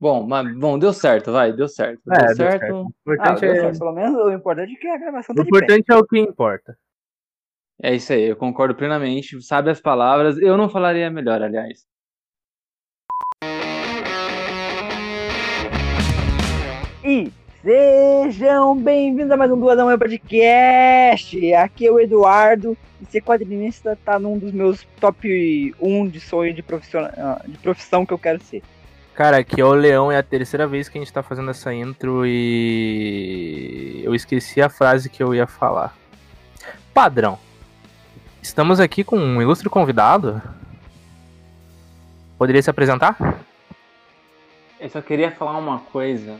[0.00, 2.00] Bom, mas, bom, deu certo, vai, deu certo.
[2.06, 2.60] Deu, É, deu certo.
[2.60, 2.74] certo.
[2.74, 3.60] O Ah, importante, deu é...
[3.62, 5.56] certo, pelo menos o importante é que a gravação o tá de pé.
[5.56, 6.78] importante é o que importa.
[7.82, 9.40] É isso aí, eu concordo plenamente.
[9.42, 11.84] Sabe as palavras, eu não falaria melhor, aliás.
[17.04, 21.54] E sejam bem-vindos a mais um Duas da Manhã Podcast.
[21.54, 22.76] Aqui é o Eduardo.
[23.00, 28.04] E ser quadrinista tá num dos meus top 1 de sonho de, profissional, de profissão
[28.06, 28.62] que eu quero ser.
[29.18, 31.74] Cara, aqui é o Leão, é a terceira vez que a gente tá fazendo essa
[31.74, 35.92] intro e eu esqueci a frase que eu ia falar.
[36.94, 37.36] Padrão.
[38.40, 40.40] Estamos aqui com um ilustre convidado.
[42.38, 43.16] Poderia se apresentar?
[44.78, 46.38] Eu só queria falar uma coisa,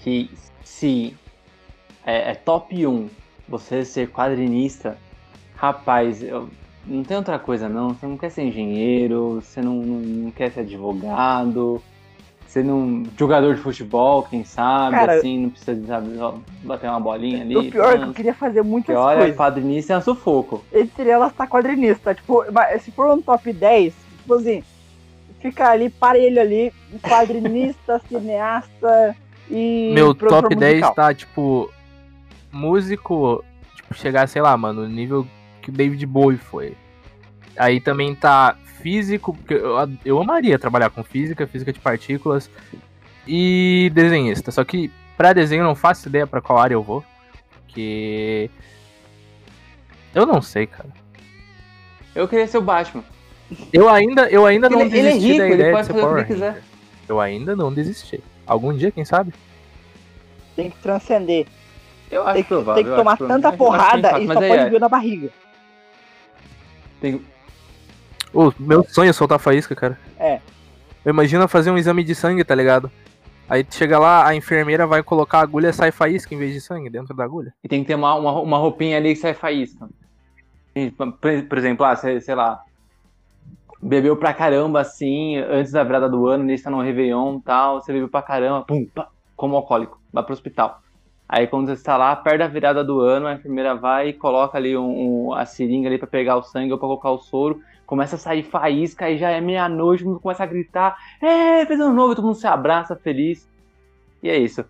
[0.00, 0.28] que
[0.64, 1.16] se
[2.04, 3.08] é, é top 1
[3.48, 4.98] você ser quadrinista,
[5.54, 6.50] rapaz, eu,
[6.84, 10.50] não tem outra coisa não, você não quer ser engenheiro, você não, não, não quer
[10.50, 11.80] ser advogado,
[12.50, 13.04] você não.
[13.16, 16.08] jogador de futebol, quem sabe, Cara, assim, não precisa de sabe,
[16.64, 17.56] bater uma bolinha ali.
[17.56, 19.36] o pior é que eu queria fazer muitas olha, coisas.
[19.36, 20.64] quadrinista é um sufoco.
[20.72, 22.12] Entre elas tá quadrinista.
[22.12, 22.44] Tipo,
[22.80, 24.64] se for um top 10, tipo assim,
[25.38, 29.16] fica ali, parelho ali, quadrinista, cineasta
[29.48, 29.92] e.
[29.94, 30.94] Meu top 10 musical.
[30.94, 31.70] tá, tipo,
[32.50, 33.44] músico,
[33.76, 35.24] tipo, chegar, sei lá, mano, no nível
[35.62, 36.76] que o David Bowie foi.
[37.56, 42.50] Aí também tá físico, porque eu, eu amaria trabalhar com física, física de partículas
[43.26, 44.50] e desenhista.
[44.50, 47.04] Só que pra desenho eu não faço ideia pra qual área eu vou,
[47.68, 48.50] que
[50.14, 50.88] eu não sei, cara.
[52.14, 53.04] Eu queria ser o Batman.
[53.72, 55.92] Eu ainda, eu ainda não Ele- ele é desisti rico, da ele ideia pode de
[55.92, 56.48] ser fazer o que Power ele quiser.
[56.50, 56.62] Ranger.
[57.08, 58.20] Eu ainda não desisti.
[58.46, 59.32] Algum dia, quem sabe?
[60.56, 61.46] Tem que transcender.
[62.10, 62.74] Eu acho Tem que, provável.
[62.74, 63.42] tem que eu tomar acho provável.
[63.42, 65.30] tanta bem porrada e só pode é, ver na barriga.
[67.00, 67.20] tem-
[68.32, 69.98] O meu sonho é soltar faísca, cara.
[70.18, 70.40] É.
[71.04, 72.90] Eu imagino fazer um exame de sangue, tá ligado?
[73.48, 76.52] Aí tu chega lá, a enfermeira vai colocar a agulha e sai faísca em vez
[76.52, 77.52] de sangue dentro da agulha.
[77.64, 79.88] E tem que ter uma, uma, uma roupinha ali que sai faísca.
[81.48, 82.62] Por, exemplo, ah, sei, sei lá,
[83.82, 87.80] bebeu pra caramba assim, antes da virada do ano, nesse tá no Réveillon e tal,
[87.80, 90.80] você bebeu pra caramba, pum, pá, como alcoólico, vai pro hospital.
[91.28, 94.58] Aí quando você está lá, perto da virada do ano, a enfermeira vai e coloca
[94.58, 97.60] ali um, um- a seringa ali pra pegar o sangue ou pra colocar o soro,
[97.90, 101.80] começa a sair faísca, aí já é meia-noite, todo mundo começa a gritar, é, fez
[101.80, 103.50] ano novo, todo mundo se abraça feliz.
[104.22, 104.64] E é isso.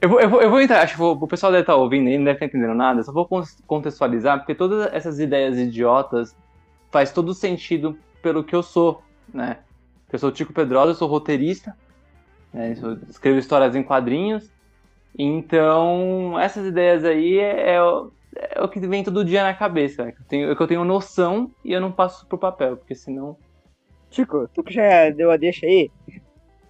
[0.00, 2.16] Eu vou, eu vou, eu vou entrar, acho que o pessoal deve estar ouvindo aí,
[2.16, 6.36] não deve estar entendendo nada, só vou con- contextualizar, porque todas essas ideias idiotas
[6.92, 9.02] faz todo sentido pelo que eu sou,
[9.34, 9.58] né?
[10.12, 11.76] Eu sou o Tico Pedrosa, eu sou roteirista,
[12.54, 12.76] né?
[12.80, 14.48] eu escrevo histórias em quadrinhos,
[15.18, 17.80] então essas ideias aí é, é
[18.36, 20.12] é o que vem todo dia na cabeça, né?
[20.12, 22.94] que eu tenho, é que eu tenho noção e eu não passo pro papel, porque
[22.94, 23.36] senão...
[24.10, 25.90] Chico, tu que já deu a deixa aí,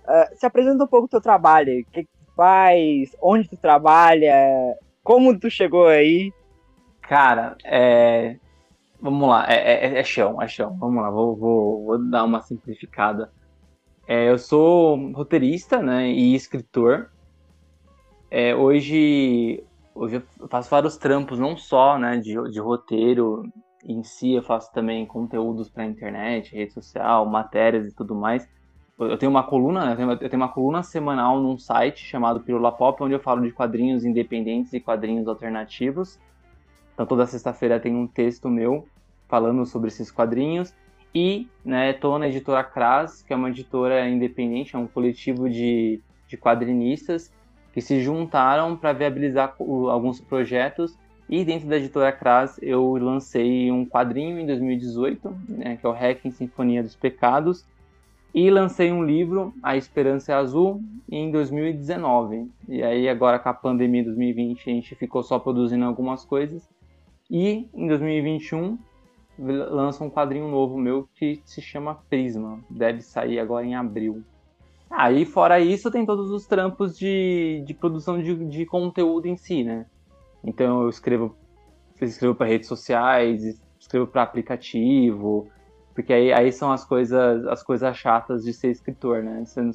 [0.06, 1.80] ah, se apresenta um pouco o teu trabalho.
[1.80, 3.16] O que, que tu faz?
[3.20, 4.34] Onde tu trabalha?
[5.02, 6.32] Como tu chegou aí?
[7.02, 8.36] Cara, é.
[9.00, 10.76] Vamos lá, é, é- é chão, é chão.
[10.78, 13.32] Vamos lá, vou, vou, vou dar uma simplificada.
[14.06, 17.10] É, eu sou roteirista, né, e escritor.
[18.30, 19.62] É, hoje,
[19.94, 23.44] hoje eu faço vários trampos, não só, né, de, de roteiro
[23.84, 28.48] em si, eu faço também conteúdos para internet, rede social, matérias e tudo mais.
[28.98, 33.02] Eu tenho uma coluna, né, eu tenho, uma coluna semanal num site chamado Pílula Pop,
[33.02, 36.18] onde eu falo de quadrinhos independentes e quadrinhos alternativos.
[36.94, 38.86] Então toda sexta-feira tem um texto meu
[39.28, 40.74] falando sobre esses quadrinhos.
[41.14, 46.00] E né, tô na editora Cras, que é uma editora independente, é um coletivo de,
[46.28, 47.32] de quadrinistas
[47.72, 50.96] que se juntaram para viabilizar alguns projetos.
[51.28, 55.92] E dentro da editora Cras eu lancei um quadrinho em 2018, né, que é o
[55.92, 57.64] Hacking Sinfonia dos Pecados.
[58.34, 62.50] E lancei um livro, A Esperança é Azul, em 2019.
[62.68, 66.68] E aí agora com a pandemia de 2020 a gente ficou só produzindo algumas coisas.
[67.30, 68.78] E em 2021
[69.38, 72.60] lança um quadrinho novo meu que se chama Prisma.
[72.68, 74.22] Deve sair agora em abril.
[74.92, 79.64] Aí, fora isso, tem todos os trampos de, de produção de, de conteúdo em si,
[79.64, 79.86] né?
[80.44, 81.36] Então eu escrevo,
[82.00, 83.42] escrevo para redes sociais,
[83.80, 85.48] escrevo para aplicativo,
[85.94, 89.44] porque aí, aí são as coisas, as coisas chatas de ser escritor, né?
[89.44, 89.70] Você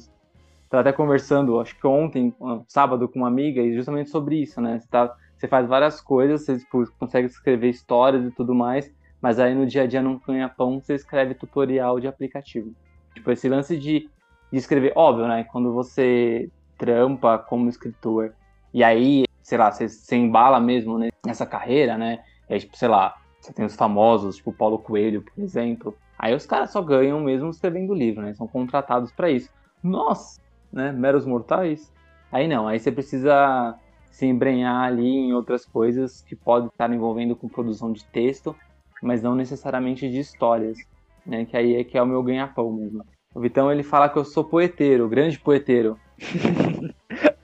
[0.70, 2.34] até conversando, acho que ontem,
[2.68, 4.78] sábado, com uma amiga, e justamente sobre isso, né?
[4.78, 8.90] Você, tá, você faz várias coisas, você tipo, consegue escrever histórias e tudo mais,
[9.20, 12.72] mas aí no dia a dia num ganha-pão você escreve tutorial de aplicativo.
[13.14, 14.08] Tipo, esse lance de,
[14.50, 15.44] de escrever, óbvio, né?
[15.44, 18.32] Quando você trampa como escritor,
[18.72, 22.22] e aí, sei lá, você, você embala mesmo né, nessa carreira, né?
[22.48, 25.96] Aí, tipo, sei lá, você tem os famosos, tipo Paulo Coelho, por exemplo.
[26.18, 28.34] Aí os caras só ganham mesmo escrevendo livro, né?
[28.34, 29.50] São contratados para isso.
[29.82, 30.40] Nossa,
[30.72, 30.92] né?
[30.92, 31.92] Meros mortais.
[32.30, 33.78] Aí não, aí você precisa
[34.10, 38.54] se embrenhar ali em outras coisas que podem estar envolvendo com produção de texto,
[39.02, 40.76] mas não necessariamente de histórias,
[41.24, 41.44] né?
[41.44, 43.04] Que aí é que é o meu ganha-pão mesmo.
[43.34, 45.98] O Vitão, ele fala que eu sou poeteiro, grande poeteiro.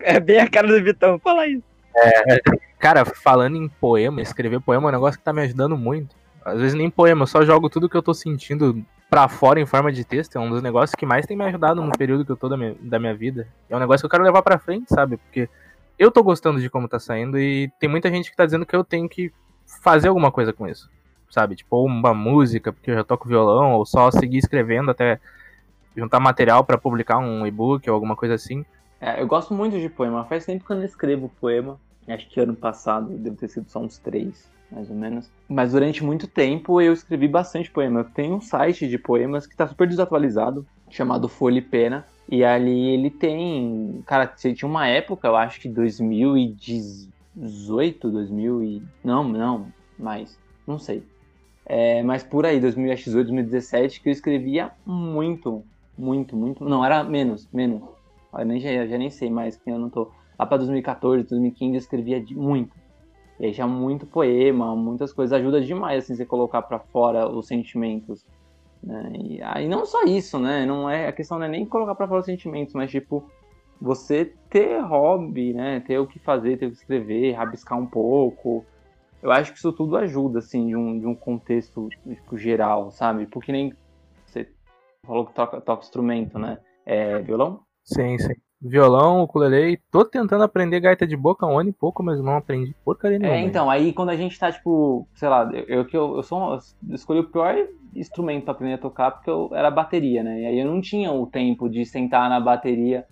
[0.01, 1.63] é bem a cara do Vitão, fala isso.
[1.97, 2.39] É,
[2.79, 6.17] cara, falando em poema, escrever poema é um negócio que tá me ajudando muito.
[6.45, 9.67] Às vezes nem poema, eu só jogo tudo que eu tô sentindo pra fora em
[9.67, 10.37] forma de texto.
[10.37, 12.57] É um dos negócios que mais tem me ajudado no período que eu tô da
[12.57, 13.47] minha, da minha vida.
[13.71, 15.17] É um negócio que eu quero levar pra frente, sabe?
[15.19, 15.49] Porque
[15.99, 18.75] eu tô gostando de como tá saindo e tem muita gente que tá dizendo que
[18.75, 19.33] eu tenho que
[19.83, 20.91] fazer alguma coisa com isso,
[21.31, 21.55] sabe?
[21.55, 25.21] Tipo, ou uma música, porque eu já toco violão, ou só seguir escrevendo até
[25.97, 28.65] juntar material para publicar um e-book ou alguma coisa assim.
[29.01, 30.25] É, eu gosto muito de poema.
[30.25, 31.79] Faz tempo que eu não escrevo poema.
[32.09, 35.31] Acho que ano passado deve ter sido só uns três, mais ou menos.
[35.49, 38.01] Mas durante muito tempo eu escrevi bastante poema.
[38.01, 42.07] Eu tenho um site de poemas que está super desatualizado, chamado Folha e Pena.
[42.29, 44.03] E ali ele tem.
[44.07, 48.83] Cara, tinha uma época, eu acho que 2018, 2000 e.
[49.03, 49.67] Não, não,
[49.99, 50.39] mais.
[50.67, 51.03] Não sei.
[51.67, 55.65] É, mas por aí, 2018, 2017, que eu escrevia muito,
[55.97, 56.65] muito, muito.
[56.65, 57.83] Não, era menos, menos.
[58.37, 60.11] Eu nem, já, nem sei mais que eu não tô.
[60.39, 62.77] Lá pra 2014, 2015 eu escrevia de, muito.
[63.39, 65.33] E aí já muito poema, muitas coisas.
[65.33, 68.25] Ajuda demais, assim, você colocar para fora os sentimentos.
[68.83, 69.13] Né?
[69.15, 70.67] E aí não só isso, né?
[70.67, 73.25] Não é, a questão não é nem colocar para fora os sentimentos, mas tipo,
[73.81, 75.81] você ter hobby, né?
[75.81, 78.65] Ter o que fazer, ter o que escrever, rabiscar um pouco.
[79.23, 83.27] Eu acho que isso tudo ajuda, assim, de um, de um contexto tipo, geral, sabe?
[83.27, 83.73] Porque nem
[85.05, 86.59] falou que toca, toca instrumento, né?
[86.85, 87.61] É violão?
[87.85, 88.35] Sim, sim.
[88.61, 92.75] Violão, ukulele, tô tentando aprender gaita de boca um ano e pouco, mas não aprendi
[92.83, 93.39] porcaria nenhuma.
[93.39, 96.55] É, então, aí quando a gente tá, tipo, sei lá, eu que eu, eu, sou,
[96.55, 97.55] eu escolhi o pior
[97.95, 100.41] instrumento pra aprender a tocar porque eu era bateria, né?
[100.41, 103.05] E aí eu não tinha o tempo de sentar na bateria.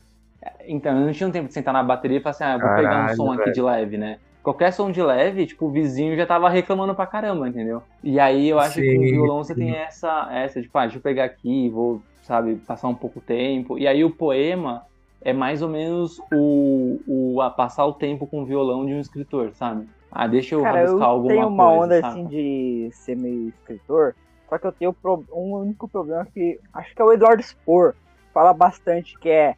[0.67, 2.61] Então, eu não tinha o tempo de sentar na bateria e falar assim, ah, vou
[2.61, 3.41] Caralho, pegar um som velho.
[3.43, 4.19] aqui de leve, né?
[4.43, 7.83] Qualquer som de leve, tipo, o vizinho já tava reclamando pra caramba, entendeu?
[8.03, 9.61] E aí eu acho sim, que com o violão você sim.
[9.61, 13.79] tem essa, essa, tipo, ah, deixa eu pegar aqui, vou, sabe, passar um pouco tempo.
[13.79, 14.85] E aí o poema
[15.21, 19.01] é mais ou menos o, o a passar o tempo com o violão de um
[19.01, 19.89] escritor, sabe?
[20.11, 21.33] Ah, deixa eu Cara, eu alguma coisa.
[21.33, 22.21] Eu tenho uma coisa, onda sabe?
[22.21, 24.15] assim de ser meio escritor,
[24.49, 24.97] só que eu tenho
[25.33, 27.95] um único problema que acho que é o Eduardo Spor
[28.35, 29.55] fala bastante que é,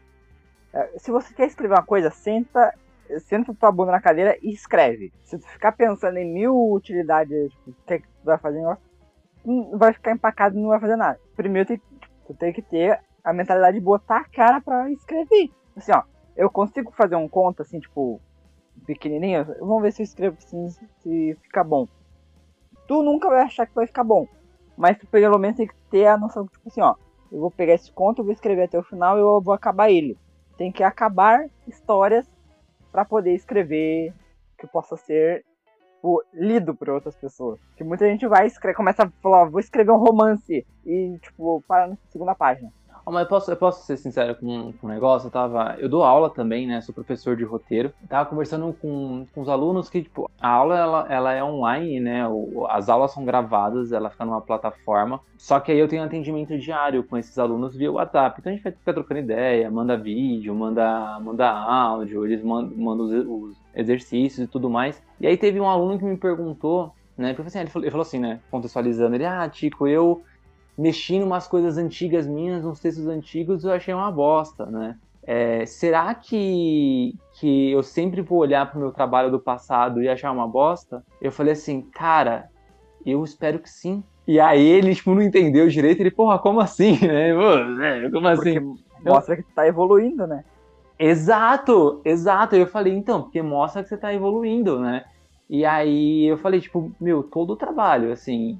[0.73, 2.73] é se você quer escrever uma coisa, senta
[3.21, 5.13] senta tua bunda na cadeira e escreve.
[5.23, 8.63] Se tu ficar pensando em mil utilidades, tipo, o que, é que tu vai fazer,
[9.73, 11.19] vai ficar empacado e não vai fazer nada.
[11.37, 11.83] Primeiro tu,
[12.27, 15.51] tu tem que ter a mentalidade de botar a cara pra escrever.
[15.77, 16.03] Assim, ó,
[16.37, 18.21] eu consigo fazer um conto assim, tipo,
[18.87, 21.87] pequenininho, vamos ver se eu escrevo assim, se fica bom.
[22.87, 24.27] Tu nunca vai achar que vai ficar bom,
[24.77, 26.95] mas tu pelo menos tem que ter a noção, tipo assim, ó,
[27.33, 29.91] eu vou pegar esse conto, eu vou escrever até o final e eu vou acabar
[29.91, 30.19] ele.
[30.57, 32.27] Tem que acabar histórias
[32.95, 34.15] para poder escrever
[34.57, 35.45] que possa ser
[36.33, 37.59] lido por outras pessoas.
[37.77, 41.89] Que muita gente vai escrever, começa a falar, vou escrever um romance e tipo, para
[41.89, 42.73] na segunda página.
[43.07, 45.27] Oh, mas eu posso, eu posso ser sincero com, com um negócio?
[45.27, 45.77] Eu tava.
[45.79, 46.81] Eu dou aula também, né?
[46.81, 47.93] Sou professor de roteiro.
[48.09, 52.27] Tava conversando com, com os alunos que, tipo, a aula ela, ela é online, né?
[52.27, 55.21] O, as aulas são gravadas, ela fica numa plataforma.
[55.37, 58.41] Só que aí eu tenho atendimento diário com esses alunos via WhatsApp.
[58.41, 63.05] Então a gente vai ficar trocando ideia, manda vídeo, manda, manda áudio, eles mandam, mandam
[63.05, 65.03] os, os exercícios e tudo mais.
[65.21, 67.37] E aí teve um aluno que me perguntou, né?
[67.39, 68.41] Assim, ele falou, ele falou assim, né?
[68.51, 70.23] Contextualizando, ele, ah, Tico, eu
[70.77, 74.97] mexi em umas coisas antigas minhas, uns textos antigos, eu achei uma bosta, né?
[75.27, 80.09] É, será que, que eu sempre vou olhar para o meu trabalho do passado e
[80.09, 81.03] achar uma bosta?
[81.21, 82.49] Eu falei assim, cara,
[83.07, 84.05] eu espero que sim.
[84.27, 88.11] E aí ele, tipo, não entendeu direito, ele, porra, como assim, né?
[88.11, 88.61] Como assim?
[88.61, 90.45] Porque mostra que tu tá evoluindo, né?
[90.99, 92.55] Exato, exato.
[92.55, 95.05] Eu falei, então, porque mostra que você tá evoluindo, né?
[95.49, 98.59] E aí eu falei, tipo, meu, todo o trabalho, assim,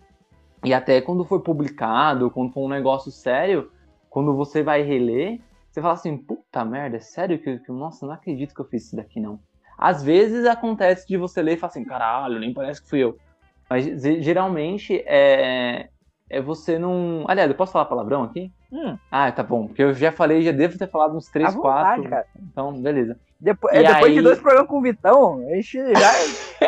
[0.65, 3.71] e até quando for publicado, quando for um negócio sério,
[4.09, 5.41] quando você vai reler,
[5.71, 8.87] você fala assim, puta merda, é sério que, que nossa, não acredito que eu fiz
[8.87, 9.41] isso daqui não.
[9.77, 13.19] Às vezes acontece de você ler e falar assim, caralho, nem parece que fui eu.
[13.69, 13.85] Mas
[14.23, 15.89] geralmente é,
[16.31, 17.25] é você não.
[17.27, 18.53] Aliás, eu posso falar palavrão aqui?
[18.71, 18.97] Hum.
[19.11, 19.67] Ah, tá bom.
[19.67, 22.05] Porque eu já falei, já devo ter falado uns 3, 4.
[22.05, 22.27] Cara.
[22.41, 23.19] Então, beleza.
[23.41, 24.15] Depois, é, depois aí...
[24.15, 26.13] de dois programas com o Vitão, a gente já.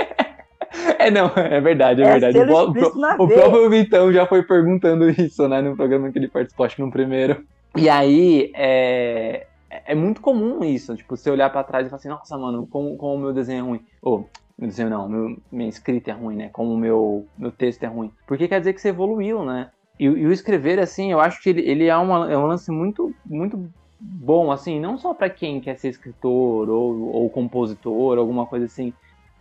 [0.99, 2.38] É, não, é verdade, é, é verdade.
[2.38, 6.66] O, o, o próprio Vitão já foi perguntando isso, né, no programa que ele participou,
[6.66, 7.45] acho que no primeiro.
[7.76, 12.09] E aí, é, é muito comum isso, tipo, você olhar para trás e falar assim,
[12.09, 13.80] nossa, mano, como, como o meu desenho é ruim.
[14.00, 14.28] Ou,
[14.59, 17.87] meu desenho não, meu, minha escrita é ruim, né, como o meu, meu texto é
[17.87, 18.11] ruim.
[18.26, 19.71] Porque quer dizer que você evoluiu, né.
[19.99, 22.71] E, e o escrever, assim, eu acho que ele, ele é, uma, é um lance
[22.71, 28.47] muito, muito bom, assim, não só para quem quer ser escritor ou, ou compositor, alguma
[28.47, 28.92] coisa assim,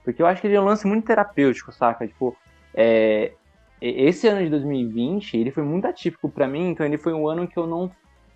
[0.05, 2.07] porque eu acho que ele é um lance muito terapêutico, saca?
[2.07, 2.37] Tipo,
[2.73, 3.33] é,
[3.81, 7.47] esse ano de 2020, ele foi muito atípico para mim, então ele foi um ano
[7.47, 7.91] que eu não,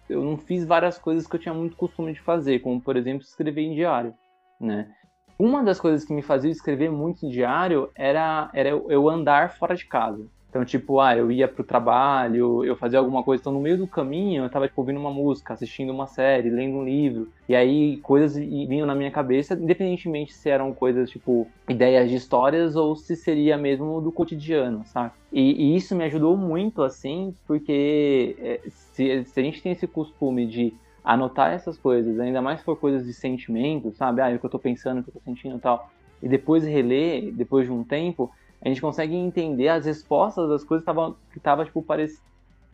[0.09, 3.21] eu não fiz várias coisas que eu tinha muito costume de fazer, como, por exemplo,
[3.21, 4.13] escrever em diário,
[4.59, 4.91] né?
[5.37, 9.73] Uma das coisas que me fazia escrever muito em diário era, era eu andar fora
[9.73, 10.25] de casa.
[10.49, 13.87] Então, tipo, ah, eu ia pro trabalho, eu fazia alguma coisa, então no meio do
[13.87, 17.97] caminho eu tava, tipo, ouvindo uma música, assistindo uma série, lendo um livro, e aí
[18.01, 23.15] coisas vinham na minha cabeça, independentemente se eram coisas, tipo, ideias de histórias ou se
[23.15, 25.11] seria mesmo do cotidiano, sabe?
[25.31, 29.85] E, e isso me ajudou muito, assim, porque é, se, se a gente tem esse
[29.85, 34.21] costume de anotar essas coisas, ainda mais se for coisas de sentimento, sabe?
[34.21, 35.89] Ah, é o que eu tô pensando, o que eu tô sentindo e tal,
[36.21, 40.83] e depois reler, depois de um tempo, a gente consegue entender as respostas das coisas
[40.83, 41.85] que estavam, que tava, tipo,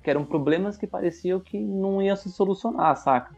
[0.04, 3.36] que eram problemas que pareciam que não ia se solucionar, saca?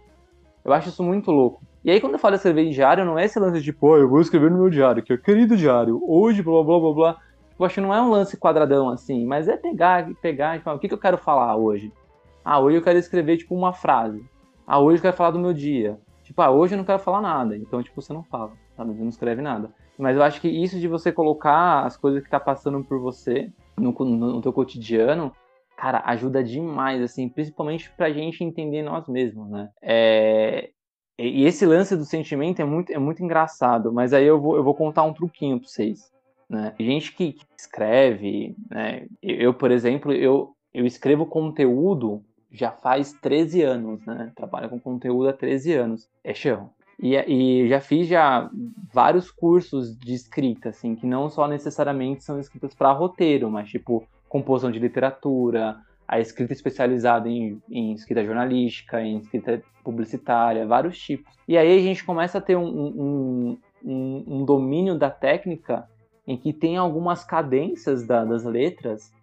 [0.63, 1.61] Eu acho isso muito louco.
[1.83, 4.09] E aí, quando eu falo escrever em diário, não é esse lance de, pô, eu
[4.09, 7.17] vou escrever no meu diário, que é querido diário, hoje, blá, blá, blá, blá.
[7.57, 10.75] Eu acho que não é um lance quadradão assim, mas é pegar, pegar e falar,
[10.75, 11.91] o que, que eu quero falar hoje?
[12.43, 14.23] Ah, hoje eu quero escrever, tipo, uma frase.
[14.65, 15.97] Ah, hoje eu quero falar do meu dia.
[16.23, 17.55] Tipo, ah, hoje eu não quero falar nada.
[17.55, 18.93] Então, tipo, você não fala, sabe?
[18.93, 19.71] Você não escreve nada.
[19.97, 23.51] Mas eu acho que isso de você colocar as coisas que tá passando por você
[23.77, 25.31] no, no, no teu cotidiano,
[25.75, 29.69] cara, ajuda demais, assim, principalmente pra gente entender nós mesmos, né?
[29.81, 30.69] É...
[31.19, 34.63] E esse lance do sentimento é muito, é muito engraçado, mas aí eu vou, eu
[34.63, 36.11] vou contar um truquinho pra vocês.
[36.47, 36.75] Né?
[36.79, 39.07] Gente que, que escreve, né?
[39.21, 44.31] eu, por exemplo, eu, eu escrevo conteúdo já faz 13 anos, né?
[44.35, 46.09] Trabalho com conteúdo há 13 anos.
[46.23, 46.69] É chão.
[46.99, 48.49] E, e, já fiz já
[48.91, 54.07] vários cursos de escrita, assim, que não só necessariamente são escritas para roteiro, mas tipo
[54.27, 61.31] composição de literatura, a escrita especializada em, em, escrita jornalística, em escrita publicitária, vários tipos.
[61.47, 65.87] E aí a gente começa a ter um, um, um, um domínio da técnica
[66.25, 69.13] em que tem algumas cadências da, das letras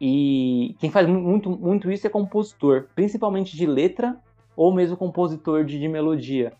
[0.00, 4.16] e quem faz muito, muito isso é compositor, principalmente de letra
[4.56, 6.52] ou mesmo compositor de, de melodia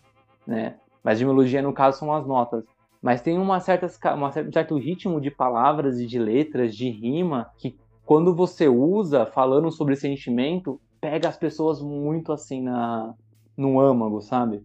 [0.45, 0.75] né?
[1.03, 2.63] Mas de melodia, no caso, são as notas.
[3.01, 7.51] Mas tem uma certa, uma, um certo ritmo de palavras e de letras, de rima,
[7.57, 13.13] que quando você usa, falando sobre sentimento, pega as pessoas muito assim na,
[13.57, 14.63] no âmago, sabe?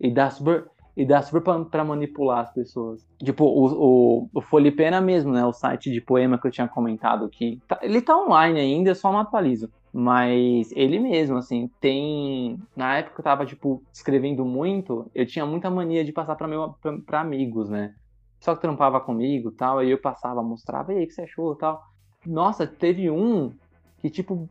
[0.00, 0.66] E dá super,
[0.96, 3.06] e super pra, manipular as pessoas.
[3.22, 5.44] Tipo, o, o, o Folipena mesmo, né?
[5.44, 7.60] O site de poema que eu tinha comentado aqui.
[7.68, 9.70] Tá, ele tá online ainda, eu só não atualizo.
[9.96, 12.58] Mas ele mesmo, assim, tem.
[12.74, 16.48] Na época que eu tava, tipo, escrevendo muito, eu tinha muita mania de passar pra,
[16.48, 17.94] meu, pra, pra amigos, né?
[18.40, 21.54] Só que trampava comigo tal, aí eu passava, mostrava, e aí, o que você achou
[21.54, 21.80] tal.
[22.26, 23.52] Nossa, teve um
[24.00, 24.48] que, tipo,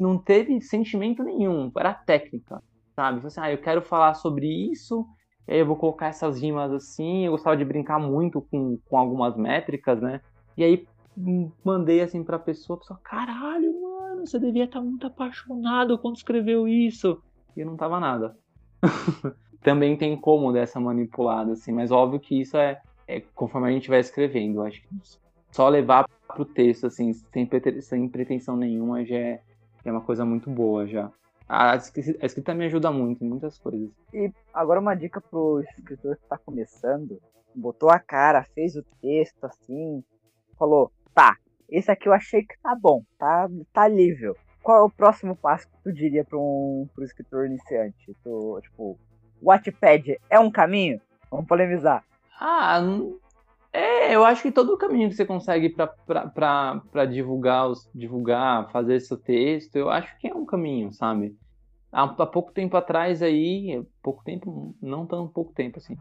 [0.00, 2.60] não teve sentimento nenhum, era técnica,
[2.96, 3.20] sabe?
[3.20, 5.06] Você, assim, ah, eu quero falar sobre isso,
[5.46, 8.98] e aí eu vou colocar essas rimas assim, eu gostava de brincar muito com, com
[8.98, 10.20] algumas métricas, né?
[10.56, 10.86] E aí
[11.64, 13.91] mandei assim pra pessoa, a pessoa, caralho, mano,
[14.26, 17.22] você devia estar muito apaixonado quando escreveu isso.
[17.56, 18.36] E eu não tava nada.
[19.62, 23.88] Também tem como dessa manipulada, assim, mas óbvio que isso é, é conforme a gente
[23.88, 24.62] vai escrevendo.
[24.62, 24.88] Acho que
[25.52, 27.48] só levar pro texto, assim, sem,
[27.80, 29.42] sem pretensão nenhuma, já é,
[29.84, 31.10] é uma coisa muito boa já.
[31.48, 33.90] A escrita me ajuda muito em muitas coisas.
[34.12, 37.20] E agora uma dica pro escritor que está começando.
[37.54, 40.02] Botou a cara, fez o texto assim,
[40.58, 41.36] falou, tá,
[41.72, 44.36] esse aqui eu achei que tá bom, tá, tá nível.
[44.62, 48.14] Qual é o próximo passo que tu diria para um pro escritor iniciante?
[48.22, 48.98] Tu, tipo,
[49.42, 51.00] Wattpad é um caminho?
[51.30, 52.04] Vamos polemizar.
[52.38, 52.80] Ah,
[53.72, 59.16] é, eu acho que todo o caminho que você consegue para divulgar, divulgar, fazer seu
[59.16, 61.34] texto, eu acho que é um caminho, sabe?
[61.90, 65.96] Há, há pouco tempo atrás aí, pouco tempo, não tão pouco tempo assim,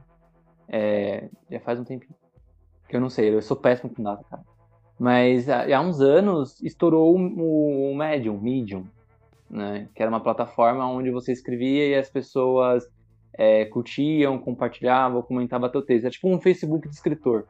[0.68, 2.16] é, já faz um tempinho,
[2.90, 4.44] que eu não sei, eu sou péssimo com data, cara.
[5.02, 8.84] Mas há uns anos estourou o Medium, Medium,
[9.50, 9.88] né?
[9.96, 12.88] Que era uma plataforma onde você escrevia e as pessoas
[13.34, 16.04] é, curtiam, compartilhavam, comentavam teu texto.
[16.04, 17.48] Era tipo um Facebook de escritor,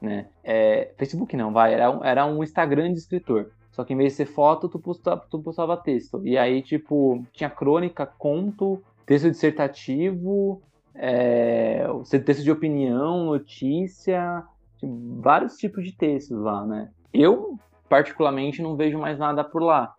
[0.00, 0.28] né?
[0.44, 3.50] É, Facebook não, vai, era um, era um Instagram de escritor.
[3.72, 6.24] Só que em vez de ser foto, tu postava, tu postava texto.
[6.24, 10.62] E aí, tipo, tinha crônica, conto, texto dissertativo,
[10.94, 11.84] é,
[12.24, 14.44] texto de opinião, notícia,
[14.82, 16.90] vários tipos de textos lá, né?
[17.12, 17.58] Eu,
[17.88, 19.94] particularmente, não vejo mais nada por lá.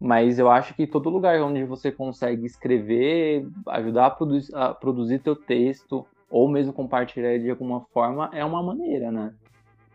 [0.00, 5.18] Mas eu acho que todo lugar onde você consegue escrever, ajudar a, produ a produzir
[5.18, 9.34] teu texto, ou mesmo compartilhar de alguma forma, é uma maneira, né?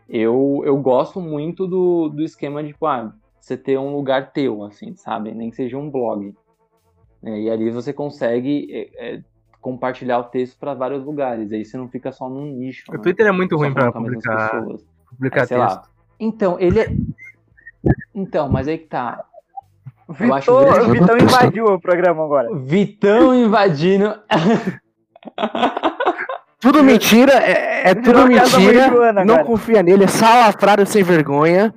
[0.08, 4.62] Eu, eu gosto muito do, do esquema de, tipo, ah, você ter um lugar teu,
[4.62, 5.32] assim, sabe?
[5.32, 6.34] Nem que seja um blog.
[7.22, 7.40] né?
[7.40, 9.22] E ali você consegue é, é,
[9.64, 11.50] compartilhar o texto para vários lugares.
[11.50, 12.84] Aí você não fica só num nicho.
[12.90, 12.98] O né?
[13.02, 14.62] Twitter é muito Só ruim mesmas publicar,
[15.08, 15.66] publicar Aí, sei lá.
[15.68, 15.88] texto.
[16.20, 16.88] Então, ele é.
[18.14, 19.24] Então, mas aí que tá.
[20.20, 22.54] Eu acho Vitor, grande- Vitão invadiu o programa agora.
[22.54, 24.14] Vitão invadindo.
[26.60, 29.24] Tudo mentira, é, é tudo mentira.
[29.24, 31.74] Não confia nele, é salafrário sem vergonha.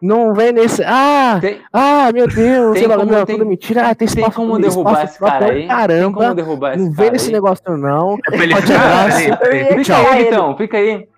[0.00, 0.82] Não vem nesse.
[0.84, 3.80] Ah, Tem, ah, meu Deus, Tem sei como- não, tem- tudo mentira.
[3.82, 5.52] Ah, tem tem espaço como tem derrubar espaço esse cara aí?
[5.58, 8.14] Tem Caramba, como derrubar esse não cara vem nesse negócio não.
[8.14, 9.36] É pra ele Pode ficar- ia
[9.76, 10.24] Fica aí, ele.
[10.30, 11.08] Vitão, fica aí.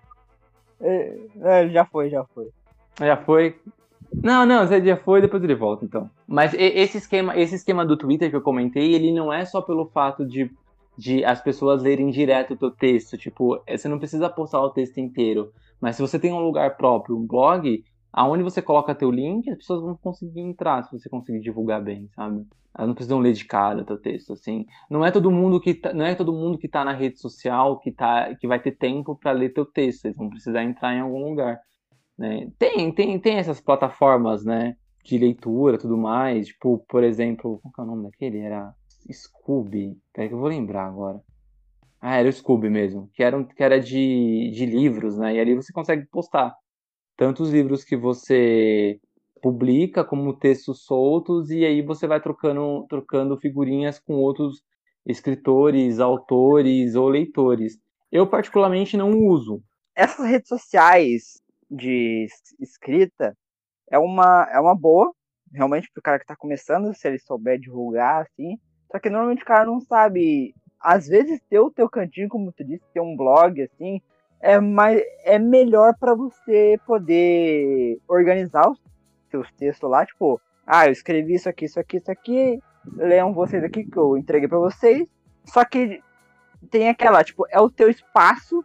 [0.81, 2.47] É, é, já foi, já foi.
[2.99, 3.55] Já foi.
[4.23, 6.09] Não, não, você já foi, depois ele volta, então.
[6.27, 9.85] Mas esse esquema, esse esquema do Twitter que eu comentei, ele não é só pelo
[9.85, 10.51] fato de,
[10.97, 13.17] de as pessoas lerem direto o teu texto.
[13.17, 15.51] Tipo, é, você não precisa postar o texto inteiro.
[15.79, 19.57] Mas se você tem um lugar próprio, um blog, aonde você coloca teu link, as
[19.57, 22.45] pessoas vão conseguir entrar, se você conseguir divulgar bem, sabe?
[22.73, 24.65] Elas não precisam ler de cara teu texto, assim.
[24.89, 27.79] Não é todo mundo que tá, não é todo mundo que tá na rede social
[27.79, 30.05] que, tá, que vai ter tempo para ler teu texto.
[30.05, 31.59] Eles vão precisar entrar em algum lugar.
[32.17, 32.49] Né?
[32.57, 34.75] Tem, tem, tem essas plataformas, né?
[35.03, 36.47] De leitura tudo mais.
[36.47, 38.39] Tipo, por exemplo, qual que é o nome daquele?
[38.39, 38.73] Era
[39.11, 39.97] Scooby.
[40.13, 41.19] Peraí que eu vou lembrar agora.
[41.99, 43.09] Ah, era o Scooby mesmo.
[43.13, 45.35] Que era, que era de, de livros, né?
[45.35, 46.55] E ali você consegue postar
[47.21, 48.99] tanto os livros que você
[49.43, 54.63] publica como textos soltos e aí você vai trocando, trocando figurinhas com outros
[55.05, 57.77] escritores, autores ou leitores.
[58.11, 59.61] Eu particularmente não uso.
[59.95, 63.37] Essas redes sociais de es- escrita
[63.91, 65.13] é uma, é uma boa,
[65.53, 68.57] realmente, pro cara que tá começando, se ele souber divulgar, assim.
[68.91, 70.55] Só que normalmente o cara não sabe.
[70.81, 74.01] Às vezes ter o teu cantinho, como tu disse, ter um blog, assim,
[74.41, 78.79] é, mais, é melhor para você poder organizar os
[79.29, 82.59] seus textos lá, tipo, ah, eu escrevi isso aqui, isso aqui, isso aqui,
[82.95, 85.07] leiam vocês aqui que eu entreguei para vocês.
[85.45, 86.01] Só que
[86.69, 88.63] tem aquela, tipo, é o teu espaço,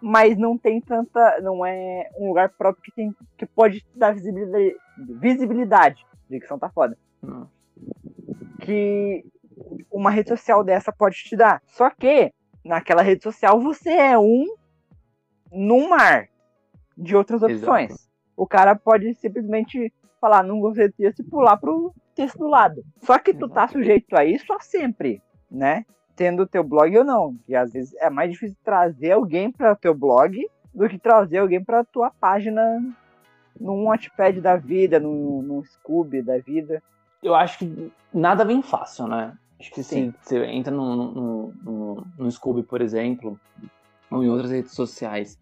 [0.00, 4.12] mas não tem tanta, não é um lugar próprio que tem que pode te dar
[4.12, 6.06] visibilidade, visibilidade.
[6.28, 6.96] Dicção tá foda.
[7.22, 7.48] Não.
[8.60, 9.24] Que
[9.90, 11.60] uma rede social dessa pode te dar.
[11.66, 12.32] Só que
[12.64, 14.46] naquela rede social você é um
[15.52, 16.28] num mar
[16.96, 17.90] de outras opções.
[17.90, 18.12] Exato.
[18.36, 22.82] O cara pode simplesmente falar, não gostei do texto e pular pro texto do lado.
[23.02, 25.84] Só que tu tá sujeito a isso sempre, né?
[26.16, 27.36] Tendo teu blog ou não.
[27.46, 30.38] Que às vezes é mais difícil trazer alguém para teu blog
[30.74, 32.62] do que trazer alguém para tua página
[33.60, 36.82] num Wattpad da vida, num, num Scooby da vida.
[37.22, 39.36] Eu acho que nada vem fácil, né?
[39.60, 40.14] Acho que se Sim.
[40.20, 43.38] você entra no, no, no, no Scooby, por exemplo,
[44.12, 45.38] ou em outras redes sociais,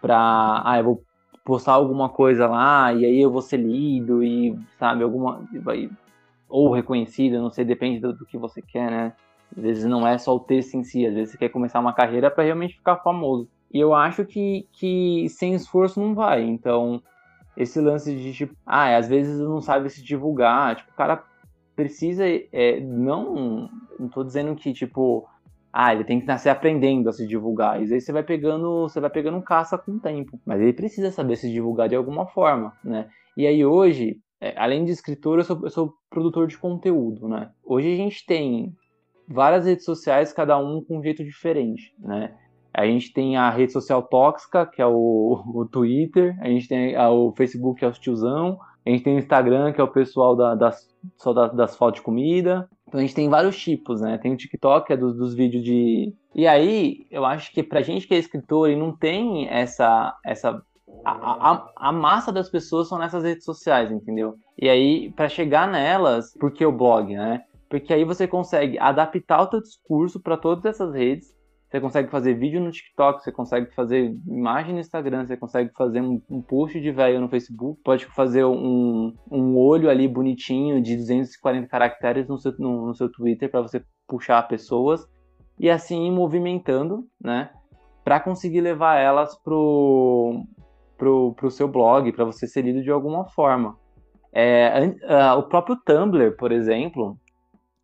[0.00, 0.62] pra.
[0.64, 1.02] Ah, eu vou
[1.44, 5.42] postar alguma coisa lá e aí eu vou ser lido e, sabe, alguma.
[6.48, 9.12] Ou reconhecido, não sei, depende do, do que você quer, né?
[9.56, 11.92] Às vezes não é só o texto em si, às vezes você quer começar uma
[11.92, 13.48] carreira para realmente ficar famoso.
[13.72, 16.42] E eu acho que, que sem esforço não vai.
[16.42, 17.02] Então,
[17.56, 21.24] esse lance de tipo, ah, às vezes não sabe se divulgar, tipo, o cara
[21.74, 25.28] precisa, é, não, não tô dizendo que, tipo,
[25.78, 29.00] ah, ele tem que nascer aprendendo a se divulgar, isso aí você vai pegando, você
[29.00, 32.72] vai pegando caça com o tempo, mas ele precisa saber se divulgar de alguma forma,
[32.84, 37.28] né, e aí hoje, é, além de escritor, eu sou, eu sou produtor de conteúdo,
[37.28, 38.72] né, hoje a gente tem
[39.28, 42.34] várias redes sociais, cada um com um jeito diferente, né,
[42.72, 46.94] a gente tem a rede social tóxica, que é o, o Twitter, a gente tem
[46.94, 49.88] a- o Facebook, que é os tiozão, a gente tem o Instagram, que é o
[49.92, 50.86] pessoal da- das,
[51.16, 52.68] só das, das fotos de comida.
[52.86, 54.16] Então a gente tem vários tipos, né?
[54.18, 56.14] Tem o TikTok, é dos, dos vídeos de.
[56.34, 60.14] E aí, eu acho que pra gente que é escritor e não tem essa.
[60.24, 60.62] essa
[61.04, 64.36] a, a, a massa das pessoas são nessas redes sociais, entendeu?
[64.56, 67.42] E aí, pra chegar nelas, por que o blog, né?
[67.68, 71.35] Porque aí você consegue adaptar o teu discurso para todas essas redes.
[71.76, 76.00] Você consegue fazer vídeo no TikTok, você consegue fazer imagem no Instagram, você consegue fazer
[76.00, 80.96] um, um post de velho no Facebook, pode fazer um, um olho ali bonitinho de
[80.96, 85.06] 240 caracteres no seu, no, no seu Twitter para você puxar pessoas
[85.58, 87.50] e assim ir movimentando, né?
[88.02, 90.46] Para conseguir levar elas pro,
[90.96, 93.76] pro, pro seu blog, para você ser lido de alguma forma.
[94.32, 97.18] É, ah, o próprio Tumblr, por exemplo,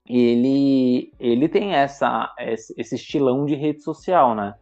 [0.08, 4.54] ele, ele tem essa, esse estilão de rede social, né?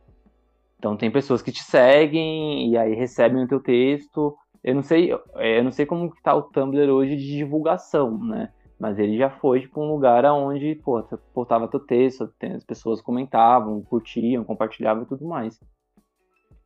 [0.78, 4.36] Então tem pessoas que te seguem e aí recebem o teu texto.
[4.62, 8.52] Eu não sei, eu não sei como que tá o Tumblr hoje de divulgação, né?
[8.78, 13.02] Mas ele já foi tipo um lugar onde, pô, você postava teu texto, as pessoas
[13.02, 15.60] comentavam, curtiam, compartilhavam e tudo mais.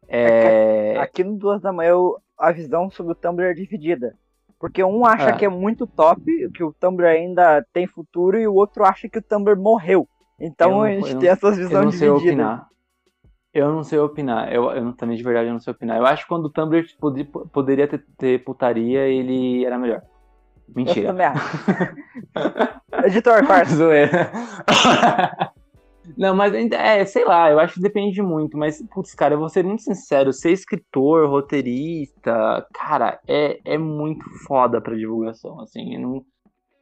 [0.06, 1.96] É, Aqui no Duas da Manhã
[2.38, 4.16] a visão sobre o Tumblr é dividida.
[4.64, 5.32] Porque um acha É.
[5.36, 6.22] que é muito top,
[6.54, 10.08] que o Tumblr ainda tem futuro, e o outro acha que o Tumblr morreu.
[10.40, 12.32] Então Eu a eu gente não- tem essas Eu visões não sei divididas.
[12.32, 12.66] opinar.
[13.52, 14.50] Eu não sei opinar.
[14.50, 15.98] Eu, eu também de verdade eu não sei opinar.
[15.98, 20.00] Eu acho que quando o Tumblr pod- poderia ter, ter putaria, ele era melhor.
[20.66, 21.08] Eu Mentira.
[21.08, 21.42] também acho.
[23.04, 23.66] Editor, corta.
[23.66, 24.30] Zoeira.
[26.16, 29.48] Não, mas é, sei lá, eu acho que depende muito, mas, putz, cara, eu vou
[29.48, 36.24] ser muito sincero, ser escritor, roteirista, cara, é, é muito foda pra divulgação, assim, não,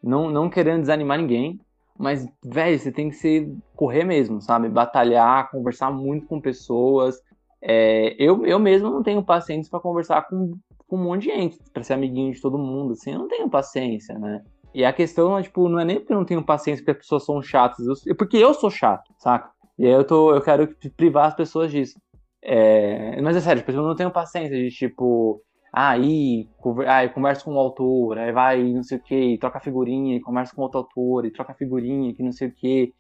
[0.03, 1.61] não, não querendo desanimar ninguém,
[1.97, 7.17] mas, velho, você tem que ser, correr mesmo, sabe, batalhar, conversar muito com pessoas,
[7.61, 10.59] é, eu, eu mesmo não tenho paciência pra conversar com,
[10.89, 13.49] com um monte de gente, pra ser amiguinho de todo mundo, assim, eu não tenho
[13.49, 14.43] paciência, né,
[14.75, 17.25] e a questão tipo, não é nem porque eu não tenho paciência porque as pessoas
[17.25, 19.51] são chatas, é porque eu sou chato, saca?
[19.79, 21.99] E aí eu, tô, eu quero privar as pessoas disso.
[22.43, 25.41] É, mas é sério, tipo, eu não tenho paciência de, tipo,
[25.73, 26.49] ah, aí,
[26.87, 30.55] ah, converso com o autor, aí vai não sei o que, troca figurinha, e conversa
[30.55, 32.93] com outro autor, e troca figurinha, que não sei o que,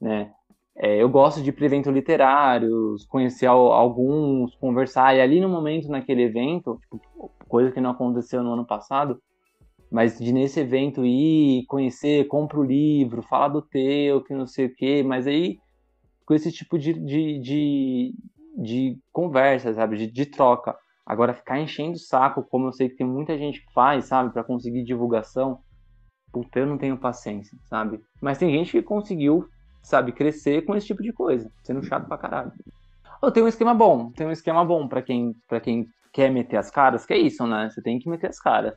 [0.00, 0.30] né?
[0.76, 5.48] É, eu gosto de ir para eventos literários, conhecer al- alguns, conversar, e ali no
[5.48, 7.00] momento, naquele evento, tipo,
[7.48, 9.20] coisa que não aconteceu no ano passado,
[9.90, 14.66] mas de nesse evento ir, conhecer, compra o livro, fala do teu, que não sei
[14.66, 15.58] o quê, mas aí
[16.24, 18.14] com esse tipo de, de, de,
[18.56, 20.76] de conversa, sabe, de, de troca.
[21.04, 24.32] Agora ficar enchendo o saco, como eu sei que tem muita gente que faz, sabe,
[24.32, 25.58] para conseguir divulgação,
[26.32, 28.00] puta, eu não tenho paciência, sabe?
[28.22, 29.44] Mas tem gente que conseguiu,
[29.82, 32.52] sabe, crescer com esse tipo de coisa, sendo chato pra caralho.
[33.20, 36.58] Oh, tem um esquema bom, tem um esquema bom para quem, pra quem quer meter
[36.58, 37.68] as caras, que é isso, né?
[37.70, 38.74] Você tem que meter as caras.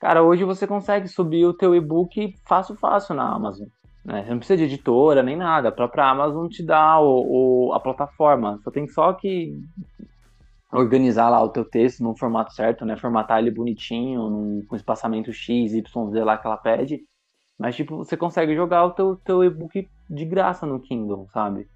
[0.00, 3.68] Cara, hoje você consegue subir o teu e-book fácil, fácil na Amazon.
[4.04, 4.24] Né?
[4.24, 5.68] Você não precisa de editora nem nada.
[5.68, 8.58] A própria Amazon te dá o, o- a plataforma.
[8.64, 9.52] Só tem só que
[10.72, 12.96] organizar lá o teu texto no formato certo, né?
[12.96, 17.00] Formatar ele bonitinho, num- com espaçamento X, Y, Z lá que ela pede.
[17.58, 21.68] Mas, tipo, você consegue jogar o teu, teu e-book de graça no Kindle, sabe?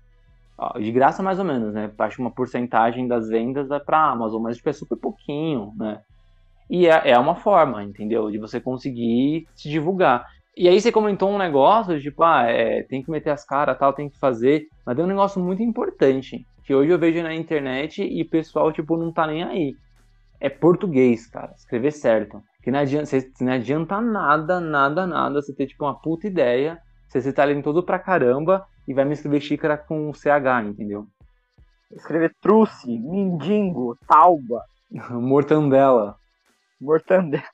[0.81, 1.93] De graça mais ou menos, né?
[1.99, 6.01] Acho que uma porcentagem das vendas vai pra Amazon, mas tipo, é super pouquinho, né?
[6.71, 8.31] E é, é uma forma, entendeu?
[8.31, 10.27] De você conseguir se divulgar.
[10.57, 13.93] E aí você comentou um negócio, tipo, ah, é, tem que meter as caras, tal,
[13.93, 14.65] tem que fazer.
[14.87, 18.73] Mas é um negócio muito importante, que hoje eu vejo na internet e o pessoal,
[18.73, 19.77] tipo, não tá nem aí.
[20.41, 22.43] É português, cara, escrever certo.
[22.63, 26.79] Que não adianta, cê- não adianta nada, nada, nada você ter, tipo, uma puta ideia,
[27.09, 31.07] você ser talentoso pra caramba e vai me escrever xícara com CH, entendeu?
[31.93, 34.63] Escrever truce, mindingo, tauba,
[35.11, 36.17] Mortandela.
[36.81, 37.45] Mortandela.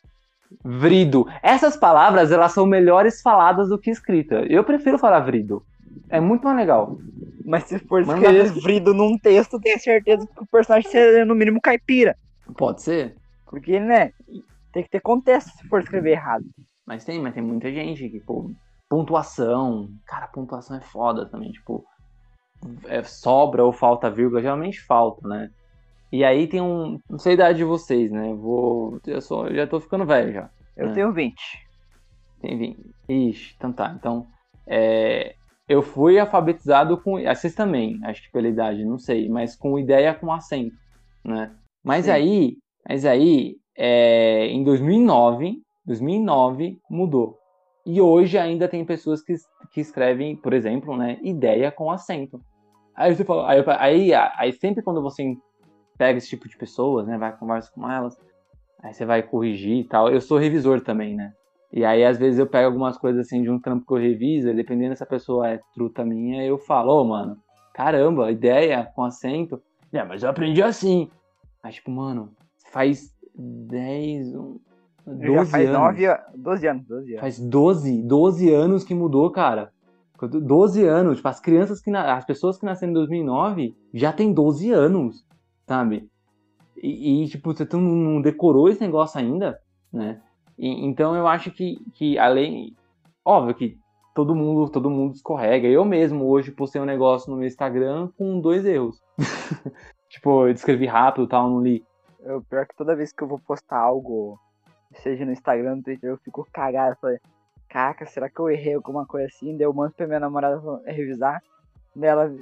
[0.65, 1.27] Vrido.
[1.43, 4.47] Essas palavras, elas são melhores faladas do que escritas.
[4.51, 5.65] Eu prefiro falar vrido.
[6.09, 6.99] É muito mais legal.
[7.45, 8.61] Mas se for Manda escrever ver.
[8.61, 12.17] vrido num texto, tenha certeza que o personagem seja no mínimo caipira.
[12.57, 13.15] Pode ser,
[13.47, 14.13] Porque, né,
[14.73, 16.45] tem que ter contexto se for escrever errado.
[16.87, 18.51] mas tem, mas tem muita gente que, pô,
[18.89, 19.89] pontuação.
[20.07, 21.85] Cara, pontuação é foda também, tipo,
[22.87, 25.51] é, sobra ou falta vírgula, geralmente falta, né?
[26.13, 28.35] E aí tem um, não sei a idade de vocês, né?
[28.35, 30.51] Vou, eu sou, eu já tô ficando velho já.
[30.77, 30.93] Eu É.
[30.93, 31.35] tenho 20.
[32.41, 32.79] Tem 20.
[33.09, 33.95] Ixi, então tá.
[33.97, 34.27] Então,
[34.67, 35.35] é,
[35.69, 37.17] eu fui alfabetizado com.
[37.17, 40.75] ah, Vocês também, acho que pela idade, não sei, mas com ideia com acento,
[41.25, 41.55] né?
[41.85, 42.11] Mas Sim.
[42.11, 42.57] aí,
[42.89, 47.39] mas aí, é, em 2009, 2009 mudou.
[47.87, 49.35] E hoje ainda tem pessoas que,
[49.73, 52.41] que escrevem, por exemplo, né, ideia com acento.
[52.95, 55.35] Aí você fala, aí, aí, aí sempre quando você
[56.01, 58.17] pega esse tipo de pessoas, né, vai conversa com elas,
[58.83, 60.09] aí você vai corrigir e tal.
[60.09, 61.35] Eu sou revisor também, né?
[61.71, 64.53] E aí, às vezes, eu pego algumas coisas assim de um trampo que eu reviso,
[64.55, 67.37] dependendo se a pessoa é truta minha, eu falo, ô, mano,
[67.75, 69.61] caramba, ideia com acento.
[69.93, 71.11] É, mas eu aprendi assim.
[71.63, 72.31] Aí, tipo, mano,
[72.73, 74.59] faz 10, um,
[75.07, 75.81] 12 Já faz anos.
[75.81, 77.21] 9, 12 anos, 12 anos.
[77.21, 79.71] Faz 12, 12 anos que mudou, cara.
[80.19, 84.33] 12 anos, tipo, as crianças que na- as pessoas que nasceram em 2009 já tem
[84.33, 85.25] 12 anos,
[85.71, 86.11] sabe?
[86.77, 89.61] E, e, tipo, você não- decorou esse negócio ainda,
[89.93, 90.21] né?
[90.59, 92.75] E- então eu acho que, que além,
[93.25, 93.79] óbvio que
[94.13, 95.69] todo mundo, todo mundo escorrega.
[95.69, 99.01] Eu mesmo hoje postei um negócio no meu Instagram com dois erros.
[100.11, 101.85] tipo, eu escrevi rápido, tal, não li.
[102.19, 104.37] Eu, pior que toda vez que eu vou postar algo,
[104.95, 106.97] seja no Instagram, no Twitter, eu fico cagado.
[107.01, 107.19] Falei,
[107.69, 109.57] caraca, será que eu errei alguma coisa assim?
[109.57, 111.41] Daí eu mando pra minha namorada revisar.
[111.95, 112.35] Daí ela,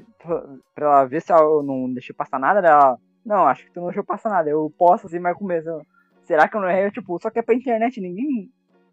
[0.74, 2.66] pra ela ver se eu não deixei passar nada.
[2.66, 4.48] Ela, não, acho que tu não deixou passar nada.
[4.48, 5.82] Eu posto assim, mas com medo.
[6.24, 6.90] Será que eu não errei?
[6.90, 8.50] Tipo, só que é pra internet, ninguém.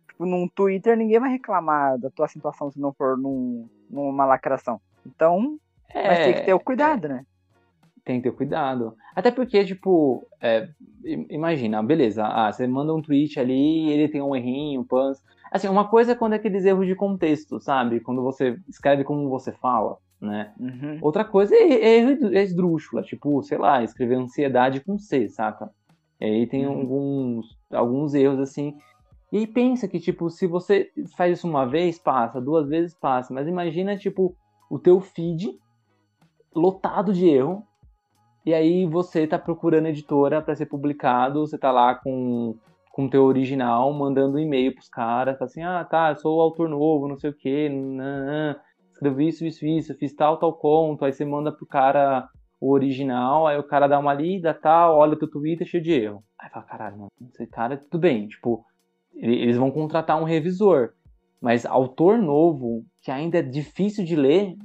[0.10, 4.82] Tipo, num Twitter, ninguém vai reclamar da tua situação se não for num, numa lacração.
[5.06, 5.58] Então,
[5.94, 7.26] mas tem que ter o cuidado, né?
[8.04, 8.96] tem que ter cuidado.
[9.16, 10.70] Até porque, tipo, é,
[11.30, 15.24] imagina, beleza, ah, você manda um tweet ali, ele tem um errinho, um pans.
[15.52, 18.00] Assim, uma coisa é quando é aqueles erros de contexto, sabe?
[18.00, 20.54] Quando você escreve como você fala, né?
[20.60, 20.98] Uhum.
[21.02, 22.00] Outra coisa é, é
[22.38, 25.70] é esdrúxula, tipo, sei lá, escrever ansiedade com C, saca?
[26.20, 26.80] E aí tem Uhum.
[26.80, 28.76] alguns, alguns erros assim.
[29.32, 33.34] E aí pensa que, tipo, se você faz isso uma vez, passa, duas vezes, passa.
[33.34, 34.36] Mas imagina, tipo,
[34.70, 35.60] o teu feed
[36.56, 37.64] lotado de erro.
[38.46, 42.56] E aí você tá procurando editora para ser publicado, você tá lá com
[42.92, 46.40] com o teu original, mandando um e-mail pros caras, fala assim, ah, tá, sou o
[46.40, 48.56] autor novo, não sei o quê, nanã,
[48.96, 52.28] escrevi isso, isso, isso, fiz tal, tal conto, aí você manda pro cara
[52.60, 56.24] o original, aí o cara dá uma lida, tal, olha teu Twitter cheio de erro.
[56.40, 58.66] Aí fala, caralho, mano, esse cara, tudo bem, tipo,
[59.14, 60.94] ele- eles vão contratar um revisor,
[61.42, 64.56] mas autor novo, que ainda é difícil de ler,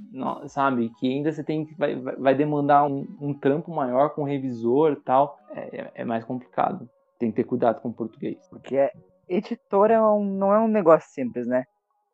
[0.46, 5.36] sabe, que ainda você tem vai, vai demandar um, um trampo maior com revisor tal,
[5.50, 6.88] é, é- é mais complicado.
[7.18, 8.38] Tem que ter cuidado com o português.
[8.48, 8.92] Porque é-
[9.28, 11.64] editora é não é um negócio simples, né?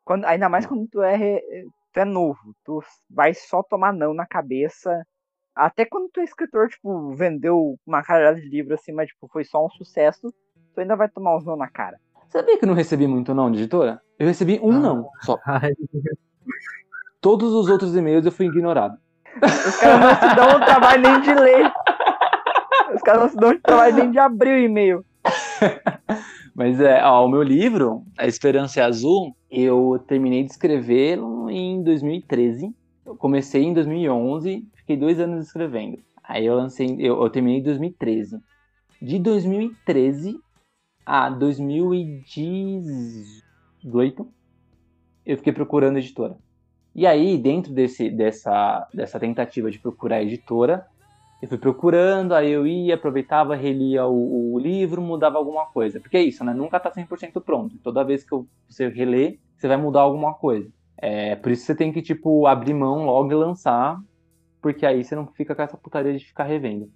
[0.05, 1.43] Quando, ainda mais quando tu é,
[1.97, 5.03] tu é novo, tu vai só tomar não na cabeça.
[5.55, 9.45] Até quando tu é escritor, tipo, vendeu uma caralhada de livro assim, mas tipo, foi
[9.45, 10.31] só um sucesso,
[10.75, 11.99] tu ainda vai tomar uns não na cara.
[12.29, 14.03] Sabia que eu não recebi muito não de editora?
[14.19, 14.79] Eu recebi um Ah.
[14.79, 15.39] não, só.
[15.47, 15.73] Ai,
[17.23, 18.99] Todos os outros e-mails eu fui ignorado.
[19.43, 21.73] Os caras não se dão o trabalho nem de ler.
[22.95, 25.05] Os caras não se dão o trabalho nem de abrir o e-mail.
[26.57, 31.19] Mas é, ó, o meu livro, A Esperança é Azul, eu terminei de escrever
[31.51, 32.75] em 2013.
[33.05, 35.99] Eu comecei em 2011, fiquei dois anos escrevendo.
[36.25, 38.39] Aí eu lancei, eu, eu terminei em 2013.
[39.03, 40.41] De 2013
[41.05, 44.27] a 2018,
[45.27, 46.39] eu fiquei procurando editora.
[46.95, 50.87] E aí, dentro desse, dessa, dessa tentativa de procurar editora,
[51.41, 56.01] eu fui procurando, aí eu ia, aproveitava, relia o, o livro, mudava alguma coisa.
[56.01, 56.55] Porque é isso, né?
[56.55, 57.77] Nunca tá 100% pronto.
[57.83, 58.35] Toda vez que
[58.69, 60.69] você relê, você vai mudar alguma coisa.
[60.97, 64.01] É, por isso você tem que, tipo, abrir mão logo e lançar,
[64.63, 66.91] porque aí você não fica com essa putaria de ficar revendo.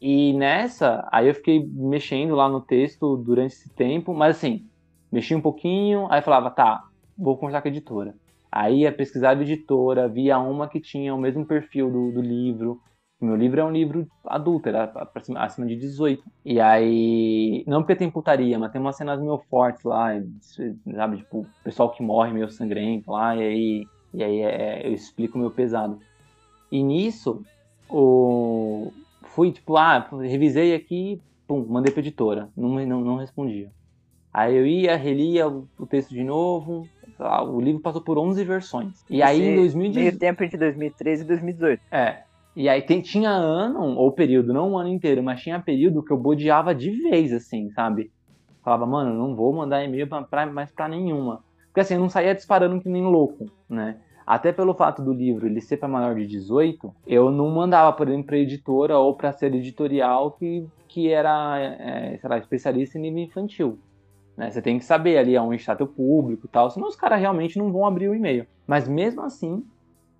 [0.00, 4.66] E nessa, aí eu fiquei mexendo lá no texto durante esse tempo, mas assim,
[5.10, 6.84] mexi um pouquinho, aí falava, tá,
[7.18, 8.14] vou conversar com a editora.
[8.52, 12.80] Aí ia pesquisar a editora, via uma que tinha o mesmo perfil do, do livro,
[13.20, 14.92] meu livro é um livro adulto, era
[15.36, 16.22] acima de 18.
[16.44, 20.10] E aí, não porque tem putaria, mas tem umas cenas meio fortes lá,
[20.94, 21.18] sabe?
[21.18, 25.38] Tipo, o pessoal que morre meio sangrento lá, e aí, e aí é, eu explico
[25.38, 25.98] meu pesado.
[26.70, 27.42] E nisso,
[27.88, 28.92] o...
[29.22, 33.70] fui tipo, ah, revisei aqui, pum, mandei pra editora, não, não, não respondia.
[34.30, 36.86] Aí eu ia, relia o texto de novo,
[37.18, 39.04] lá, o livro passou por 11 versões.
[39.08, 40.04] E aí em Esse 2018...
[40.04, 41.82] Meio tempo entre 2013 e 2018.
[41.90, 42.25] É.
[42.56, 46.10] E aí tem, tinha ano, ou período, não um ano inteiro, mas tinha período que
[46.10, 48.10] eu bodeava de vez, assim, sabe?
[48.64, 51.44] Falava, mano, não vou mandar e-mail pra, pra, mais pra nenhuma.
[51.66, 53.98] Porque assim, eu não saía disparando que nem louco, né?
[54.26, 58.08] Até pelo fato do livro ele ser para maior de 18, eu não mandava, por
[58.08, 63.02] exemplo, pra editora ou pra ser editorial que, que era, é, sei lá, especialista em
[63.02, 63.78] livro infantil.
[64.34, 64.50] Né?
[64.50, 67.58] Você tem que saber ali aonde está teu público e tal, senão os caras realmente
[67.58, 68.46] não vão abrir o e-mail.
[68.66, 69.62] Mas mesmo assim,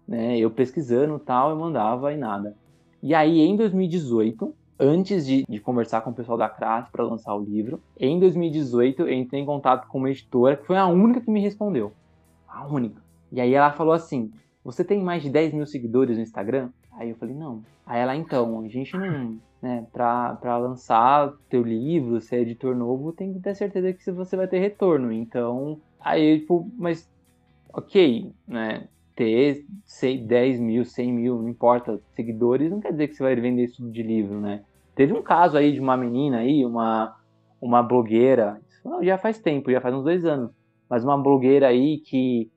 [0.07, 2.55] né, eu pesquisando tal, eu mandava e nada.
[3.03, 7.35] E aí, em 2018, antes de, de conversar com o pessoal da CRAS para lançar
[7.35, 11.21] o livro, em 2018 eu entrei em contato com uma editora que foi a única
[11.21, 11.93] que me respondeu.
[12.49, 13.01] A única.
[13.33, 14.33] E aí ela falou assim:
[14.65, 16.71] Você tem mais de 10 mil seguidores no Instagram?
[16.93, 17.63] Aí eu falei: Não.
[17.85, 19.39] Aí ela, então, a gente não.
[19.63, 24.47] Né, pra lançar teu livro, ser editor novo, tem que ter certeza que você vai
[24.47, 25.11] ter retorno.
[25.11, 27.09] Então, aí, tipo, mas
[27.73, 28.87] ok, né?
[29.17, 33.35] Ter sei, 10 mil, 100 mil, não importa, seguidores, não quer dizer que você vai
[33.35, 34.63] vender isso de livro, né?
[34.95, 37.17] Teve um caso aí de uma menina aí, uma,
[37.61, 40.51] uma blogueira, isso já faz tempo, já faz uns dois anos,
[40.89, 42.51] mas uma blogueira aí que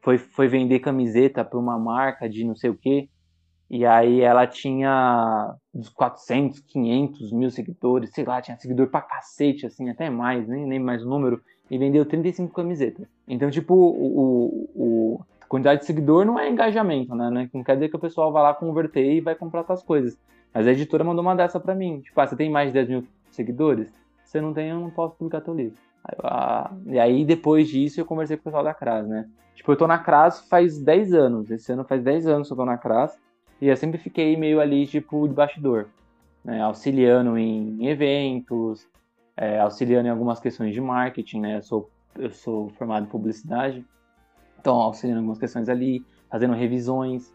[0.00, 3.08] foi, foi vender camiseta para uma marca de não sei o que,
[3.68, 9.66] e aí ela tinha uns 400, 500 mil seguidores, sei lá, tinha seguidor pra cacete,
[9.66, 13.08] assim, até mais, nem, nem mais o número, e vendeu 35 camisetas.
[13.26, 17.48] Então, tipo, o, o, quantidade de seguidor não é engajamento, né?
[17.52, 20.18] Não quer dizer que o pessoal vai lá converter e vai comprar suas coisas.
[20.52, 22.00] Mas a editora mandou uma dessa pra mim.
[22.00, 23.88] Tipo, ah, você tem mais de 10 mil seguidores?
[24.24, 25.76] Se você não tem, eu não posso publicar teu livro.
[26.04, 29.28] Aí, ah, e aí, depois disso, eu conversei com o pessoal da CRAS, né?
[29.54, 31.50] Tipo, eu tô na CRAS faz 10 anos.
[31.50, 33.18] Esse ano faz 10 anos que eu tô na CRAS.
[33.60, 35.88] E eu sempre fiquei meio ali, tipo, de bastidor.
[36.44, 36.60] Né?
[36.62, 38.86] Auxiliando em eventos,
[39.36, 41.56] é, auxiliando em algumas questões de marketing, né?
[41.56, 43.84] Eu sou, eu sou formado em publicidade.
[44.66, 47.32] Então, auxiliando algumas questões ali, fazendo revisões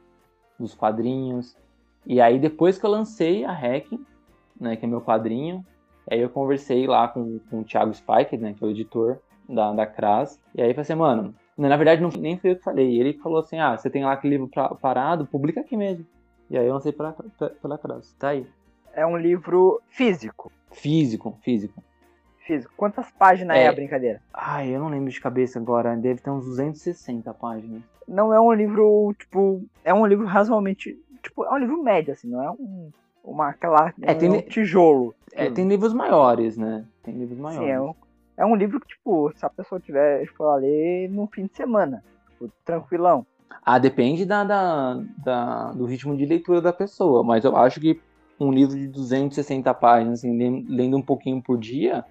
[0.59, 1.55] dos quadrinhos.
[2.05, 4.05] E aí, depois que eu lancei a Hacking,
[4.59, 5.65] né, que é meu quadrinho,
[6.11, 9.17] aí eu conversei lá com, com o Thiago Spike, né, que é o editor
[9.47, 12.63] da, da CRAS, e aí falei assim, mano, na verdade não, nem fui eu que
[12.63, 16.05] falei, ele falou assim, ah, você tem lá aquele livro pra, parado, publica aqui mesmo.
[16.49, 17.15] E aí eu lancei pela,
[17.61, 18.45] pela CRAS, tá aí.
[18.93, 20.51] É um livro físico.
[20.69, 21.81] Físico, físico.
[22.45, 22.73] Físico.
[22.75, 23.67] Quantas páginas é, É.
[23.67, 24.21] a brincadeira?
[24.33, 27.81] Ai, eu não lembro de cabeça agora, deve ter uns 260 páginas.
[28.07, 29.63] Não é um livro, tipo.
[29.83, 30.97] É um livro razoavelmente.
[31.21, 32.89] Tipo, é um livro médio, assim, não é um.
[33.23, 33.93] Uma aquela.
[34.01, 35.13] É, tem um li- tijolo.
[35.33, 36.83] É, tem livros maiores, né?
[37.03, 37.67] Tem livros maiores.
[37.67, 37.93] Sim, é um,
[38.37, 42.03] é um livro que, tipo, se a pessoa tiver for ler no fim de semana,
[42.31, 43.25] tipo, tranquilão.
[43.63, 48.01] Ah, depende da, da, da- do ritmo de leitura da pessoa, mas eu acho que
[48.39, 52.03] um livro de 260 páginas, assim, lendo um pouquinho por dia,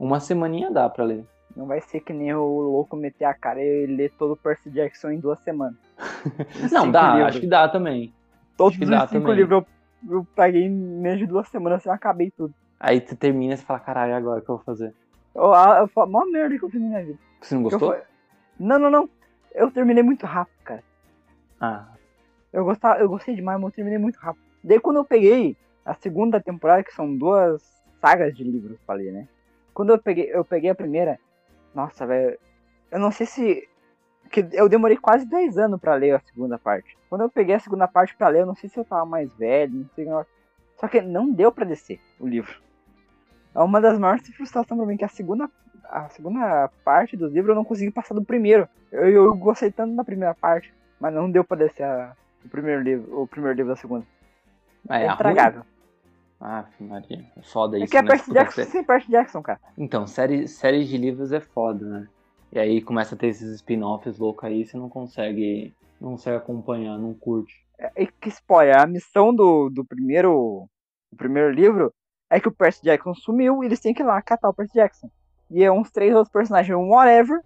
[0.00, 1.24] uma semaninha dá pra ler.
[1.54, 4.70] Não vai ser que nem o louco meter a cara e ler todo o Percy
[4.70, 5.76] Jackson em duas semanas.
[6.72, 7.28] Não, Cinco dá, livros.
[7.28, 8.14] acho que dá também.
[8.56, 9.64] Todos acho que os cinco livros
[10.08, 12.54] eu, eu peguei em menos de duas semanas, eu acabei tudo.
[12.78, 14.94] Aí você termina e fala, caralho, agora o que eu vou fazer?
[15.34, 17.18] Eu, eu, eu falo, mó merda que eu fiz na minha vida.
[17.40, 17.92] Você não Eu gostou?
[17.92, 18.02] fa-
[18.58, 19.10] Não, não, não.
[19.54, 20.82] Eu terminei muito rápido, cara.
[21.60, 21.88] Ah,
[22.52, 24.42] Eu, gostava, eu gostei demais, mas eu terminei muito rápido.
[24.64, 27.62] Daí quando eu peguei a segunda temporada, que são duas
[28.00, 29.28] sagas de livros pra ler, né?
[29.74, 31.18] Quando eu peguei, eu peguei a primeira,
[31.74, 32.38] nossa, velho,
[32.90, 33.68] eu não sei se.
[34.30, 36.96] que Eu demorei quase 10 anos pra ler a segunda parte.
[37.08, 39.32] Quando eu peguei a segunda parte pra ler, eu não sei se eu tava mais
[39.34, 40.06] velho, não sei.
[40.76, 42.60] Só que não deu pra descer o livro.
[43.54, 45.50] É uma das maiores frustrações pra mim, que a segunda,
[45.84, 48.68] a segunda parte do livro eu não consegui passar do primeiro.
[48.92, 52.80] Eu, eu gostei tanto da primeira parte, mas não deu pra descer a- o primeiro
[52.82, 54.06] livro, o primeiro livro da segunda.
[54.88, 55.62] é, É, intragável.
[56.40, 58.08] Ah, Maria, é foda É isso, que é né?
[58.08, 59.60] Percy Jackson sem Percy Jackson, cara.
[59.76, 62.08] Então, série, séries de livros é foda, né?
[62.52, 66.98] E aí começa a ter esses spin-offs loucos aí, você não consegue, não consegue acompanhar,
[66.98, 67.54] não curte.
[67.78, 70.66] É, que spoiler, a missão do, do primeiro
[71.12, 71.92] do primeiro livro
[72.30, 74.74] é que o Percy Jackson sumiu e eles têm que ir lá catar o Percy
[74.74, 75.10] Jackson.
[75.50, 77.40] E é uns três outros personagens, um whatever,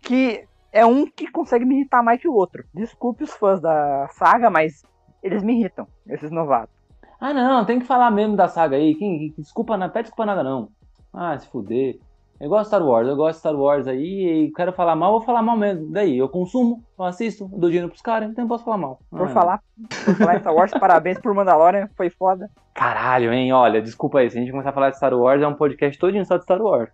[0.00, 2.64] que é um que consegue me irritar mais que o outro.
[2.74, 4.82] Desculpe os fãs da saga, mas
[5.22, 6.75] eles me irritam, esses novatos.
[7.20, 8.94] Ah, não, tem que falar mesmo da saga aí.
[8.94, 10.68] Quem, desculpa, não pede desculpa nada, não.
[11.12, 11.98] Ah, se fuder.
[12.38, 15.12] Eu gosto de Star Wars, eu gosto de Star Wars aí e quero falar mal,
[15.12, 15.90] vou falar mal mesmo.
[15.90, 18.98] Daí, eu consumo, eu assisto, eu dou dinheiro pros caras, então eu posso falar mal.
[19.10, 19.60] Por Ah, falar,
[20.04, 22.50] por falar em Star Wars, parabéns por Mandalorian, foi foda.
[22.74, 23.50] Caralho, hein?
[23.54, 25.98] Olha, desculpa aí, se a gente começar a falar de Star Wars, é um podcast
[25.98, 26.90] todinho só de Star Wars.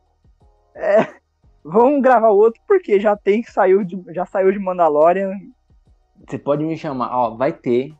[1.64, 5.32] Vamos gravar outro porque já tem que saiu de, já saiu de Mandalorian.
[6.28, 7.92] Você pode me chamar, ó, vai ter.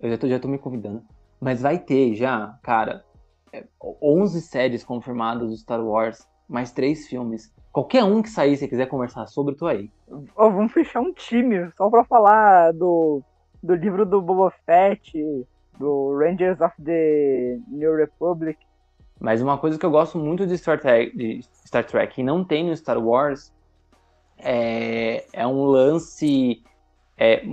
[0.00, 1.02] Eu já tô, já tô me convidando.
[1.40, 3.04] Mas vai ter já, cara,
[3.52, 3.64] é,
[4.02, 7.52] 11 séries confirmadas do Star Wars, mais três filmes.
[7.72, 9.90] Qualquer um que sair, se você quiser conversar sobre, tô aí.
[10.36, 13.22] Ó, vamos fechar um time só pra falar do,
[13.62, 15.46] do livro do Boba Fett,
[15.78, 18.58] do Rangers of the New Republic.
[19.18, 22.44] Mas uma coisa que eu gosto muito de Star Trek, de Star Trek e não
[22.44, 23.52] tem no Star Wars
[24.38, 26.62] é, é um lance
[27.16, 27.44] é,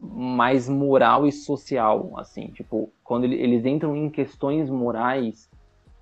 [0.00, 5.48] mais moral e social, assim, tipo, quando ele- eles entram em questões morais,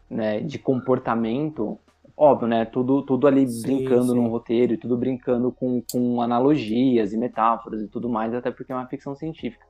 [0.09, 1.79] né, de comportamento,
[2.17, 4.15] óbvio, né, tudo, tudo ali Sim, brincando sim.
[4.15, 8.73] no roteiro e tudo brincando com, com analogias e metáforas e tudo mais, até porque
[8.73, 9.67] é uma ficção científica.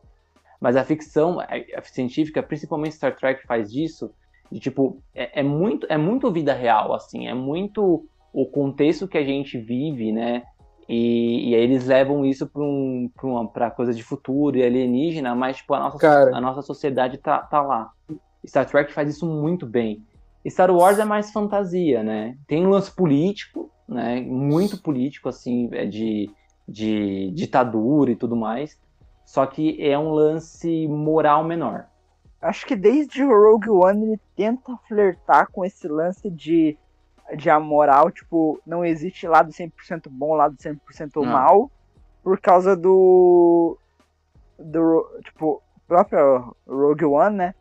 [0.61, 4.11] Mas a ficção a- a científica, principalmente Star Trek, faz disso
[4.51, 9.19] de tipo é, é muito é muito vida real assim é muito o contexto que
[9.19, 10.43] a gente vive né
[10.89, 14.63] e, e aí eles levam isso para um, pra uma pra coisa de futuro e
[14.63, 16.37] alienígena mas tipo a nossa Cara.
[16.37, 17.91] a nossa sociedade tá, tá lá.
[18.47, 20.03] Star Trek faz isso muito bem.
[20.49, 22.37] Star Wars é mais fantasia né?
[22.47, 24.21] Tem um lance político né?
[24.21, 26.31] Muito político assim é de
[26.69, 28.79] de ditadura e tudo mais.
[29.25, 31.87] Só que é um lance moral menor.
[32.41, 36.79] Acho que desde o Rogue One ele tenta flertar com esse lance de,
[37.37, 41.25] de a moral, tipo, não existe lado 100% bom, lado 100% Não.
[41.25, 41.71] mal,
[42.23, 43.79] por causa do,
[44.59, 47.55] do, tipo, próprio Rogue One, né?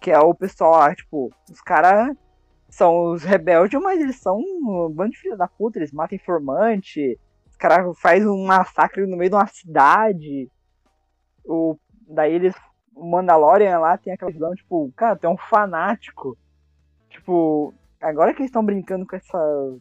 [0.00, 2.16] Que é o pessoal lá, tipo, os caras
[2.68, 7.18] são os rebeldes, mas eles são um bando de filha da puta, eles matam informante,
[7.48, 10.50] os caras fazem um massacre no meio de uma cidade.
[11.44, 11.76] O,
[12.08, 12.54] daí eles
[12.94, 16.38] o Mandalorian lá tem aquela visão, tipo, cara, tu é um fanático.
[17.10, 17.74] Tipo,
[18.04, 19.76] agora que eles estão brincando com essa.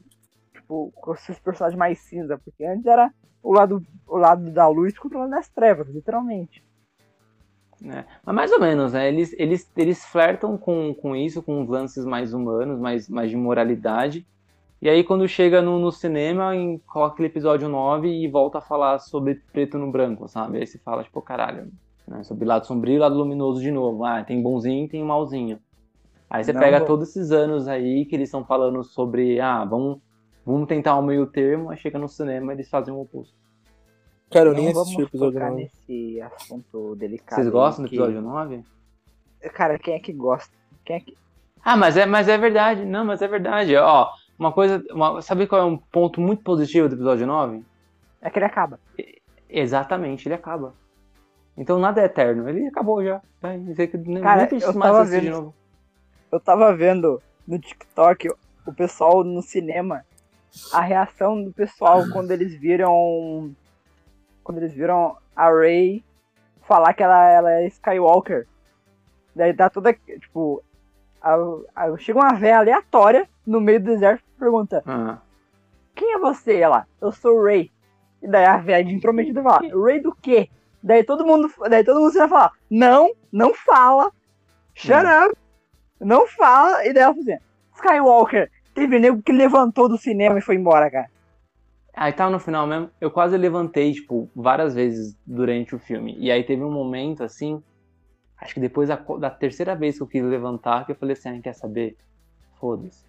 [0.53, 3.11] Tipo, com esses personagens mais cinza, porque antes era
[3.41, 6.63] o lado, o lado da luz lado das trevas, literalmente.
[7.81, 8.05] né?
[8.25, 9.09] Mas mais ou menos, né?
[9.09, 14.25] Eles, eles, eles flertam com, com isso, com lances mais humanos, mais, mais de moralidade.
[14.81, 18.61] E aí, quando chega no, no cinema, em, coloca aquele episódio 9 e volta a
[18.61, 20.57] falar sobre preto no branco, sabe?
[20.57, 21.71] Aí você fala, tipo, caralho,
[22.07, 22.23] Né?
[22.23, 24.03] Sobre lado sombrio e lado luminoso de novo.
[24.05, 25.59] Ah, tem bonzinho e tem malzinho.
[26.33, 29.63] Aí você Não pega vou- todos esses anos aí que eles estão falando sobre, ah,
[29.63, 29.99] vamos,
[30.43, 33.35] vamos tentar um meio termo, aí chega no cinema e eles fazem o oposto.
[34.31, 35.63] Cara, eu nem assisti o episódio focar 9.
[35.63, 37.35] nesse assunto delicado.
[37.35, 38.63] Vocês gostam do que- episódio 9?
[39.53, 40.51] Cara, quem é que gosta?
[40.83, 41.15] Quem é que...
[41.63, 42.83] Ah, mas é, mas é verdade.
[42.83, 43.75] Não, mas é verdade.
[43.77, 44.09] Ó,
[44.39, 44.83] uma coisa.
[44.91, 47.63] uma- sabe qual é um ponto muito positivo do episódio 9?
[48.23, 48.79] É que ele acaba.
[49.47, 50.73] Exatamente, ele acaba.
[51.55, 52.49] Então nada é eterno.
[52.49, 53.21] Ele acabou já.
[53.43, 55.55] Nem, Cara, nem precisa eu tava assistir de vendo- novo.
[56.33, 58.27] Eu tava vendo no TikTok
[58.65, 60.03] o pessoal no cinema,
[60.73, 63.53] a reação do pessoal quando eles viram.
[64.43, 66.03] Quando eles viram a Rey
[66.63, 68.47] falar que ela, ela é Skywalker.
[69.35, 69.93] Daí dá toda.
[69.93, 70.63] Tipo.
[71.21, 71.37] a-
[71.75, 75.19] a- chega uma véia aleatória no meio do deserto e pergunta: Ah.
[75.95, 76.57] Quem é você?
[76.57, 77.71] Ela, eu sou o Ray.
[78.23, 80.49] E daí a velha de intrometida fala, Ray do quê?
[80.81, 84.11] Daí todo mundo, daí todo mundo vai falar, não, não fala,
[84.73, 85.37] shut up,
[86.03, 86.85] não fala.
[86.85, 87.43] E daí ela fala assim,
[87.75, 91.09] Skywalker, teve nego que levantou do cinema e foi embora, cara.
[91.95, 96.15] Aí tava no final mesmo, eu quase levantei, tipo, várias vezes durante o filme.
[96.17, 97.61] E aí teve um momento, assim,
[98.37, 101.29] acho que depois da, da terceira vez que eu quis levantar, que eu falei assim,
[101.29, 101.95] ah, quer saber?
[102.59, 103.05] Foda-se.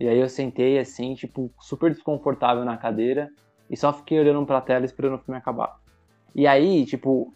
[0.00, 3.30] E aí eu sentei, assim, tipo, super desconfortável na cadeira,
[3.68, 5.78] e só fiquei olhando pra tela esperando o filme acabar.
[6.34, 7.34] E aí, tipo,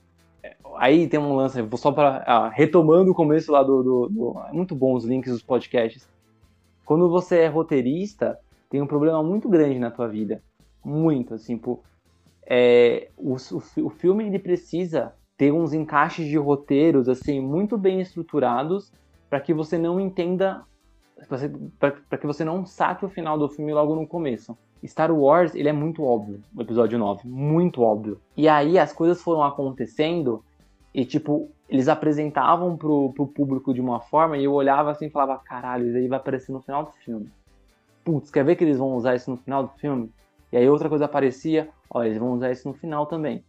[0.77, 4.53] aí tem um lance, só pra, ah, retomando o começo lá do, do, do- é
[4.53, 6.09] muito bom os links dos podcasts.
[6.85, 8.39] Quando você é roteirista,
[8.71, 10.43] tem um problema muito grande na tua vida
[10.85, 11.81] muito, assim, pô.
[12.47, 18.01] É, o, o, o filme ele precisa ter uns encaixes de roteiros assim muito bem
[18.01, 18.93] estruturados
[19.29, 20.63] para que você não entenda,
[22.09, 24.57] para que você não saque o final do filme logo no começo.
[24.87, 28.21] Star Wars ele é muito óbvio, o episódio 9, muito óbvio.
[28.37, 30.45] E aí as coisas foram acontecendo
[30.95, 35.11] e tipo eles apresentavam pro, pro público de uma forma e eu olhava assim e
[35.11, 37.31] falava caralho isso aí vai aparecer no final do filme.
[38.05, 40.11] Putz, quer ver que eles vão usar isso no final do filme?
[40.53, 43.43] E aí outra coisa aparecia, ó, eles vão usar isso no final também.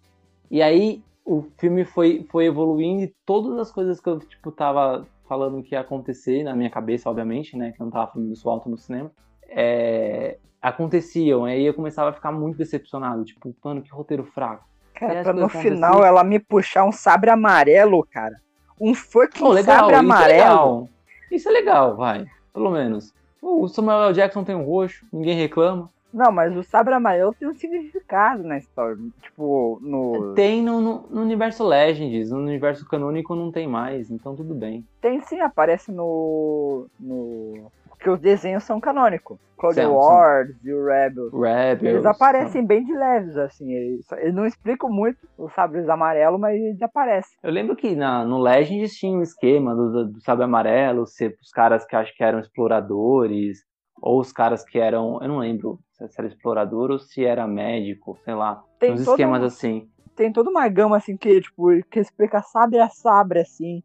[0.50, 5.06] E aí o filme foi, foi evoluindo e todas as coisas que eu, tipo, tava
[5.28, 8.50] falando que ia acontecer na minha cabeça, obviamente, né, que eu não tava falando isso
[8.50, 9.12] alto no cinema,
[9.50, 11.46] é, aconteciam.
[11.46, 14.66] Aí eu começava a ficar muito decepcionado, tipo, mano, que roteiro fraco.
[14.94, 16.06] Cara, pra no final aconteciam.
[16.06, 18.36] ela me puxar um sabre amarelo, cara.
[18.80, 20.90] Um fucking Pô, legal, sabre isso é amarelo.
[21.32, 23.14] Isso é legal, vai, pelo menos.
[23.42, 24.14] O Samuel L.
[24.14, 25.90] Jackson tem um roxo, ninguém reclama.
[26.14, 28.98] Não, mas o sabre amarelo tem um significado na história.
[29.22, 30.34] Tipo, no.
[30.34, 34.86] Tem no, no- no universo Legends, no universo canônico não tem mais, então tudo bem.
[35.02, 36.88] Tem sim, aparece no.
[37.00, 37.72] no.
[37.98, 39.38] Porque os desenhos são canônicos.
[39.58, 41.34] Clone Wars e o Rebels.
[41.34, 41.82] Rebels.
[41.96, 43.74] Eles aparecem bem de leves, assim.
[43.74, 47.36] Eles, eles não explicam muito os sabres amarelos, mas eles aparecem.
[47.42, 51.50] Eu lembro que na, no Legends tinha um esquema do, do sabre amarelo, ser os
[51.50, 53.58] caras que acho que eram exploradores,
[54.00, 55.20] ou os caras que eram.
[55.22, 58.62] Eu não lembro se era explorador ou se era médico, sei lá.
[58.80, 59.90] Tem uns esquemas um- assim.
[60.16, 63.84] Tem toda uma gama, assim, que, tipo, que explica sabre a sabre, assim.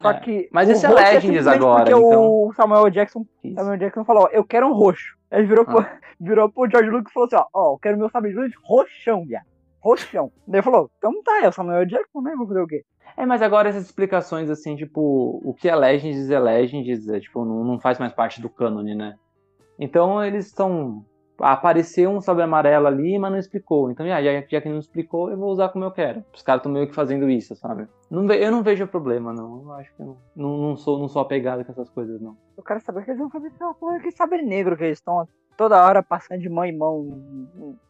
[0.00, 0.20] Só É.
[0.20, 0.48] que.
[0.52, 2.22] Mas o esse é roxo Legends simplesmente agora, Porque então.
[2.22, 3.54] o Samuel Jackson, Isso.
[3.56, 5.16] Samuel Jackson falou: Eu quero um roxo.
[5.30, 5.72] Ele virou, Ah.
[5.72, 5.86] pro,
[6.20, 9.24] virou pro George Lucas e falou assim: Ó, ó, eu quero meu de luz roxão,
[9.24, 9.44] viado.
[9.80, 10.32] Roxão.
[10.46, 12.34] Daí ele falou: Então tá, é o Samuel Jackson, né?
[12.36, 12.84] Vou fazer o quê?
[13.16, 17.44] É, mas agora essas explicações assim, tipo, o que é Legends é Legends, é, tipo,
[17.44, 19.16] não, não faz mais parte do cânone, né?
[19.78, 21.04] Então eles estão.
[21.40, 23.90] Apareceu um sabre amarelo ali, mas não explicou.
[23.90, 26.24] Então, já, já, já que não explicou, eu vou usar como eu quero.
[26.34, 27.86] Os caras estão meio que fazendo isso, sabe?
[28.10, 29.62] Não eu não vejo problema, não.
[29.62, 32.36] Eu acho que não, não, não sou, não sou apegado com essas coisas, não.
[32.56, 34.84] Eu quero saber o que eles vão fazer com aquela porra, aquele sabre negro que
[34.84, 35.26] eles estão
[35.56, 37.20] toda hora passando de mão em mão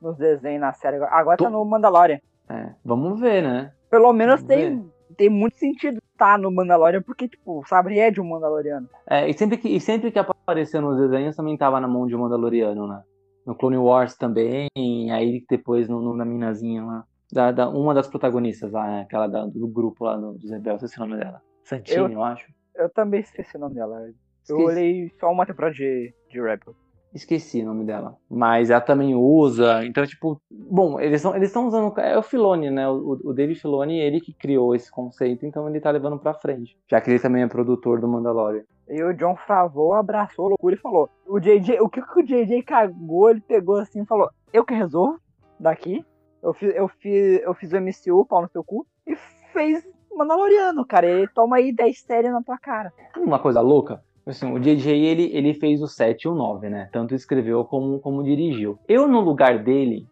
[0.01, 0.97] nos desenhos, na série.
[0.97, 2.19] Agora tá Tô- no Mandalorian.
[2.49, 3.73] É, vamos ver, né?
[3.91, 8.11] Pelo menos Vamos tem, tem muito sentido tá no Mandalorian, porque, tipo, o sabre é
[8.11, 8.89] de um Mandaloriano.
[9.09, 12.17] É, e sempre que, e sempre que apareceu nos desenhos também tava na mão de
[12.17, 13.03] um Mandaloriano, né?
[13.49, 14.69] No Clone Wars também,
[15.11, 17.05] aí depois no, no- na minazinha lá.
[17.33, 19.01] Da, da- uma das protagonistas lá, né?
[19.03, 21.41] aquela da- do grupo lá no- dos rebeldes, esqueci o nome dela.
[21.65, 22.47] Santini, eu, acho.
[22.77, 24.01] Eu também esqueci o nome dela.
[24.03, 26.75] Eu Esqueci, olhei só uma temporada de, de Rebel.
[27.15, 28.17] esqueci o nome dela.
[28.31, 31.99] Mas ela também usa, então, tipo, bom, eles estão eles tão usando.
[31.99, 32.87] É o Filoni, né?
[32.89, 36.77] O, o David Filoni, ele que criou esse conceito, então ele tá levando pra frente.
[36.91, 38.65] Já que ele também é produtor do Mandalorian.
[38.89, 42.23] E o John Favreau abraçou a loucura e falou: o JJ, o que, que o
[42.23, 45.21] JJ cagou, ele pegou assim e falou: Eu que resolvo
[45.61, 46.05] daqui.
[46.43, 49.17] Eu fiz, eu fiz, eu fiz o MCU, pau no seu cu, e
[49.53, 49.85] fez
[50.19, 51.07] Mandaloriano, cara.
[51.07, 52.93] Ele toma aí 10 séries na tua cara.
[53.17, 54.03] Uma coisa louca?
[54.27, 56.89] Assim, o JJ, ele, ele fez o 7 e o 9, né?
[56.93, 58.79] Tanto escreveu como, como dirigiu.
[58.87, 60.07] Eu, no lugar dele,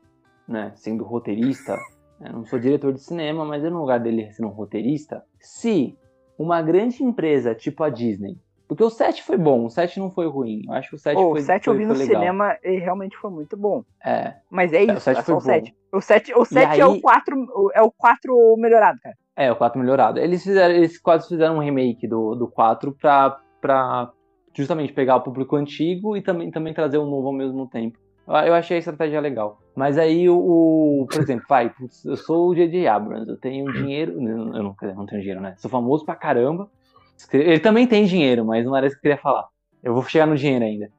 [0.48, 1.76] né, sendo roteirista,
[2.20, 5.98] Eu não sou diretor de cinema, mas eu no lugar dele sendo roteirista, se
[6.38, 8.38] uma grande empresa tipo a Disney,
[8.68, 10.62] porque o 7 foi bom, o 7 não foi ruim.
[10.66, 12.06] Eu acho que o 7 Pô, foi o 7 foi, eu vi no legal.
[12.20, 13.84] cinema e realmente foi muito bom.
[14.04, 14.34] É.
[14.50, 15.44] Mas é isso, o 7 é foi o bom.
[15.44, 15.74] 7.
[15.92, 19.16] O 7, o 7 é aí- o 4, é o 4 melhorado, cara.
[19.36, 20.18] É, o 4 melhorado.
[20.18, 24.10] Eles fizeram, eles quase fizeram um remake do, do 4 pra, pra
[24.54, 27.98] justamente pegar o público antigo e também, também trazer um novo ao mesmo tempo.
[28.26, 29.60] Eu, achei a estratégia legal.
[29.74, 31.72] Mas aí o, por exemplo, vai,
[32.04, 32.88] eu sou o J.J.
[32.88, 35.54] Abrams, eu tenho dinheiro, eu não, eu não tenho dinheiro, né?
[35.58, 36.68] Sou famoso pra caramba.
[37.32, 39.48] Ele também tem dinheiro, mas não era isso que eu queria falar.
[39.82, 40.90] Eu vou chegar no dinheiro ainda.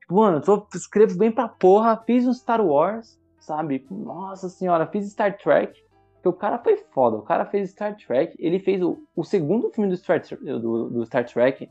[0.00, 3.86] Tipo, mano, eu escrevo bem pra porra, fiz um Star Wars, sabe?
[3.90, 5.82] Nossa senhora, fiz Star Trek.
[6.24, 7.16] Porque o cara foi foda.
[7.16, 8.34] O cara fez Star Trek.
[8.38, 11.68] Ele fez o, o segundo filme do Star, do, do Star Trek.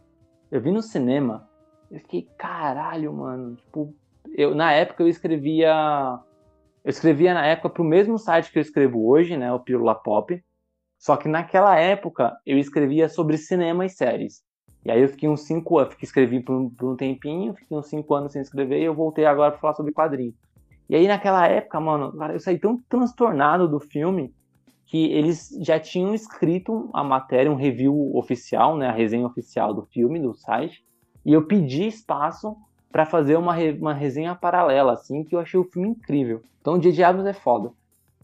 [0.52, 1.50] Eu vi no cinema.
[1.90, 3.56] Eu fiquei, caralho, mano.
[3.56, 3.94] Tipo,
[4.36, 6.20] eu, na época eu escrevia.
[6.84, 9.52] Eu escrevia na época pro mesmo site que eu escrevo hoje, né?
[9.52, 10.40] O Pílula Pop.
[11.04, 14.42] Só que naquela época eu escrevia sobre cinema e séries.
[14.86, 17.90] E aí eu fiquei uns 5 anos, escrevi por um, por um tempinho, fiquei uns
[17.90, 20.34] 5 anos sem escrever e eu voltei agora pra falar sobre quadrinho.
[20.90, 24.34] E aí naquela época, mano, eu saí tão transtornado do filme
[24.86, 29.82] que eles já tinham escrito a matéria, um review oficial, né, a resenha oficial do
[29.88, 30.86] filme, do site,
[31.26, 32.56] e eu pedi espaço
[32.90, 36.42] pra fazer uma, re- uma resenha paralela, assim, que eu achei o filme incrível.
[36.62, 37.74] Então, Dia de Abrams é foda.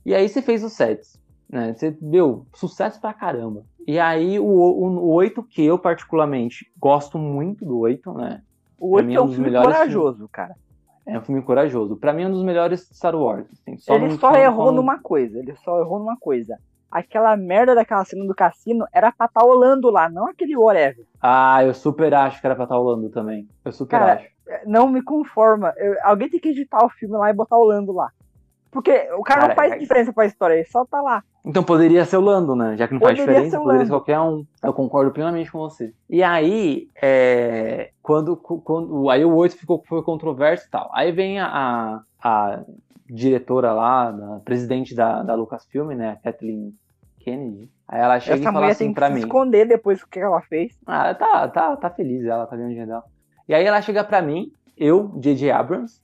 [0.06, 1.20] E aí você fez os sets,
[1.50, 3.64] né, você deu sucesso pra caramba.
[3.88, 8.42] E aí o, o, o 8, que eu particularmente gosto muito do 8, né,
[8.78, 10.56] O Pra 8 mim é é um dos filme melhores corajoso, cara.
[11.08, 11.96] é um filme corajoso.
[11.98, 13.48] Pra mim é um dos melhores Star Wars.
[13.52, 16.58] assim, ele não- só errou numa coisa, ele só errou numa coisa.
[16.92, 21.06] Aquela merda daquela cena do cassino era pra estar olhando lá, não aquele whatever.
[21.22, 23.48] Ah, eu super acho que era pra estar Orlando também.
[23.64, 24.28] Eu super Cara, acho.
[24.66, 25.72] Não me conforma.
[25.78, 28.10] Eu- alguém tem que editar o filme lá e botar o Lando lá.
[28.72, 31.24] Porque o cara, Cara, não faz é- diferença pra história, ele só tá lá.
[31.44, 32.78] Então poderia ser o Lando, né?
[32.78, 34.46] Já que não faz Poderia diferença, ser poderia ser qualquer um.
[34.62, 35.94] Eu concordo plenamente com você.
[36.10, 40.90] E aí, é, quando, quando aí o 8 ficou, foi controverso e tal.
[40.94, 42.60] Aí vem a, a,
[43.10, 46.12] diretora lá, a presidente da, da Lucasfilm, né?
[46.12, 46.74] A Kathleen
[47.20, 47.70] Kennedy.
[47.88, 49.20] Aí ela chega Essa e fala mulher assim tem que pra se mim.
[49.22, 50.78] esconder depois do que ela fez.
[50.86, 53.04] Ah, tá, tá, tá feliz, ela tá ganhando dinheiro dela.
[53.48, 55.50] E aí ela chega pra mim, eu, J.J.
[55.52, 56.00] Abrams,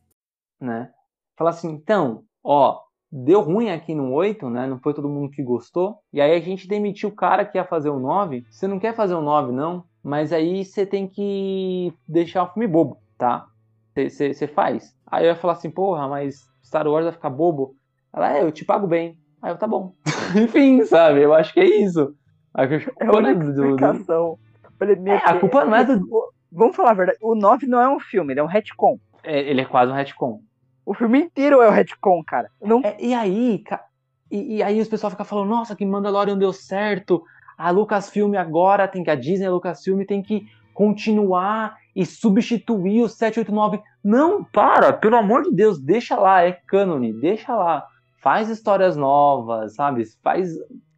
[0.60, 0.90] né?
[1.38, 2.80] Fala assim, então, ó,
[3.12, 4.68] deu ruim aqui no 8, né?
[4.68, 5.98] Não foi todo mundo que gostou.
[6.14, 8.46] E aí a gente demitiu o cara que ia fazer o 9.
[8.50, 9.84] Você não quer fazer o 9, não?
[10.04, 13.48] Mas aí você tem que deixar o filme bobo, tá?
[13.96, 14.94] Você faz.
[15.08, 17.76] Aí eu ia falar assim, porra, mas Star Wars vai ficar bobo.
[18.14, 19.18] Ela, é, eu te pago bem.
[19.42, 19.94] Aí eu, tá bom.
[20.36, 21.22] Enfim, sabe?
[21.22, 22.14] Eu acho que é isso.
[22.54, 24.38] Aí eu- É a única do- do- explicação.
[24.82, 27.82] Ele É, a culpa não é do, O- Vamos falar a verdade, o 9 não
[27.82, 28.98] é um filme, ele é um retcon.
[29.24, 30.40] É, ele é quase um retcon.
[30.86, 32.50] O filme inteiro é o retcon, cara.
[32.62, 33.84] Não É, e aí, ca-
[34.30, 37.24] e, e aí os pessoal fica falando, nossa, que Mandalorian deu certo.
[37.58, 43.08] A Lucasfilm agora tem que a Disney, a Lucasfilm tem que continuar e substituir o
[43.10, 43.82] 789.
[44.04, 47.88] Não, para, pelo amor de Deus, deixa lá, é cânone, deixa lá.
[48.22, 50.04] Faz histórias novas, sabe?
[50.22, 50.50] Faz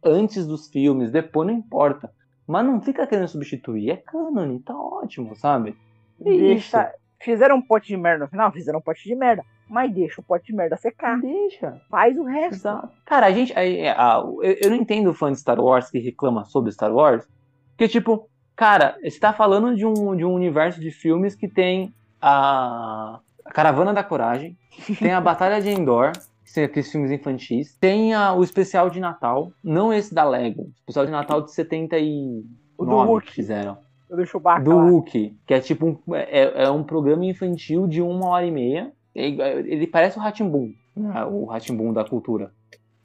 [0.04, 2.10] antes dos filmes, depois não importa.
[2.46, 5.76] Mas não fica querendo substituir, é cânone, tá ótimo, sabe?
[6.20, 6.92] É deixa.
[7.20, 8.50] Fizeram um pote de merda no final?
[8.52, 9.44] Fizeram um pote de merda.
[9.68, 11.20] Mas deixa o pote de merda secar.
[11.20, 11.80] Deixa.
[11.90, 12.54] Faz o resto.
[12.54, 12.88] Exato.
[13.04, 13.52] Cara, a gente.
[13.58, 16.72] aí, é, a- eu, eu não entendo o fã de Star Wars que reclama sobre
[16.72, 17.26] Star Wars.
[17.70, 21.92] Porque, tipo, cara, você tá falando de um, de um universo de filmes que tem
[22.20, 24.56] a, a Caravana da Coragem,
[24.98, 26.12] tem a Batalha de Endor,
[26.44, 30.62] que são aqueles filmes infantis, tem a- o especial de Natal, não esse da Lego,
[30.62, 32.44] o especial de Natal de 79
[32.78, 33.26] O do Hulk.
[33.26, 33.78] que fizeram.
[34.08, 34.84] Eu deixo o barco Do lá.
[34.84, 38.90] Hulk, que é tipo um, é, é um programa infantil de uma hora e meia.
[39.20, 39.26] É
[39.60, 41.24] Ele parece o Ratimbum, né?
[41.24, 42.52] o Ratimbum da cultura.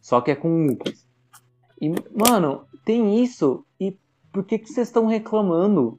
[0.01, 1.07] Só que é com Hulks.
[1.81, 3.65] E, mano, tem isso.
[3.79, 3.97] E
[4.31, 5.97] por que que vocês estão reclamando?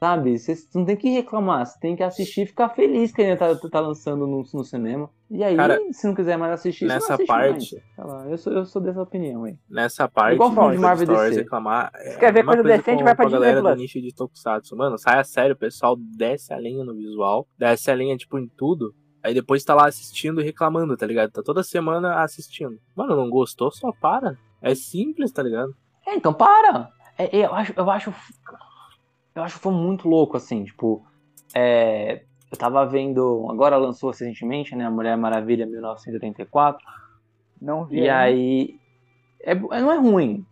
[0.00, 0.36] Sabe?
[0.38, 3.54] Vocês não tem que reclamar, você tem que assistir e ficar feliz que ele tá,
[3.54, 5.08] tá lançando no, no cinema.
[5.30, 8.66] E aí, Cara, se não quiser mais assistir, nessa assiste parte- lá, eu, sou, eu
[8.66, 9.56] sou dessa opinião aí.
[9.70, 11.40] Nessa parte Igual filme de Marvel DC.
[11.40, 11.90] reclamar.
[11.94, 13.98] É Se quer ver a mesma coisa decente, com- vai pra a galera do nicho
[14.00, 14.76] de Tokusatsu.
[14.76, 18.38] Mano, sai a sério, o pessoal desce a linha no visual, desce a linha, tipo,
[18.38, 18.92] em tudo.
[19.24, 21.30] Aí depois tá lá assistindo e reclamando, tá ligado?
[21.30, 22.78] Tá toda semana assistindo.
[22.94, 24.36] Mano, não gostou, só para.
[24.60, 25.74] É simples, tá ligado?
[26.06, 26.90] É, então para.
[27.16, 28.14] É, é, eu acho, eu acho,
[29.34, 31.06] eu acho que foi muito louco assim, tipo,
[31.54, 32.22] é,
[32.52, 36.84] eu tava vendo, agora lançou recentemente, né, a Mulher Maravilha 1984,
[37.62, 37.96] Não vi.
[37.96, 38.16] e ainda.
[38.16, 38.78] aí
[39.40, 40.44] é, não é ruim,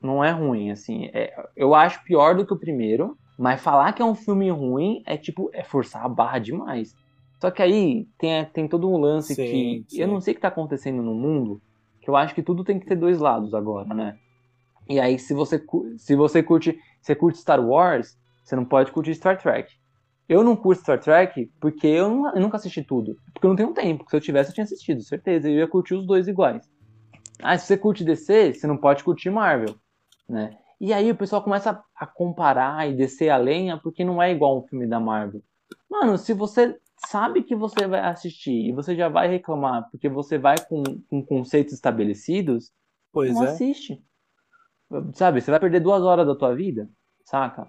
[0.00, 4.02] não é ruim assim, é, eu acho pior do que o primeiro, mas falar que
[4.02, 6.94] é um filme ruim é tipo é forçar a barra demais.
[7.40, 10.02] Só que aí tem, tem todo um lance Sim, que sim.
[10.02, 11.60] eu não sei o que tá acontecendo no mundo,
[12.00, 14.18] que eu acho que tudo tem que ter dois lados agora, né?
[14.88, 15.62] E aí, se você,
[15.96, 19.72] se você curte, você curte Star Wars, você não pode curtir Star Trek.
[20.28, 23.16] Eu não curto Star Trek porque eu, não- eu nunca assisti tudo.
[23.32, 24.04] Porque eu não tenho tempo.
[24.08, 25.48] Se eu tivesse, eu tinha assistido, certeza.
[25.48, 26.68] Eu ia curtir os dois iguais.
[27.42, 29.76] Ah, se você curte DC, você não pode curtir Marvel,
[30.28, 30.58] né?
[30.80, 34.32] E aí o pessoal começa a a comparar e descer a lenha porque não é
[34.32, 35.42] igual um filme da Marvel.
[35.90, 36.76] Mano, se você
[37.08, 41.24] sabe que você vai assistir e você já vai reclamar porque você vai com, com
[41.24, 42.70] conceitos estabelecidos,
[43.12, 43.48] Pois não é.
[43.48, 44.00] assiste.
[45.14, 46.88] Sabe, você vai perder duas horas da tua vida,
[47.24, 47.66] saca?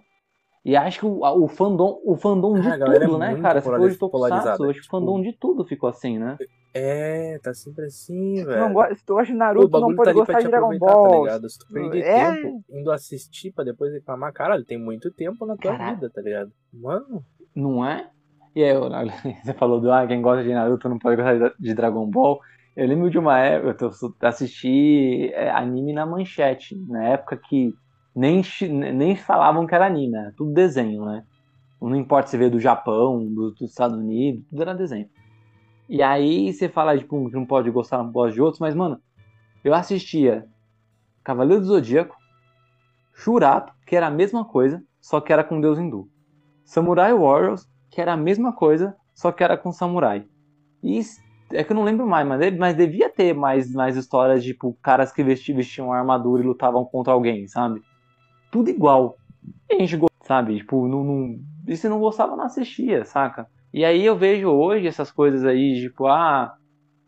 [0.66, 3.42] E acho que o, o fandom, o fandom de Ah, galera é tudo, né, muito
[3.42, 3.60] cara?
[3.62, 6.20] Você falou de polariz- Tokusatsu, polarizada, acho que o tipo- fandom de tudo ficou assim,
[6.20, 6.38] né?
[6.74, 8.74] É, tá sempre assim, Se não velho.
[8.74, 11.24] gosta, se tu gosta de Naruto, não bagulho pode tá gostar de Dragon tá Ball.
[11.26, 11.50] ligado?
[11.50, 12.32] Se tu perder É.
[12.36, 15.96] tempo indo assistir pra depois reclamar, caralho, tem muito tempo na tua Caralho.
[15.96, 16.52] vida, tá ligado?
[16.72, 17.26] Mano,
[17.56, 18.10] Não é?
[18.56, 18.74] E aí,
[19.44, 22.40] você falou do ah, quem gosta de Naruto não pode gostar de- Dragon Ball.
[22.76, 27.74] Eu lembro de uma época, eu assisti é, anime na manchete, na época que
[28.16, 28.42] nem,
[28.94, 31.24] nem falavam que era anime, era tudo desenho, né?
[31.82, 35.10] Não importa se veio do Japão, do- dos Estados Unidos, tudo era desenho.
[35.90, 39.02] E aí você fala, tipo, que não pode gostar, não gosta de outros, mas, mano,
[39.64, 40.46] eu assistia
[41.24, 42.16] Cavaleiro do Zodíaco,
[43.14, 46.10] Shurato, que era a mesma coisa, só que era com Deus hindu.
[46.66, 50.26] Samurai Warriors, que era a mesma coisa, só que era com samurai.
[50.82, 51.02] E
[51.54, 55.12] é que eu não lembro mais, mas, mas devia ter mais, mais histórias, tipo, caras
[55.12, 57.82] que vesti- vestiam armadura e lutavam contra alguém, sabe?
[58.52, 59.18] Tudo igual.
[59.70, 60.58] E a gente sabe?
[60.58, 61.36] Tipo, não, não...
[61.68, 63.48] e se não gostava, não assistia, saca?
[63.74, 66.54] E aí eu vejo hoje essas coisas aí, tipo, ah,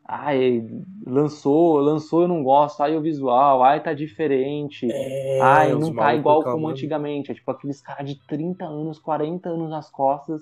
[0.07, 0.61] ai,
[1.05, 4.85] lançou, lançou, eu não gosto, ai, o visual, ai, tá diferente.
[4.85, 5.41] é.
[5.41, 7.31] Ai, não tá igual como antigamente.
[7.31, 10.41] É tipo aqueles caras de 30 anos, 40 anos nas costas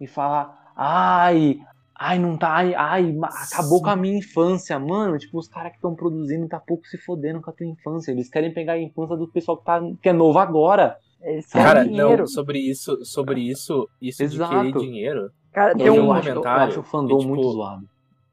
[0.00, 1.58] e fala, ai,
[1.94, 3.84] ai, não tá, ai, ai, ma- acabou Sim.
[3.84, 5.18] com a minha infância, mano.
[5.18, 8.10] Tipo, os caras que estão produzindo tá pouco se fodendo com a tua infância.
[8.10, 10.96] Eles querem pegar a infância do pessoal que, tá, que é novo agora.
[11.22, 14.50] Eles Cara, não, sobre isso, sobre isso, isso de Exato.
[14.56, 16.12] querer dinheiro, Cara, Eu tem eu, um.
[16.12, 17.82] acho, eu comentário acho o fandom que, tipo, muito zoado.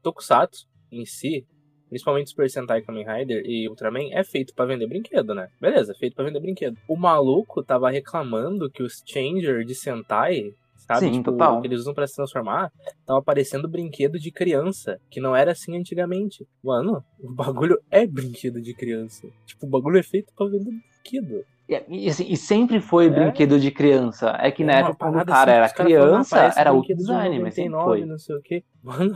[0.02, 1.44] Tokusatsu em si,
[1.88, 5.48] principalmente Super Sentai Kamen Rider e Ultraman, é feito pra vender brinquedo, né?
[5.60, 6.76] Beleza, feito pra vender brinquedo.
[6.88, 10.52] O maluco tava reclamando que os Changer de Sentai,
[10.88, 11.00] sabe?
[11.06, 11.64] Sim, tipo, total.
[11.64, 12.72] eles usam pra se transformar,
[13.06, 16.44] tava parecendo brinquedo de criança, que não era assim antigamente.
[16.64, 19.28] Mano, o bagulho é brinquedo de criança.
[19.46, 21.44] Tipo, o bagulho é feito pra vender brinquedo.
[21.88, 23.10] E, assim, e sempre foi É.
[23.10, 24.34] brinquedo de criança.
[24.40, 26.94] É que na É uma época, quando o cara assim, era criança, parece era de
[26.94, 28.08] design, mas sempre 99, foi.
[28.08, 28.64] não sei o quê.
[28.82, 29.14] Mano,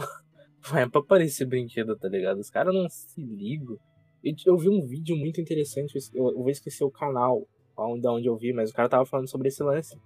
[0.71, 2.39] não é pra parecer brinquedo, tá ligado?
[2.39, 3.77] Os caras não se ligam.
[4.23, 7.43] E Eu vi um vídeo muito interessante, eu eu vou esquecer o canal
[7.77, 9.99] onde, onde eu vi, mas o cara tava falando sobre esse lance.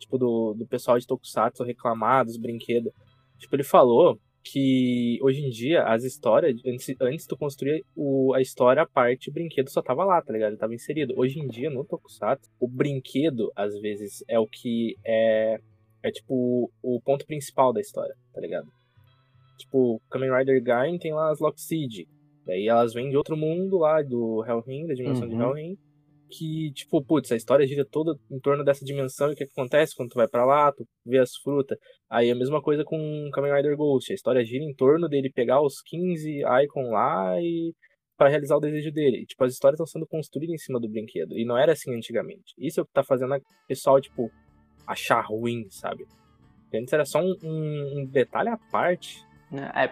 [0.00, 2.92] Tipo, do, do pessoal de Tokusatsu reclamar dos brinquedos.
[3.38, 8.40] Tipo, ele falou que hoje em dia as histórias, antes, antes tu construir o, a
[8.40, 10.52] história, a parte, o brinquedo só tava lá, tá ligado?
[10.52, 11.14] Ele tava inserido.
[11.16, 15.58] Hoje em dia, no Tokusatsu, o brinquedo, às vezes, é o que é.
[16.02, 18.66] É tipo o ponto principal da história, tá ligado?
[19.58, 22.08] Tipo, Kamen Rider Gain tem lá as Lockseed.
[22.46, 25.76] Daí elas vêm de outro mundo lá, do Helheim, da dimensão de Uhum.
[26.30, 29.94] Que, tipo, putz, a história gira toda em torno dessa dimensão e o que acontece
[29.96, 31.76] quando tu vai pra lá, tu vê as frutas.
[32.08, 34.12] Aí a mesma coisa com Kamen Rider Ghost.
[34.12, 37.74] A história gira em torno dele pegar os 15 Icon lá e
[38.16, 39.24] para realizar o desejo dele.
[39.26, 41.36] Tipo, as histórias estão sendo construídas em cima do brinquedo.
[41.38, 42.54] E não era assim antigamente.
[42.58, 44.30] Isso é o que tá fazendo o pessoal, tipo,
[44.86, 46.04] achar ruim, sabe?
[46.72, 49.24] Antes era só um, um- um detalhe à parte.
[49.74, 49.88] É,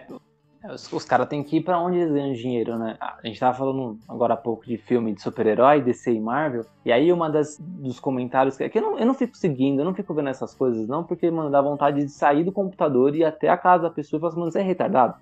[0.63, 2.97] os, os caras têm que ir pra onde eles ganham dinheiro, né?
[2.99, 6.65] A gente tava falando agora há pouco de filme de super-herói, DC e Marvel.
[6.85, 9.85] E aí uma das dos comentários que, que eu, não, eu não fico seguindo, eu
[9.85, 13.19] não fico vendo essas coisas, não, porque, mano, dá vontade de sair do computador e
[13.19, 15.15] ir até a casa da pessoa e falar assim, mano, você é retardado?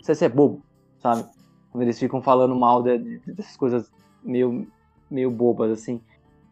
[0.00, 0.62] Você, você é bobo,
[1.00, 1.24] sabe?
[1.70, 3.90] Quando eles ficam falando mal de- de- dessas coisas
[4.22, 4.66] meio,
[5.10, 6.00] meio bobas, assim.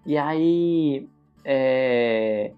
[0.07, 1.09] E aí.
[1.45, 2.53] É.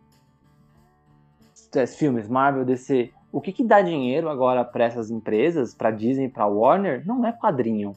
[1.75, 6.29] esses filmes, Marvel, DC, o que, que dá dinheiro agora para essas empresas, para Disney,
[6.29, 7.97] para Warner, não é quadrinho.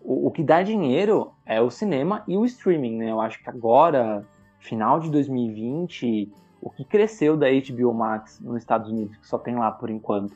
[0.00, 3.10] O, o que dá dinheiro é o cinema e o streaming, né?
[3.10, 4.26] Eu acho que agora,
[4.58, 9.56] final de 2020, o que cresceu da HBO Max nos Estados Unidos, que só tem
[9.56, 10.34] lá por enquanto,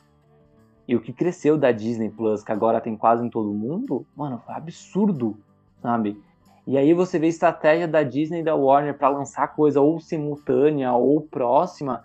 [0.87, 4.41] e o que cresceu da Disney Plus, que agora tem quase em todo mundo, mano,
[4.45, 5.35] foi absurdo,
[5.81, 6.21] sabe?
[6.65, 9.99] E aí você vê a estratégia da Disney e da Warner para lançar coisa ou
[9.99, 12.03] simultânea ou próxima,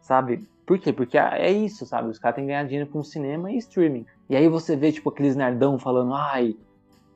[0.00, 0.46] sabe?
[0.70, 0.92] Por quê?
[0.92, 2.10] Porque é isso, sabe?
[2.10, 4.06] Os caras têm que ganhar dinheiro com cinema e streaming.
[4.28, 6.54] E aí você vê, tipo, aqueles nerdão falando, ai,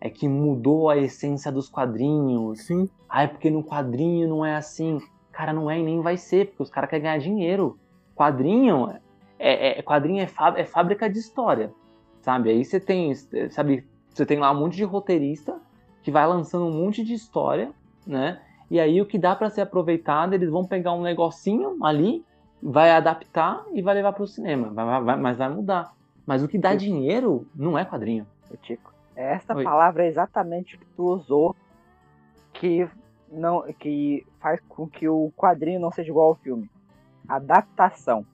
[0.01, 2.63] é que mudou a essência dos quadrinhos.
[2.67, 2.91] Sim.
[3.09, 4.99] Ai, porque no quadrinho não é assim.
[5.31, 7.79] Cara, não é e nem vai ser, porque os caras querem ganhar dinheiro.
[8.17, 8.93] Quadrinho
[9.39, 11.73] é, é- quadrinho é, fá- é fábrica de história.
[12.23, 12.51] sabe?
[12.51, 13.15] Aí você tem,
[13.51, 15.61] sabe, você tem lá um monte de roteirista
[16.03, 17.71] que vai lançando um monte de história,
[18.05, 18.41] né?
[18.69, 22.25] E aí o que dá para ser aproveitado, eles vão pegar um negocinho ali,
[22.65, 25.93] vai adaptar e vai levar para o cinema, vai, vai, mas vai mudar.
[26.25, 28.27] Mas o que dá dinheiro não é quadrinho.
[28.63, 29.63] Tico, essa Oi.
[29.63, 31.55] palavra é exatamente o que tu usou
[32.55, 32.89] que
[33.31, 36.71] não que faz com que o quadrinho não seja igual ao filme.
[37.29, 38.25] Adaptação.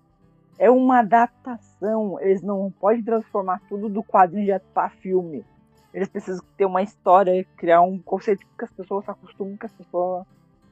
[0.58, 2.20] É uma adaptação.
[2.20, 5.44] Eles não podem transformar tudo do quadrinho direto para filme.
[5.92, 9.72] Eles precisam ter uma história, criar um conceito que as pessoas se acostumam, que as
[9.72, 10.24] pessoas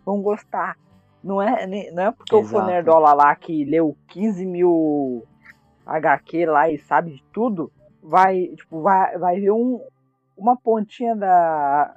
[0.05, 0.77] vão gostar.
[1.23, 2.67] Não é, não é porque o Exato.
[2.67, 5.25] Nerdola lá que leu 15 mil
[5.87, 9.81] HQ lá e sabe de tudo, vai, tipo, vai, vai ver um,
[10.37, 11.95] uma pontinha da,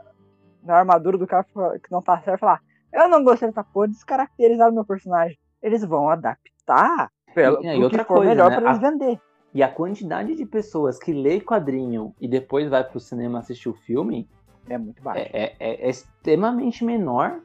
[0.64, 1.44] da armadura do cara
[1.84, 2.62] que não tá certo e falar:
[2.92, 5.38] Eu não gostei dessa porra, descaracterizaram meu personagem.
[5.62, 8.56] Eles vão adaptar pelo, E- e outra coisa, melhor né?
[8.60, 9.20] pra eles A- vender.
[9.54, 13.74] E a quantidade de pessoas que lê quadrinho e depois vai pro cinema assistir o
[13.74, 14.28] filme
[14.70, 15.20] É muito baixo.
[15.34, 17.42] é, é- é extremamente menor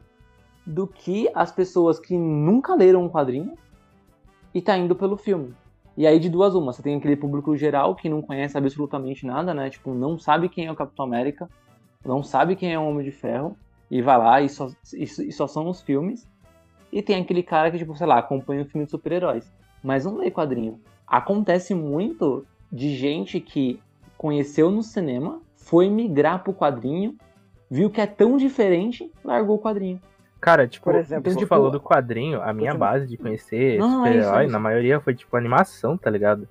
[0.66, 3.54] do que as pessoas que nunca leram um quadrinho
[4.52, 5.54] e tá indo pelo filme.
[5.96, 9.54] E aí de duas uma, você tem aquele público geral que não conhece absolutamente nada,
[9.54, 9.70] né?
[9.70, 11.48] Tipo, não sabe quem é o Capitão América,
[12.04, 13.56] não sabe quem é o Homem de Ferro,
[13.90, 16.28] e vai lá e só, e, e só são os filmes.
[16.92, 19.50] E tem aquele cara que, tipo, sei lá, acompanha o filme de super-heróis,
[19.82, 20.80] mas não lê quadrinho.
[21.06, 23.80] Acontece muito de gente que
[24.18, 27.16] conheceu no cinema, foi migrar pro quadrinho,
[27.70, 30.00] viu que é tão diferente, largou o quadrinho.
[30.46, 32.88] Cara, tipo, Por exemplo, você tipo, falou do quadrinho, a minha continua.
[32.92, 34.52] base de conhecer Não, é é super-herói, isso.
[34.52, 36.46] na maioria foi tipo animação, tá ligado?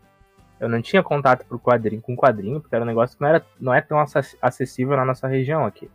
[0.60, 3.46] Eu não tinha contato pro quadrinho, com quadrinho, porque era um negócio que não, era,
[3.58, 5.90] não é tão acess- acessível na nossa região aqui.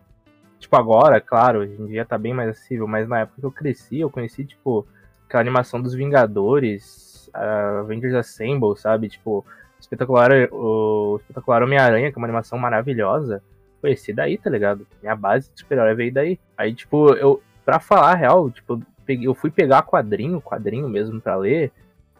[0.58, 3.52] Tipo, agora, claro, hoje em dia tá bem mais acessível, mas na época que eu
[3.52, 4.86] cresci, eu conheci, tipo,
[5.28, 9.10] aquela animação dos Vingadores, a Avengers Assemble, sabe?
[9.10, 9.44] Tipo,
[9.78, 13.42] espetacular, o espetacular Homem-Aranha, que é uma animação maravilhosa.
[13.82, 14.86] Conheci daí, tá ligado?
[15.02, 16.38] Minha base de super-herói veio daí.
[16.56, 21.36] Aí, tipo, eu, pra falar a real, tipo, eu fui pegar quadrinho, quadrinho mesmo pra
[21.36, 21.70] ler,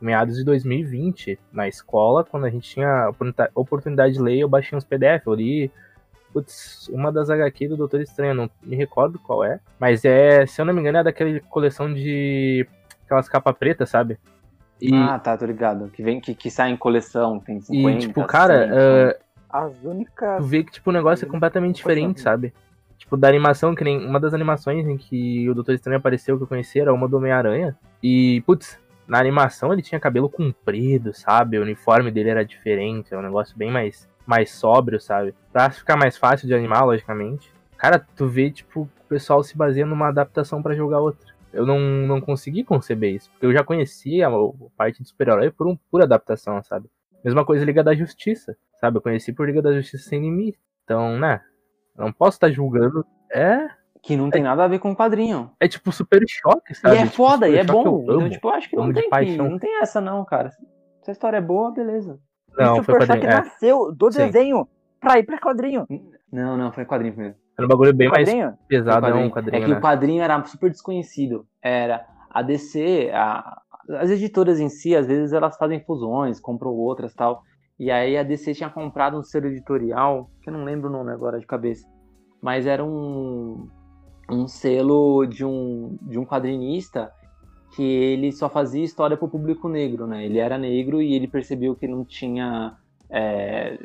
[0.01, 3.11] meados de 2020, na escola, quando a gente tinha
[3.53, 5.71] oportunidade de ler, eu baixei uns PDF, eu li,
[6.33, 10.61] putz, uma das HQ do Doutor Estranho, não me recordo qual é, mas é, se
[10.61, 12.65] eu não me engano, é daquela coleção de
[13.05, 14.17] aquelas capa preta, sabe?
[14.81, 15.91] E, Ah, tá, tô ligado.
[15.91, 17.91] Que vem que, que sai em coleção, tem 50.
[17.91, 18.79] e tipo, cara, 100,
[19.51, 20.37] ah, As únicas.
[20.39, 22.55] tu vê que tipo, o negócio é completamente diferente, sabe?
[23.11, 26.45] Tipo, da animação, que nem uma das animações em que o Doutor Estranho apareceu que
[26.45, 27.77] eu conheci era uma do Homem-Aranha.
[28.01, 31.59] E, putz, na animação ele tinha cabelo comprido, sabe?
[31.59, 35.35] O uniforme dele era diferente, é um negócio bem mais, mais sóbrio, sabe?
[35.53, 37.53] Pra ficar mais fácil de animar, logicamente.
[37.77, 41.35] Cara, tu vê, tipo, o pessoal se baseia numa adaptação pra jogar outra.
[41.53, 44.31] Eu não, não consegui conceber isso, porque eu já conhecia a
[44.77, 46.89] parte de super-herói por, um, por adaptação, sabe?
[47.25, 48.99] Mesma coisa Liga da Justiça, sabe?
[48.99, 50.61] Eu conheci por Liga da Justiça sem limite.
[50.85, 51.41] Então, né?
[52.01, 53.05] Não posso estar julgando.
[53.33, 53.69] É,
[54.03, 55.51] Que não tem nada a ver com quadrinho.
[55.61, 56.97] é tipo super choque, sabe?
[56.97, 57.85] e é Tipo, foda, e é bom.
[58.09, 59.49] Eu Então, tipo, eu acho que não tem, que, paixão.
[59.51, 60.51] não tem essa não, cara.
[61.03, 62.19] Se a história é boa, beleza.
[62.57, 63.23] Não, o foi Super quadrinho.
[63.23, 64.19] Choque É, nasceu do Sim.
[64.27, 64.67] desenho
[65.01, 65.87] pra ir pra quadrinho.
[66.33, 67.37] Não, não, foi quadrinho primeiro.
[67.57, 68.55] era um bagulho bem mais quadrinho?
[68.67, 69.77] pesado, Foi é um quadrinho, é que né?
[69.79, 71.47] o quadrinho era super desconhecido.
[71.63, 73.61] Era a DC, a-
[73.99, 77.43] as editoras em si, às vezes elas fazem fusões, compram outras tal.
[77.81, 81.11] E aí a DC tinha comprado um selo editorial, que eu não lembro o nome
[81.13, 81.89] agora de cabeça,
[82.43, 83.67] mas era um,
[84.31, 87.11] um selo de um, de um quadrinista
[87.75, 90.27] que ele só fazia história para o público negro, né?
[90.27, 92.77] Ele era negro e ele percebeu que não tinha
[93.09, 93.79] é,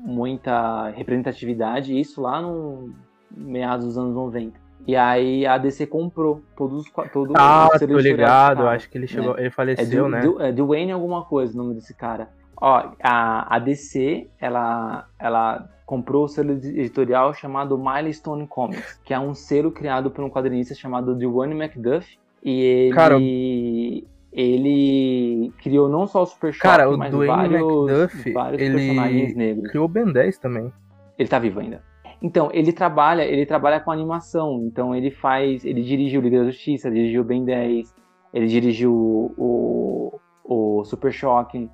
[0.00, 2.92] muita representatividade, isso lá no
[3.30, 4.60] meados dos anos 90.
[4.84, 8.66] E aí a DC comprou todos os qua- todo Ah, o tô ligado.
[8.66, 9.38] Acho que ele chegou.
[9.38, 10.20] Ele É faleceu, do, né?
[10.22, 12.28] do, é Dwayne alguma coisa o nome desse cara.
[12.64, 19.18] Ó, a, a DC, ela, ela comprou o selo editorial chamado Milestone Comics, que é
[19.18, 22.16] um selo criado por um quadrinista chamado Dwayne McDuff.
[22.40, 23.18] E ele, Cara,
[24.32, 29.34] ele criou não só o Super Cara, o mas Dwayne vários, McDuff, vários ele personagens
[29.34, 29.68] negros.
[29.68, 30.72] criou o Ben 10 também.
[31.18, 31.82] Ele tá vivo ainda.
[32.22, 34.62] Então, ele trabalha, ele trabalha com animação.
[34.62, 35.64] Então, ele faz.
[35.64, 37.92] Ele dirigiu Liga da Justiça, dirigiu Ben 10,
[38.32, 38.94] ele dirigiu
[39.36, 41.68] o, o Super Choque.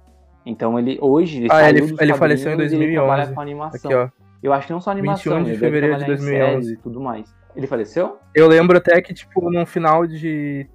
[0.49, 1.39] Então, ele hoje.
[1.41, 2.93] Ele Ah, ele- ele faleceu em quadrinhos e ele 2011.
[3.07, 4.01] trabalha com animação.
[4.03, 4.13] Aqui.
[4.43, 6.65] Eu acho que não só animação, 21 de ele deve fevereiro de trabalhar em 2011.
[6.67, 7.35] séries e tudo mais.
[7.57, 8.19] Ele faleceu?
[8.35, 10.17] Eu lembro até que, tipo, no final de,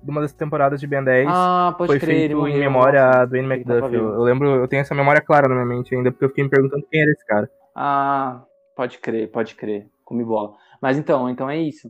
[0.04, 2.56] de uma das temporadas de Ben 10, Ah, pode foi crer, ele feito morreu.
[2.56, 3.20] em memória nossa.
[3.22, 3.96] a Dwayne ele tava McDuff.
[3.96, 6.50] Eu lembro, eu tenho essa memória clara na minha mente ainda, porque eu fiquei me
[6.50, 7.50] perguntando quem era esse cara.
[7.74, 8.44] Ah,
[8.76, 9.88] pode crer, pode crer.
[10.04, 10.54] Come bola.
[10.82, 11.90] Mas então, então é isso.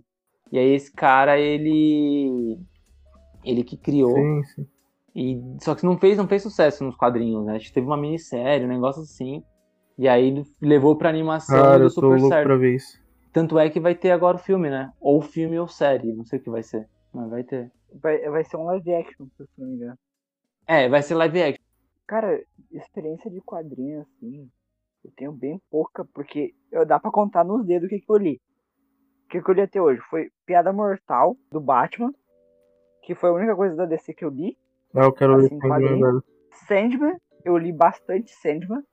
[0.52, 2.60] E aí esse cara, ele.
[3.44, 4.16] Ele que criou.
[4.16, 4.68] Sim, sim.
[5.16, 7.56] E, só que não fez, não fez sucesso nos quadrinhos, né?
[7.56, 9.44] Acho que teve uma minissérie, um negócio assim.
[9.98, 12.48] E aí levou pra animação e Cara, deu eu tô super louco certo.
[12.48, 13.04] pra ver isso.
[13.32, 14.92] Tanto é que vai ter agora o filme, né?
[15.00, 16.88] Ou filme ou série, não sei o que vai ser.
[17.14, 17.72] Mas vai ter.
[18.02, 19.98] Vai, vai ser um live action, se eu não me engano.
[20.66, 21.64] É, vai ser live action.
[22.08, 24.50] Cara, experiência de quadrinho, assim,
[25.04, 28.18] eu tenho bem pouca, porque eu dá pra contar nos dedos o que, que eu
[28.18, 28.42] li.
[29.26, 30.02] O que, que eu li até hoje?
[30.10, 32.14] Foi Piada Mortal, do Batman,
[33.04, 34.58] que foi a única coisa da DC que eu li.
[34.96, 36.24] Ah, eu quero Assim, velho.
[36.68, 38.84] Sandman, eu li bastante Sandman,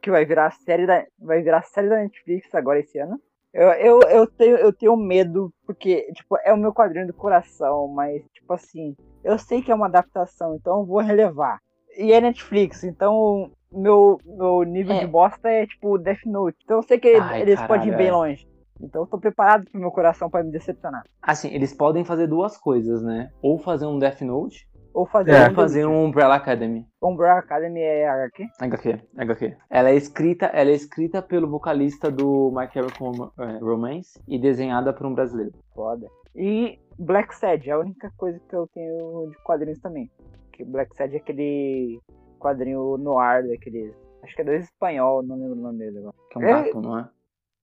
[0.00, 3.20] que vai virar série da, vai virar série da Netflix agora esse ano.
[3.52, 7.88] Eu, eu, eu, tenho, eu tenho medo, porque, tipo, é o meu quadrinho do coração,
[7.88, 8.94] mas, tipo assim,
[9.24, 11.58] eu sei que é uma adaptação, então eu vou relevar.
[11.96, 15.00] E é Netflix, então meu, meu nível É.
[15.00, 16.56] de bosta é, tipo, Death Note.
[16.64, 18.12] Então eu sei que Ai, eles caralho, podem ir bem é.
[18.12, 18.48] longe.
[18.80, 21.02] Então eu tô preparado pro meu coração pra me decepcionar.
[21.20, 23.30] Assim, eles podem fazer duas coisas, né?
[23.42, 24.68] Ou fazer um Death Note,
[24.98, 25.48] Ou fazer É.
[25.48, 26.84] um fazer um Umbrella Academy.
[27.00, 28.48] Umbrella Academy é HQ.
[28.60, 29.56] HQ, HQ.
[29.70, 34.92] Ela é escrita, ela é escrita pelo vocalista do My Chemical eh, Romance e desenhada
[34.92, 35.52] por um brasileiro.
[35.72, 36.08] Foda.
[36.34, 40.10] E Black Sad é a única coisa que eu tenho de quadrinhos também.
[40.52, 42.00] Que Black Sad é aquele
[42.40, 43.94] quadrinho noir daquele.
[44.24, 46.14] Acho que é do espanhol, não lembro o nome dele agora.
[46.32, 46.62] Que é um É.
[46.64, 47.08] gato, não é?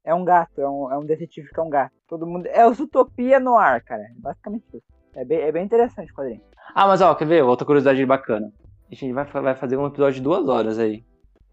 [0.06, 1.92] É um gato, é um, é um detetive que é um gato.
[2.08, 2.46] Todo mundo.
[2.48, 4.04] É os Utopia noir, cara.
[4.04, 4.95] É basicamente isso.
[5.16, 6.42] É bem, é bem interessante o quadrinho.
[6.74, 7.44] Ah, mas ó, quer ver?
[7.44, 8.52] Outra curiosidade bacana.
[8.92, 11.04] A gente vai, vai fazer um episódio de duas horas aí.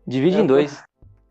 [0.07, 0.83] Divide Eu em tô- dois.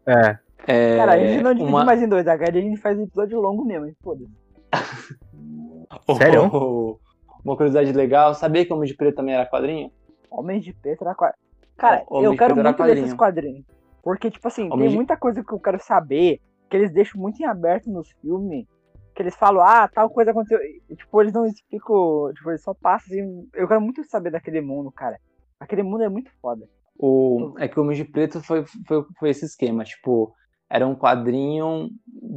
[0.05, 0.37] É.
[0.67, 3.39] É, Cara, a gente não divide uma- mais em dois, a a gente faz episódio
[3.41, 3.95] longo mesmo, hein?
[4.03, 4.31] Foda-se.
[6.17, 6.99] Sério?
[7.43, 8.33] Uma curiosidade legal.
[8.35, 9.91] Sabia que Homem de Preto também era quadrinho?
[10.29, 11.41] Homem de Preto era quadrinho.
[11.77, 13.63] Cara, Homem eu quero muito ler esses quadrinho.
[13.63, 13.65] quadrinhos.
[14.03, 17.19] Porque, tipo assim, Homem tem de- muita coisa que eu quero saber que eles deixam
[17.19, 18.65] muito em aberto nos filmes.
[19.13, 20.59] Que eles falam, ah, tal coisa aconteceu.
[20.89, 22.31] E, tipo, eles não explicam.
[22.33, 23.49] Tipo, eles só passam assim.
[23.53, 25.19] Eu quero muito saber daquele mundo, cara.
[25.59, 26.67] Aquele mundo é muito foda.
[26.97, 30.33] O, é que o Homem de Preto foi, foi, foi esse esquema, tipo,
[30.69, 31.89] era um quadrinho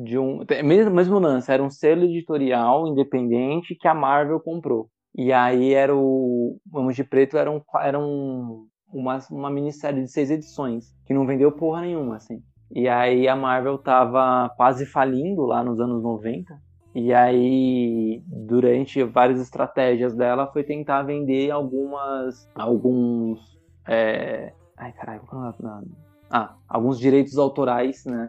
[0.04, 0.44] de um.
[0.64, 4.88] Mesmo, mesmo lance, era um selo editorial independente que a Marvel comprou.
[5.14, 6.58] E aí era o.
[6.72, 11.14] O Homem de Preto era, um, era um, uma, uma minissérie de seis edições, que
[11.14, 12.42] não vendeu porra nenhuma, assim.
[12.74, 16.60] E aí a Marvel tava quase falindo lá nos anos 90.
[16.92, 22.48] E aí, durante várias estratégias dela, foi tentar vender algumas.
[22.52, 23.56] alguns.
[23.86, 24.52] É...
[24.76, 25.82] Ai, caralho, é?
[26.28, 28.28] Ah, alguns direitos autorais, né?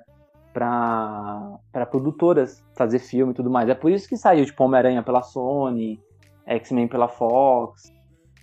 [0.53, 1.57] Pra
[1.89, 3.67] produtoras fazer filme e tudo mais.
[3.67, 5.99] É por isso que saiu, tipo, Homem-Aranha pela Sony,
[6.45, 7.91] X-Men pela Fox.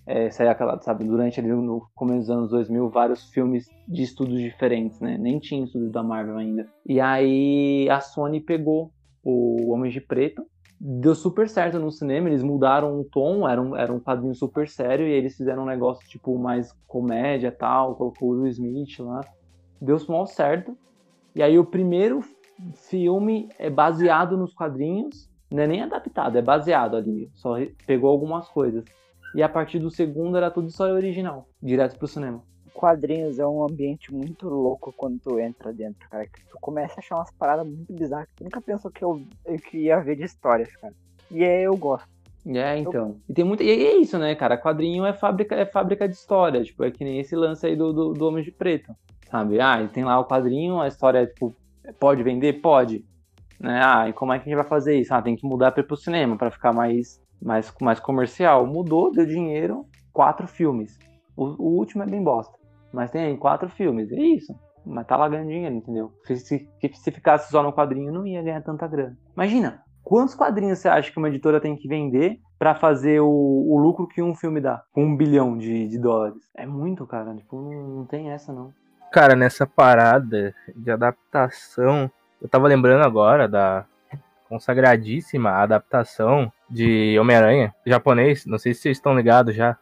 [0.06, 5.00] É, aquela, sabe, durante ali no começo dos anos 2000, vários filmes de estúdios diferentes,
[5.00, 5.16] né?
[5.16, 6.66] Nem tinha estúdio da Marvel ainda.
[6.84, 8.90] E aí a Sony pegou
[9.22, 10.44] o Homem de Preto.
[10.80, 14.68] Deu super certo no cinema, eles mudaram o tom, era um, era um quadrinho super
[14.68, 19.20] sério, e eles fizeram um negócio tipo mais comédia tal, colocou o Will Smith lá.
[19.80, 20.76] Deu mal certo.
[21.36, 22.20] E aí o primeiro
[22.74, 28.48] filme é baseado nos quadrinhos, não é nem adaptado, é baseado ali, só pegou algumas
[28.48, 28.84] coisas.
[29.34, 32.42] E a partir do segundo era tudo história original, direto pro cinema.
[32.74, 36.26] Quadrinhos é um ambiente muito louco quando tu entra dentro, cara.
[36.26, 39.22] Que tu começa a achar umas paradas muito bizarras que tu nunca pensou que eu,
[39.44, 40.94] eu que ia ver de histórias, cara.
[41.30, 42.08] E é, eu gosto.
[42.46, 43.20] É, então.
[43.28, 43.62] E tem muita.
[43.62, 44.58] E é isso, né, cara?
[44.58, 46.62] Quadrinho é fábrica, é fábrica de história.
[46.62, 48.94] Tipo, é que nem esse lance aí do, do, do Homem de Preto.
[49.30, 49.60] Sabe?
[49.60, 51.54] Ah, e tem lá o quadrinho, a história é, tipo,
[51.98, 52.54] pode vender?
[52.54, 53.04] Pode.
[53.58, 53.80] Né?
[53.82, 55.14] Ah, e como é que a gente vai fazer isso?
[55.14, 58.66] Ah, tem que mudar pra ir pro cinema pra ficar mais, mais, mais comercial.
[58.66, 60.98] Mudou, deu dinheiro, quatro filmes.
[61.36, 62.56] O, o último é bem bosta.
[62.92, 64.10] Mas tem aí quatro filmes.
[64.12, 64.54] É isso.
[64.84, 66.12] Mas tá lá ganhando dinheiro, entendeu?
[66.24, 69.16] Se, se, se ficasse só no quadrinho, não ia ganhar tanta grana.
[69.34, 73.78] Imagina, quantos quadrinhos você acha que uma editora tem que vender pra fazer o, o
[73.78, 74.82] lucro que um filme dá?
[74.96, 76.42] Um bilhão de, de dólares.
[76.54, 77.34] É muito, cara.
[77.34, 78.72] Tipo, não, não tem essa, não.
[79.12, 83.84] Cara, nessa parada de adaptação, eu tava lembrando agora da
[84.52, 88.44] consagradíssima adaptação de Homem-Aranha japonês.
[88.44, 89.78] Não sei se vocês estão ligados já.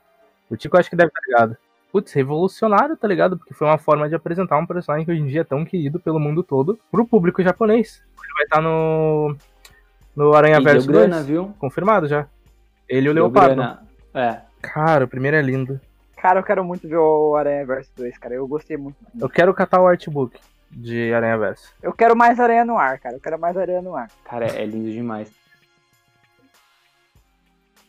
[0.49, 1.57] O Tico acho que deve estar ligado.
[1.91, 3.37] Putz, revolucionário, tá ligado?
[3.37, 5.99] Porque foi uma forma de apresentar um personagem que hoje em dia é tão querido
[5.99, 8.01] pelo mundo todo pro público japonês.
[8.23, 9.37] Ele vai estar no.
[10.15, 11.27] No Aranha E Verso grana, 2.
[11.27, 11.55] viu?
[11.59, 12.27] Confirmado já.
[12.89, 13.57] Ele e o Leopardo.
[13.57, 13.83] grana.
[14.15, 14.41] É.
[14.63, 15.81] Cara, o primeiro é lindo.
[16.17, 18.35] Cara, eu quero muito ver o Aranha Verso 2, cara.
[18.35, 18.97] Eu gostei muito.
[19.21, 20.39] Eu quero catar o artbook
[20.71, 21.75] de Aranha Verso.
[21.83, 23.17] Eu quero mais Aranha no ar, cara.
[23.17, 24.11] Eu quero mais Aranha no ar.
[24.25, 25.31] Cara, é lindo demais.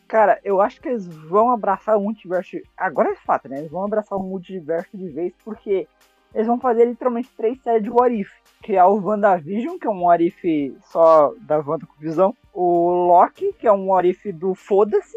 [0.08, 2.58] Cara, eu acho que eles vão abraçar o multiverso.
[2.76, 3.58] Agora é fato, né?
[3.58, 5.88] Eles vão abraçar o multiverso de vez porque
[6.34, 8.30] eles vão fazer literalmente três séries de What If.
[8.62, 12.36] Que é o WandaVision, que é um What If só da Wanda com visão.
[12.52, 15.16] O Loki, que é um What If do foda-se.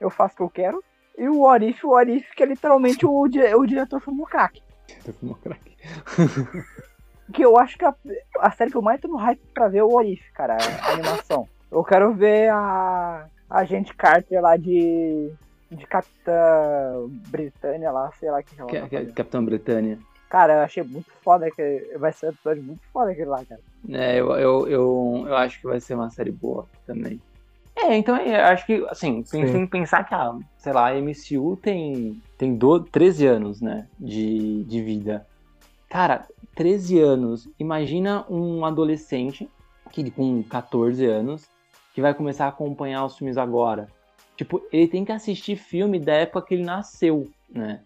[0.00, 0.84] Eu faço o que eu quero.
[1.16, 4.12] E o What If, o What If, que é literalmente o, di- o diretor foi
[4.12, 4.60] um craque.
[7.32, 7.94] Porque eu acho que a,
[8.40, 10.92] a série que eu mais tô no hype pra ver é o Orif, cara, a
[10.92, 11.48] animação.
[11.70, 15.32] Eu quero ver a, a gente Carter lá de.
[15.70, 19.14] de Capitã Britânia lá, sei lá que ela Que- tá que- fazendo.
[19.14, 19.98] Capitão Britânia.
[20.28, 23.60] Cara, eu achei muito foda que vai ser um episódio muito foda aquele lá, cara.
[23.90, 27.18] É, eu, eu, eu, eu acho que vai ser uma série boa também.
[27.74, 30.88] É, então é, eu acho que, assim, tem, tem que pensar que a, sei lá,
[30.88, 35.26] a MCU tem, tem do, 13 anos, né, de, de vida.
[35.88, 37.48] Cara, 13 anos.
[37.58, 39.48] Imagina um adolescente
[39.90, 41.46] que com 14 anos
[41.94, 43.88] que vai começar a acompanhar os filmes agora.
[44.36, 47.80] Tipo, ele tem que assistir filme da época que ele nasceu, né?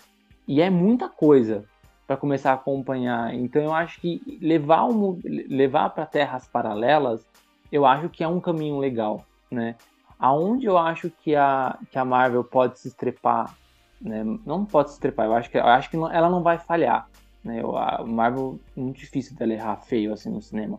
[0.46, 1.64] E é muita coisa
[2.06, 3.34] para começar a acompanhar.
[3.34, 7.26] Então eu acho que levar mu- levar para terras paralelas,
[7.72, 9.74] eu acho que é um caminho legal, né?
[10.18, 13.52] Aonde eu acho que a que a Marvel pode se estrepar,
[14.00, 14.22] né?
[14.46, 17.08] Não pode se estrepar, eu acho que eu acho que ela não vai falhar,
[17.46, 17.62] né?
[17.62, 20.78] A Marvel é muito difícil dela errar feio assim no cinema.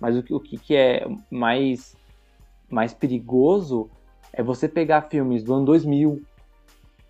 [0.00, 1.96] Mas o que, o que que é mais
[2.70, 3.90] mais perigoso
[4.32, 6.22] é você pegar filmes do ano 2000,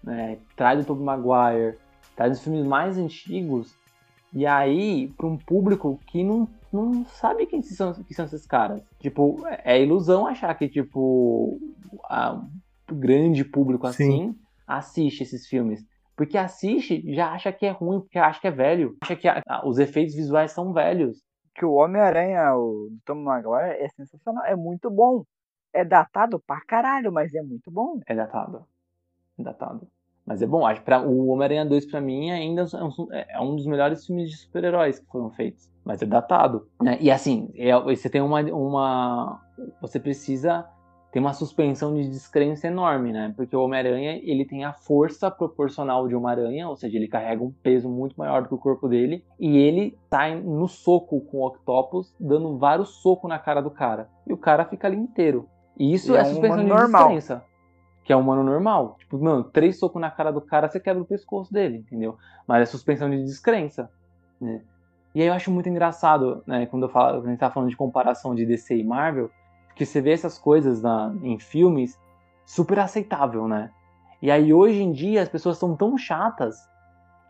[0.03, 0.39] né?
[0.57, 1.77] Traz o Tobey Maguire,
[2.17, 3.75] traz os filmes mais antigos
[4.33, 8.83] e aí para um público que não, não sabe quem são, que são esses caras.
[9.01, 11.59] Tipo, é ilusão achar que tipo
[12.09, 12.41] a-
[12.91, 14.35] o grande público assim
[14.67, 15.85] assiste esses filmes.
[16.19, 18.97] Porque assiste, já acha que é ruim, porque acha que é velho.
[19.01, 21.23] Acha que a- a- os efeitos visuais são velhos.
[21.55, 25.23] Que o Homem-Aranha, o Tom Maguire, é sensacional, é muito bom.
[25.73, 28.01] É datado pra caralho, mas é muito bom.
[28.07, 28.65] É datado.
[29.39, 29.87] É datado.
[30.27, 33.55] Mas é bom, acho pra- o Homem-Aranha 2 pra mim ainda é um, é um
[33.57, 35.71] dos melhores filmes de super-heróis que foram feitos.
[35.85, 36.69] Mas é datado.
[36.83, 36.99] né?
[37.01, 39.41] E assim, é- você tem uma, uma.
[39.81, 40.69] Você precisa
[41.11, 43.33] ter uma suspensão de descrença enorme, né?
[43.37, 47.43] Porque o Homem-Aranha ele tem a força proporcional de uma aranha, ou seja, ele carrega
[47.43, 51.39] um peso muito maior do que o corpo dele, e ele tá no soco com
[51.39, 54.09] o Octopus, dando vários socos na cara do cara.
[54.27, 55.49] E o cara fica ali inteiro.
[55.79, 57.09] E isso E é, é suspensão de normal.
[57.09, 57.49] descrença
[58.09, 58.97] que é um humano normal.
[58.99, 62.17] Tipo, mano, três socos na cara do cara, você quebra o pescoço dele, entendeu?
[62.47, 63.91] Mas é suspensão de descrença,
[64.41, 64.63] né?
[65.15, 67.69] E aí eu acho muito engraçado, né, quando eu falo, quando a gente tá falando
[67.69, 69.31] de comparação de DC e Marvel,
[69.79, 71.99] que você vê essas coisas na, em filmes
[72.45, 73.71] super aceitável, né?
[74.21, 76.57] E aí hoje em dia as pessoas são tão chatas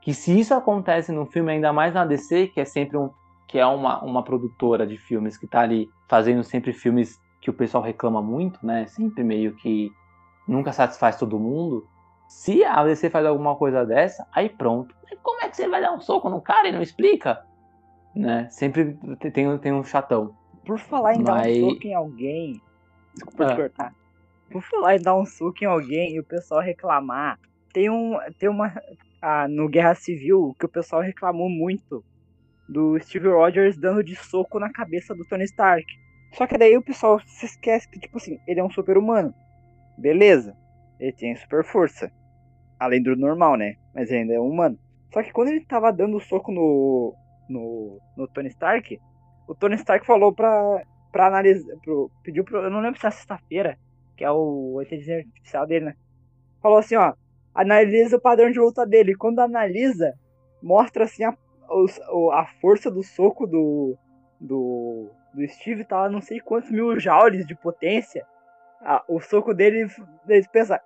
[0.00, 3.10] que se isso acontece num filme, ainda mais na DC, que é sempre um,
[3.46, 7.52] que é uma, uma produtora de filmes que tá ali fazendo sempre filmes que o
[7.52, 8.86] pessoal reclama muito, né?
[8.86, 9.90] Sempre meio que
[10.46, 11.86] nunca satisfaz todo mundo.
[12.26, 14.94] Se a DC faz alguma coisa dessa, aí pronto.
[15.22, 17.44] Como é que você vai dar um soco no cara e não explica?
[18.14, 18.48] Né?
[18.50, 20.34] Sempre te- tem, tem um chatão.
[20.68, 22.60] Por falar em dar Mas- um soco em alguém.
[23.14, 23.56] Desculpa te Ah.
[23.56, 23.94] cortar.
[24.50, 27.38] Por falar em dar um soco em alguém e o pessoal reclamar.
[27.72, 28.18] Tem um.
[28.38, 28.70] Tem uma.
[29.22, 32.04] Ah, no Guerra Civil que o pessoal reclamou muito
[32.68, 35.86] do Steve Rogers dando de soco na cabeça do Tony Stark.
[36.34, 39.32] Só que daí o pessoal se esquece que, tipo assim, ele é um super humano.
[39.96, 40.54] Beleza.
[41.00, 42.12] Ele tem super força.
[42.78, 43.74] Além do normal, né?
[43.94, 44.78] Mas ainda é humano.
[45.14, 47.14] Só que quando ele tava dando soco no.
[47.48, 49.00] no, no Tony Stark,
[49.48, 51.74] o Tony Stark falou pra, pra analisar.
[51.82, 52.58] Pro, pediu pro.
[52.62, 53.78] Eu não lembro se é sexta-feira,
[54.16, 55.94] que é o inteligência artificial dele, né?
[56.62, 57.14] Falou assim, ó.
[57.54, 59.16] Analisa o padrão de luta dele.
[59.16, 60.12] Quando analisa,
[60.62, 61.34] mostra assim a,
[61.68, 63.96] o- a força do soco do.
[64.40, 68.24] Do, do Steve tá lá não sei quantos mil joules de potência.
[68.80, 69.88] Ah, o soco dele,
[70.28, 70.78] eles pensam.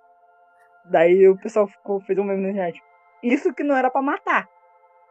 [0.85, 2.81] Daí o pessoal ficou, fez um meme na internet.
[3.21, 4.47] Isso que não era pra matar.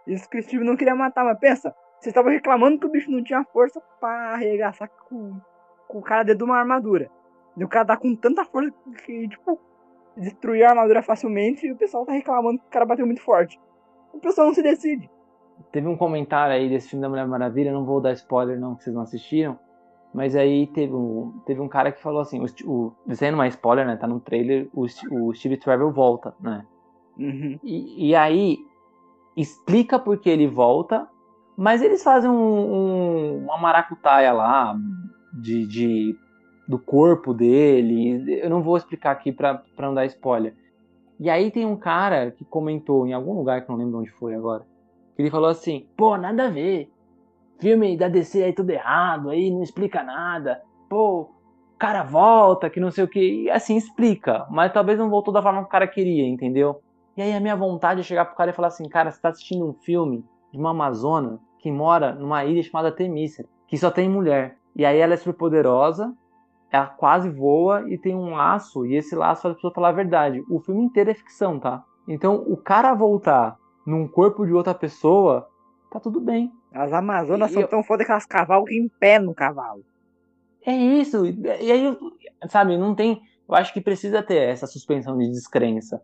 [0.07, 1.73] Isso que o Steve não queria matar, mas pensa.
[2.03, 5.41] Vocês estavam reclamando que o bicho não tinha força pra arregaçar com,
[5.87, 7.09] com o cara dentro de uma armadura.
[7.57, 8.75] E o cara tá com tanta força
[9.07, 9.57] que, tipo,
[10.17, 13.57] destruiu a armadura facilmente e o pessoal tá reclamando que o cara bateu muito forte.
[14.13, 15.09] O pessoal não se decide.
[15.71, 18.83] Teve um comentário aí desse filme da Mulher Maravilha, não vou dar spoiler não, que
[18.83, 19.57] vocês não assistiram.
[20.13, 23.45] Mas aí teve um, teve um cara que falou assim, o, o, isso aí não
[23.45, 23.95] é spoiler, né?
[23.95, 26.67] Tá no trailer, o, o Steve Trevor volta, né?
[27.17, 27.61] Uhum.
[27.63, 28.59] E, e aí
[29.37, 31.09] explica por que ele volta,
[31.63, 34.77] mas eles fazem um, um- uma maracutaia lá
[35.33, 36.19] de, de-
[36.67, 38.41] do corpo dele.
[38.43, 40.57] Eu não vou explicar aqui pra não dar spoiler.
[41.21, 44.35] E aí tem um cara que comentou em algum lugar que não lembro onde foi
[44.35, 44.65] agora.
[45.15, 46.91] Que ele falou assim: pô, nada a ver.
[47.61, 50.61] Filme da DC aí tudo errado, aí não explica nada.
[50.91, 51.29] Pô, o
[51.79, 53.45] cara volta, que não sei o que.
[53.45, 54.47] E assim, explica.
[54.51, 56.81] Mas talvez não voltou da forma que o cara queria, entendeu?
[57.17, 59.29] E aí a minha vontade é chegar pro cara e falar assim, cara, você tá
[59.29, 64.09] assistindo um filme de uma amazona que mora numa ilha chamada Temícera, que só tem
[64.09, 64.59] mulher.
[64.77, 66.13] E aí ela é super poderosa,
[66.71, 69.93] ela quase voa e tem um laço, e esse laço faz a pessoa falar a
[69.93, 70.43] verdade.
[70.51, 71.83] O filme inteiro é ficção, tá?
[72.09, 73.57] Então o cara voltar
[73.87, 75.49] num corpo de outra pessoa,
[75.91, 76.51] tá tudo bem.
[76.73, 79.85] As Amazonas E são eu- tão foda que elas cavalgam em pé no cavalo.
[80.65, 81.27] É isso.
[81.27, 81.99] E aí,
[82.49, 83.21] sabe, não tem.
[83.49, 86.01] Eu acho que precisa ter essa suspensão de descrença.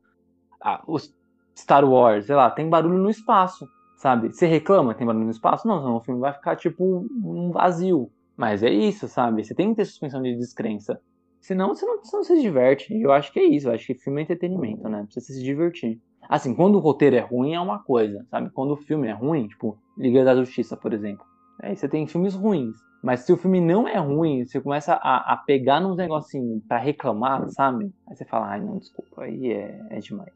[0.61, 1.15] Ah, os
[1.57, 3.67] Star Wars, sei lá, tem barulho no espaço,
[3.99, 4.33] sabe?
[4.33, 5.69] Você reclama que tem barulho no espaço?
[5.69, 8.11] Não, senão o filme vai ficar tipo um vazio.
[8.37, 9.45] Mas é isso, sabe?
[9.45, 11.01] Você tem que ter suspensão de descrença.
[11.41, 12.95] Senão você não, você não se diverte.
[12.95, 13.69] E eu acho que é isso.
[13.69, 15.03] Eu acho que filme é entretenimento, né?
[15.03, 16.01] Precisa se divertir.
[16.29, 18.51] Assim, quando o roteiro é ruim é uma coisa, sabe?
[18.51, 21.27] Quando o filme é ruim, tipo, Liga da Justiça, por exemplo.
[21.61, 22.77] Aí você tem filmes ruins.
[23.03, 26.79] Mas se o filme não é ruim, você começa a, a pegar nos negocinhos pra
[26.79, 27.93] reclamar, sabe?
[28.07, 30.33] Aí você fala, ai não, desculpa, aí é, é demais.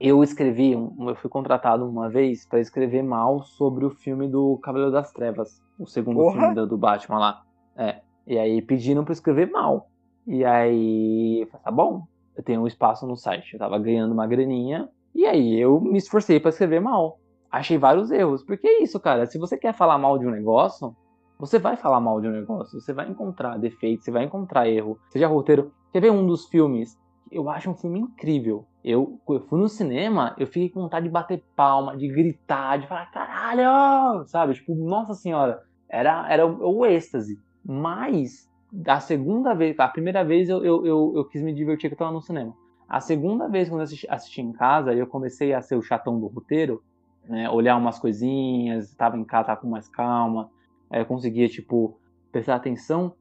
[0.00, 4.92] Eu escrevi, eu fui contratado uma vez pra escrever mal sobre o filme do Cavaleiro
[4.92, 6.38] das Trevas, o segundo Porra!
[6.38, 7.42] filme do, do Batman lá.
[7.76, 8.00] É.
[8.26, 9.88] E aí pediram pra eu escrever mal.
[10.26, 13.54] E aí, falei, tá bom, eu tenho um espaço no site.
[13.54, 17.18] Eu tava ganhando uma graninha, e aí eu me esforcei pra escrever mal.
[17.50, 18.44] Achei vários erros.
[18.44, 19.26] Porque é isso, cara.
[19.26, 20.94] Se você quer falar mal de um negócio,
[21.38, 22.80] você vai falar mal de um negócio.
[22.80, 24.98] Você vai encontrar defeitos, você vai encontrar erro.
[25.10, 25.72] Seja roteiro.
[25.92, 26.96] Quer ver um dos filmes?
[27.32, 28.66] Eu acho um filme incrível.
[28.84, 32.86] Eu, eu fui no cinema, eu fiquei com vontade de bater palma, de gritar, de
[32.86, 34.26] falar, caralho!
[34.26, 34.54] Sabe?
[34.54, 35.62] Tipo, nossa senhora.
[35.88, 37.38] Era, era o, o êxtase.
[37.64, 38.48] Mas,
[38.86, 41.98] a segunda vez, a primeira vez eu, eu, eu, eu quis me divertir que eu
[41.98, 42.54] tava no cinema.
[42.88, 46.18] A segunda vez, quando eu assisti, assisti em casa, eu comecei a ser o chatão
[46.18, 46.82] do roteiro,
[47.28, 47.50] né?
[47.50, 50.50] Olhar umas coisinhas, tava em casa, tava com mais calma.
[50.90, 52.00] Eu conseguia, tipo,
[52.32, 53.14] prestar atenção.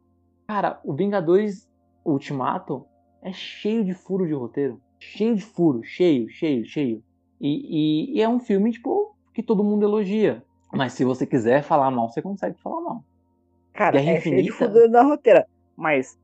[0.47, 1.69] Cara, o Vingadores
[2.05, 2.85] Ultimato
[3.21, 4.79] é cheio de furo de roteiro.
[4.99, 7.03] Cheio de furo, cheio, cheio, cheio.
[7.39, 10.43] E, e- e é um filme, tipo, que todo mundo elogia.
[10.73, 13.03] Mas se você quiser falar mal, você consegue falar mal.
[13.73, 14.87] Cara, Guerra é cheio de Infinita?
[14.89, 15.45] na roteira.
[15.75, 16.17] Mas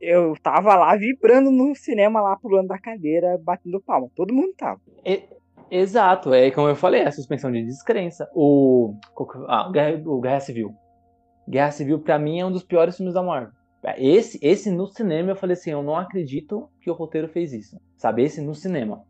[0.00, 4.08] eu tava lá vibrando no cinema, lá pulando da cadeira, batendo palma.
[4.16, 4.80] Todo mundo tava.
[5.06, 5.22] E-
[5.70, 8.28] exato, é como eu falei, a suspensão de descrença.
[8.34, 8.94] O,
[9.46, 10.74] ah, o, Guerra, o Guerra Civil.
[11.48, 13.52] Guerra Civil, pra mim, é um dos piores filmes da Marvel.
[13.96, 17.80] Esse, esse no cinema, eu falei assim, eu não acredito que o roteiro fez isso.
[17.96, 19.02] Sabe, esse no cinema.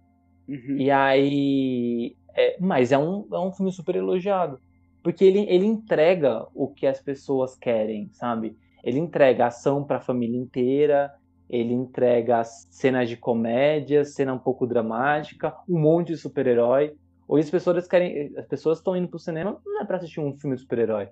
[0.49, 0.77] Uhum.
[0.77, 2.17] E aí.
[2.35, 4.61] é, mas é um, é um filme super elogiado.
[5.03, 8.57] Porque ele, ele entrega o que as pessoas querem, sabe?
[8.85, 11.13] Ele entrega ação pra família inteira,
[11.49, 16.95] ele entrega cenas de comédia, cena um pouco dramática, um monte de super-herói.
[17.27, 18.33] Hoje as pessoas querem.
[18.37, 21.09] As pessoas estão indo pro cinema não é pra assistir um filme de super-herói.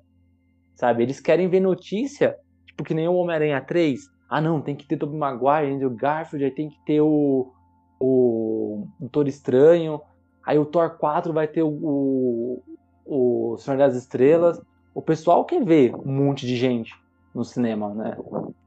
[0.75, 1.03] Sabe?
[1.03, 2.37] Eles querem ver notícia,
[2.79, 4.09] tipo que nem o Homem-Aranha 3.
[4.31, 7.53] Ah não, tem que ter Tobey Maguire, Andrew Garfield, aí tem que ter o
[8.01, 10.01] o Doutor Estranho,
[10.47, 12.63] aí o Thor 4 vai ter o, o,
[13.05, 14.63] o Senhor das Estrelas.
[14.95, 16.95] O pessoal quer ver um monte de gente
[17.35, 18.17] no cinema, né?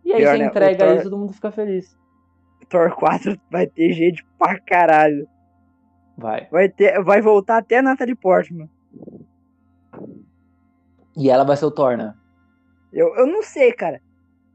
[0.04, 0.46] E aí Pior, você né?
[0.48, 1.98] Entrega Thor- isso, todo mundo fica feliz.
[2.70, 5.26] Thor 4 vai ter gente pra caralho.
[6.18, 6.50] Vai.
[6.52, 8.70] Vai, ter, vai voltar até a Natalie Portman.
[11.16, 12.14] E ela vai ser o Thor, né?
[12.94, 14.02] Eu, eu não sei, cara.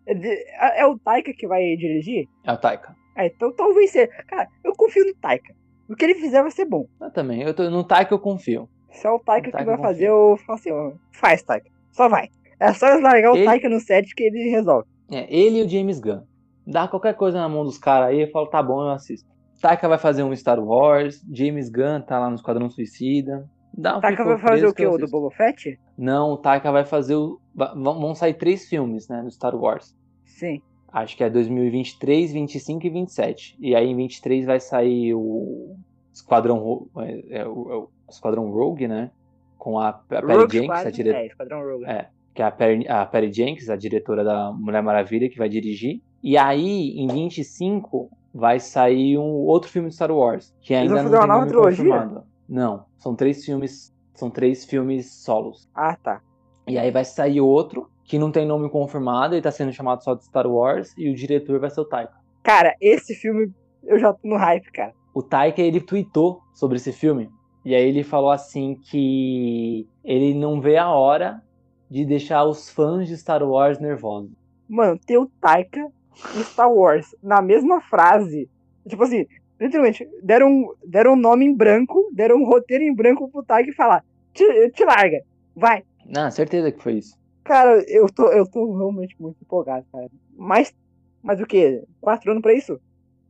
[0.07, 2.29] É, é- o Taika que vai dirigir?
[2.45, 2.95] É o Taika.
[3.17, 4.09] É, então talvez seja.
[4.29, 5.55] Cara, eu confio no Taika.
[5.89, 6.87] O que ele fizer vai ser bom.
[7.01, 7.43] Eu também.
[7.43, 8.69] Eu tô, no Taika eu confio.
[8.91, 11.43] Se é o Taika No que Taika vai eu fazer, eu falo assim, ó, faz,
[11.43, 11.69] Taika.
[11.93, 12.29] Só vai.
[12.61, 14.87] É só largar o Ele- Taika no set que ele resolve.
[15.11, 16.23] É, ele e o James Gunn.
[16.67, 19.29] Dá qualquer coisa na mão dos caras aí, eu falo, tá bom, eu assisto.
[19.61, 23.49] Taika vai fazer um Star Wars, James Gunn tá lá no Esquadrão Suicida.
[23.73, 24.87] Dá um Taika vai fazer o que quê?
[24.87, 25.07] O do.
[25.09, 25.79] Boba Fett?
[25.97, 27.39] Não, o Taika vai fazer o.
[27.57, 29.97] Vão vão sair três filmes, né, do Star Wars.
[30.25, 30.61] Sim.
[30.93, 33.57] Acho que é 2023, 25 e 27.
[33.59, 35.77] E aí em 23 vai sair o
[36.13, 39.11] Esquadrão, é, é o, é o Esquadrão Rogue, né?
[39.59, 41.23] Com a, a Perry Rogue Jenkins, a Squadron, diretora.
[41.23, 41.85] É, Esquadrão Rogue.
[41.87, 45.49] É, que é a Perry, a Perry Jenkins, a diretora da Mulher Maravilha, que vai
[45.49, 46.01] dirigir.
[46.23, 50.95] E aí, em 25, vai sair um outro filme de Star Wars, que Eles ainda
[50.95, 51.85] vão não fazer tem uma nova trilogia?
[51.85, 52.27] confirmado.
[52.49, 55.69] Não, são três filmes, são três filmes solos.
[55.75, 56.21] Ah, tá.
[56.67, 60.15] E aí vai sair outro, que não tem nome confirmado, ele tá sendo chamado só
[60.15, 62.15] de Star Wars, e o diretor vai ser o Taika.
[62.43, 63.53] Cara, esse filme
[63.85, 64.93] eu já tô no hype, cara.
[65.15, 67.31] O Taika, ele tweetou sobre esse filme,
[67.65, 71.43] e aí ele falou assim que ele não vê a hora
[71.91, 74.31] de deixar os fãs de Star Wars nervosos.
[74.69, 75.87] Mano, ter o Taika
[76.35, 78.49] e Star Wars na mesma frase.
[78.89, 79.27] Tipo assim,
[79.61, 83.75] literalmente, deram, deram um nome em branco, deram um roteiro em branco pro Taika e
[83.75, 85.23] falar: te, te larga,
[85.55, 85.85] vai.
[86.09, 87.17] Não, certeza que foi isso.
[87.45, 90.09] Cara, eu tô, eu tô realmente muito empolgado, cara.
[90.37, 90.75] Mas,
[91.23, 91.83] mas o quê?
[92.01, 92.81] Quatro anos pra isso?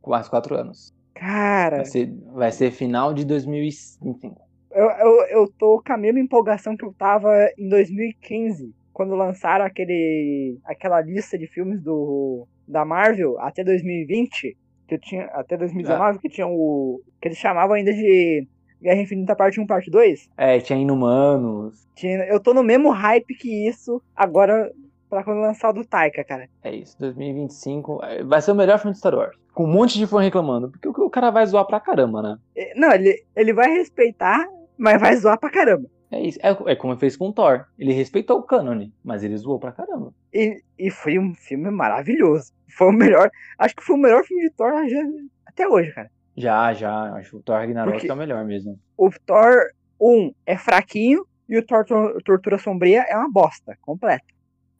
[0.05, 0.93] Mais quatro anos.
[1.13, 4.39] Cara, Vai ser, vai ser final de 2025.
[4.71, 9.65] eu, eu, eu tô com a mesma empolgação que eu tava em 2015, quando lançaram
[9.65, 14.55] aquele, aquela lista de filmes do, da Marvel até 2020,
[14.87, 17.01] que eu tinha, até 2019, que tinha o.
[17.21, 18.47] que eles chamavam ainda de
[18.81, 20.29] Guerra Infinita Parte 1, Parte 2?
[20.37, 21.87] É, tinha Inumanos.
[21.95, 24.71] Tinha- Eu tô no mesmo hype que isso agora
[25.09, 26.49] pra quando lançar o do Taika, cara.
[26.63, 28.03] É isso, 2025.
[28.03, 29.35] é, Vai ser o melhor filme de Star Wars.
[29.53, 30.69] Com um monte de fã reclamando.
[30.69, 32.37] Porque o cara vai zoar pra caramba, né?
[32.55, 34.45] É, Não, ele, ele vai respeitar,
[34.77, 35.89] mas vai zoar pra caramba.
[36.11, 36.39] É isso.
[36.41, 37.65] É, é como ele fez com o Thor.
[37.77, 40.13] Ele respeitou o cânone, mas ele zoou pra caramba.
[40.33, 42.53] E, e foi um filme maravilhoso.
[42.69, 43.29] Foi o melhor.
[43.57, 45.03] Acho que foi o melhor filme de Thor já-
[45.45, 46.09] até hoje, cara.
[46.37, 47.13] Já, já.
[47.15, 48.79] Acho que o Thor Ragnarok Porque- é o melhor mesmo.
[48.95, 54.25] O Thor 1 é fraquinho e o Thor Tor- Tortura Sombria é uma bosta completa.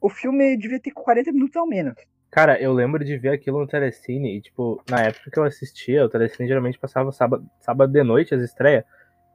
[0.00, 1.94] O filme devia ter 40 minutos ao menos.
[2.30, 6.04] Cara, eu lembro de ver aquilo no Telecine e, tipo, na época que eu assistia,
[6.04, 8.84] o Telecine geralmente passava sábado, sábado de noite as estreias.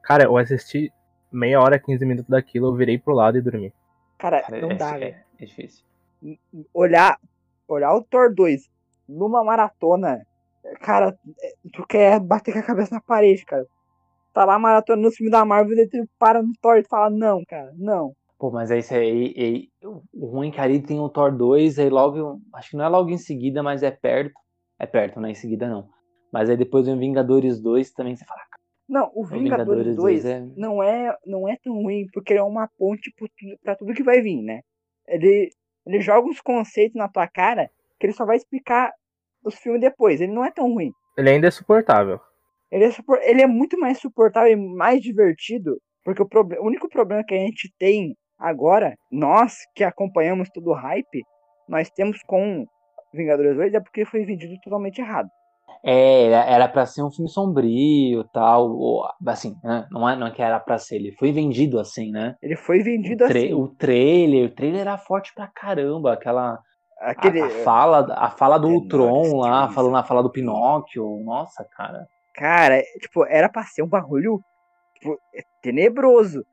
[0.02, 0.90] Cara, eu assisti
[1.30, 3.72] meia hora, 15 minutos daquilo, eu virei pro lado e dormi.
[4.16, 5.16] Cara, Cara, não é, dá, é- velho.
[5.40, 5.84] é difícil.
[6.72, 7.18] Olhar,
[7.68, 8.70] olhar o Thor 2
[9.08, 10.24] numa maratona,
[10.80, 13.66] cara, é, tu quer bater com a cabeça na parede, cara.
[14.32, 17.42] Tá lá maratona no filme da Marvel e tu para no Thor e fala, não,
[17.46, 18.14] cara, não.
[18.38, 19.34] Pô, mas é isso aí.
[19.36, 19.68] aí-
[20.12, 22.40] o ruim é que ali tem o Thor 2, aí logo.
[22.52, 24.34] Acho que não é logo em seguida, mas é perto.
[24.78, 25.88] É perto, não é em seguida não.
[26.32, 28.40] Mas aí depois vem Vingadores 2 também você fala.
[28.88, 32.40] Não, o Vingadores, Vingadores 2 2 é- não, é, não é tão ruim, porque ele
[32.40, 33.14] é uma ponte
[33.62, 34.60] pra tudo que vai vir, né?
[35.06, 35.48] Ele,
[35.86, 38.92] ele joga uns conceitos na tua cara que ele só vai explicar
[39.44, 40.20] os filmes depois.
[40.20, 40.90] Ele não é tão ruim.
[41.16, 42.18] Ele ainda é suportável.
[42.70, 46.66] Ele é, supor- ele é muito mais suportável e mais divertido, porque o, proble- o
[46.66, 51.22] único problema que a gente tem agora, nós que acompanhamos todo o hype,
[51.68, 52.66] nós temos com
[53.12, 55.28] Vingadores 2 é porque foi vendido totalmente errado.
[55.84, 58.70] É, era, pra ser um filme sombrio tal.
[58.70, 59.86] Ou, assim, né?
[59.90, 62.34] Não é, não é que era pra ser, ele foi vendido assim, né?
[62.42, 63.54] Ele foi vendido O, assim.
[63.54, 66.14] o trailer, o trailer era forte pra caramba.
[66.14, 66.58] Aquela.
[67.04, 69.74] A- Aquele, A, fala, a fala do Menor Ultron lá, estiliza.
[69.74, 71.20] falando a fala do Pinóquio.
[71.24, 72.06] Nossa, cara.
[72.34, 74.40] Cara, é, tipo, era pra ser um bagulho
[74.94, 76.44] tipo, é tenebroso.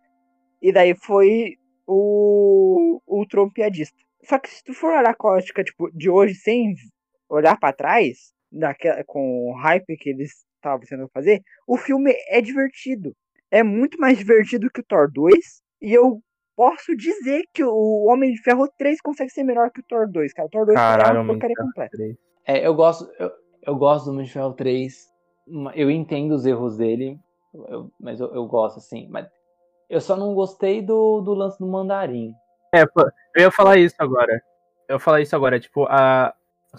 [0.61, 1.55] E daí foi
[1.87, 3.95] o, o Tron piadista.
[4.23, 6.75] Só que se tu for olhar a ótica tipo, de hoje, sem
[7.29, 12.39] olhar pra trás, daquela, com o hype que eles estavam tentando fazer, o filme é
[12.41, 13.13] divertido.
[13.49, 15.35] É muito mais divertido que o Thor 2.
[15.81, 16.21] E eu
[16.61, 20.31] posso dizer que o Homem de Ferro 3 consegue ser melhor que o Thor 2,
[20.31, 20.45] cara.
[20.47, 21.97] O Thor 2 Caralho, é uma porcaria completa.
[21.97, 22.15] 3.
[22.45, 23.31] É, eu gosto, eu,
[23.65, 24.93] eu gosto do Homem de Ferro 3.
[25.47, 27.17] ma- Eu entendo os erros dele,
[27.67, 29.07] eu- mas eu, eu gosto, assim.
[29.09, 29.25] Mas
[29.89, 32.31] eu só não gostei do, do lance do mandarim.
[32.75, 34.39] É, eu ia falar isso agora.
[34.88, 36.31] Eu ia falar isso agora, tipo, a,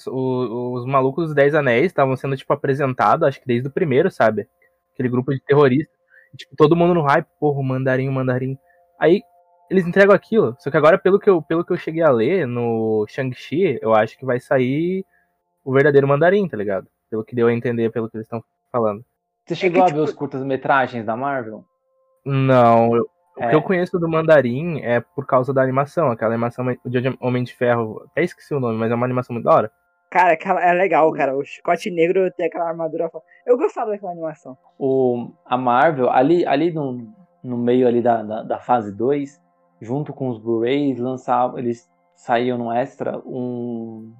[0.07, 4.13] o- os malucos dos Dez Anéis estavam sendo, tipo, apresentados, acho que desde o primeiro,
[4.13, 4.47] sabe?
[4.95, 5.97] Aquele grupo de terroristas.
[6.33, 8.57] E, tipo, todo mundo no hype, porra, o mandarim, o mandarim.
[9.01, 9.23] Aí,
[9.73, 10.55] eles entregam aquilo.
[10.59, 13.95] Só que agora, pelo que eu, pelo que eu cheguei a ler no Shang-Chi, eu
[13.95, 15.05] acho que vai sair
[15.65, 16.87] o verdadeiro mandarim, tá ligado?
[17.11, 19.05] Pelo que deu a entender, pelo que eles estão falando.
[19.47, 21.65] Você chegou que, a ver tipo- os curtas-metragens da Marvel?
[22.25, 23.49] Não, eu- o É.
[23.51, 27.55] que eu conheço do Mandarim é por causa da animação, aquela animação de Homem de
[27.55, 29.71] Ferro, até esqueci o nome, mas é uma animação muito da hora.
[30.11, 31.35] Cara, aquela, é legal, cara.
[31.35, 33.11] O chicote negro tem aquela armadura.
[33.47, 34.57] Eu gostava daquela animação.
[34.79, 37.11] O, a Marvel, ali, ali no,
[37.43, 39.41] no meio ali da, da, da fase 2,
[39.83, 44.15] junto com os Blu-rays, lançavam, eles saíam no extra um,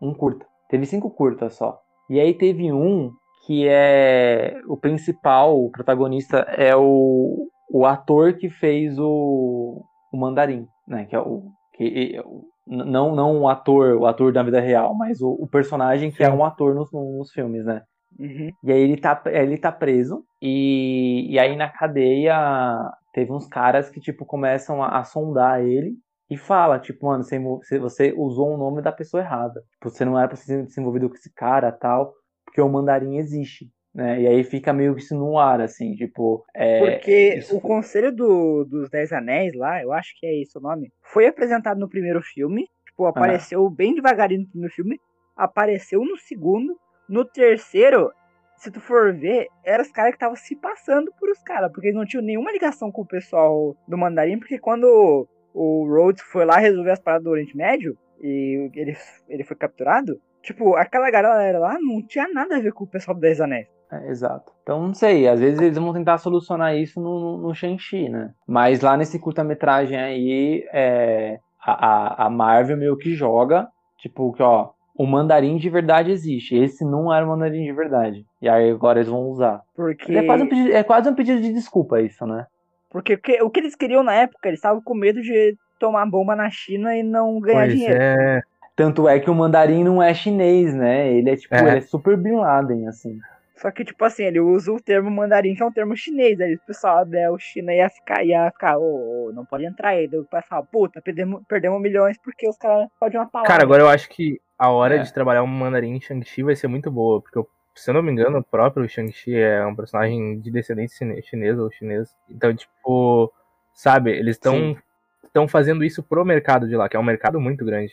[0.00, 0.46] um curta.
[0.70, 1.78] Teve cinco curtas só.
[2.08, 3.12] E aí teve um
[3.46, 10.66] que é o principal, o protagonista é o, o ator que fez o, o Mandarim,
[10.88, 11.04] né?
[11.04, 11.42] Que é o
[11.74, 12.22] que é
[12.66, 16.30] não não o ator, o ator da vida real, mas o, o personagem que é
[16.30, 16.36] Sim.
[16.36, 17.82] um ator nos, nos filmes, né?
[18.18, 18.50] Uhum.
[18.62, 20.24] E aí ele tá, ele tá preso.
[20.40, 25.94] E, e aí na cadeia teve uns caras que, tipo, começam a, a sondar ele
[26.30, 29.60] e fala, tipo, mano, você, você- usou o nome da pessoa errada.
[29.74, 32.12] Tipo, você não era pra ser se envolvido com esse cara tal,
[32.44, 33.70] porque o mandarim existe.
[33.94, 34.22] Né?
[34.22, 36.42] E aí fica meio que isso no ar, assim, tipo.
[36.54, 40.56] é, Porque isso o Conselho do- dos Dez Anéis lá, eu acho que é esse
[40.56, 42.66] o nome, foi apresentado no primeiro filme.
[42.86, 44.98] Tipo, apareceu bem devagarinho no primeiro filme.
[45.36, 46.74] Apareceu no segundo.
[47.12, 48.10] No terceiro,
[48.56, 51.70] se tu for ver, eram os caras que estavam se passando por os caras.
[51.70, 54.38] Porque eles não tinham nenhuma ligação com o pessoal do Mandarim.
[54.38, 58.96] Porque quando o Rhodes foi lá resolver as paradas do Oriente Médio e ele,
[59.28, 63.14] ele foi capturado, tipo, aquela galera lá não tinha nada a ver com o pessoal
[63.14, 63.66] do Dez Anéis.
[63.92, 64.50] É, exato.
[64.62, 68.32] Então, não sei, às vezes eles vão tentar solucionar isso no, no Shang-Chi, né?
[68.46, 73.68] Mas lá nesse curta-metragem aí, é, a- a Marvel meio que joga,
[73.98, 76.54] tipo, que ó, o mandarim de verdade existe.
[76.56, 78.24] Esse não era o mandarim de verdade.
[78.40, 79.62] E aí agora eles vão usar.
[79.74, 80.12] Porque.
[80.16, 82.46] É quase um pedido, é quase um pedido de desculpa isso, né?
[82.90, 86.04] Porque o que, o que eles queriam na época, eles estavam com medo de tomar
[86.06, 87.94] bomba na China e não ganhar Pois dinheiro.
[88.00, 88.42] é.
[88.76, 91.10] Tanto é que o mandarim não é chinês, né?
[91.12, 91.60] Ele é tipo, É.
[91.60, 93.18] ele é super Bin Laden, assim.
[93.56, 96.40] Só que, tipo assim, ele usa o termo mandarim, que é um termo chinês.
[96.40, 100.08] Aí o pessoal da China ia ficar, ia ficar, ô, ô, não pode entrar aí.
[100.08, 103.52] Daí o pessoal, puta, perdemos, perdemos milhões porque os caras podem uma palavra.
[103.52, 104.98] Cara, agora eu acho que a hora É.
[105.02, 108.02] de trabalhar um mandarim em Shang-Chi vai ser muito boa, porque eu- se eu não
[108.02, 112.12] me engano, o próprio Shang-Chi é um personagem de descendência chine- chinesa ou chinesa.
[112.30, 113.32] Então, tipo,
[113.74, 114.76] sabe, eles estão Sim.
[115.24, 117.92] estão fazendo isso pro mercado de lá, que é um mercado muito grande.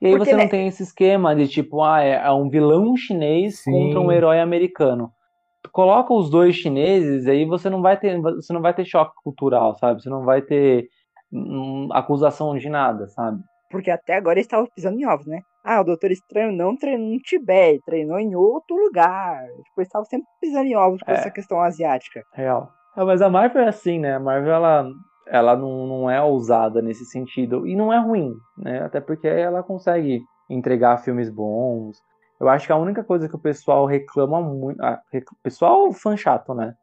[0.00, 0.48] E aí Porque, você não né?
[0.48, 3.70] tem esse esquema de tipo, ah, é é um vilão chinês Sim.
[3.70, 5.12] contra um herói americano.
[5.62, 9.12] Tu coloca os dois chineses, aí você não vai ter, você não vai ter choque
[9.22, 10.02] cultural, sabe?
[10.02, 10.88] Você não vai ter
[11.30, 13.40] hum, acusação de nada, sabe?
[13.70, 15.42] Porque até agora eles estavam pisando em ovos, né?
[15.64, 19.42] Ah, o Doutor Estranho não treinou no Tibete, treinou em outro lugar.
[19.64, 21.14] Tipo, eles estavam sempre pisando em ovos com É.
[21.14, 22.22] essa questão asiática.
[22.32, 22.70] Real.
[22.96, 24.14] Ah, mas a Marvel é assim, né?
[24.14, 24.86] A Marvel ela,
[25.28, 27.66] ela não, não é ousada nesse sentido.
[27.66, 28.82] E não é ruim, né?
[28.82, 31.96] Até porque ela consegue entregar filmes bons.
[32.40, 34.82] Eu acho que a única coisa que o pessoal reclama muito.
[34.82, 36.74] Ah, rec- pessoal fã chato, né?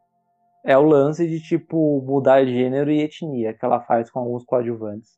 [0.63, 5.09] É o lance de, tipo, mudar gênero e etnia que ela faz com alguns coadjuvantes.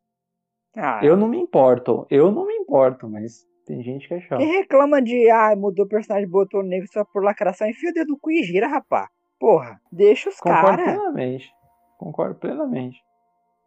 [0.78, 2.06] Ah, Eu não me importo.
[2.10, 4.40] Eu não me importo, mas tem gente que é chato.
[4.40, 8.10] Quem reclama de, ah, mudou o personagem, botou negro só por lacração, enfia o dedo
[8.10, 9.08] no cu e gira, rapá.
[9.40, 10.96] Porra, deixa os Concordo caras.
[10.96, 11.52] plenamente.
[12.00, 12.98] Concordo plenamente.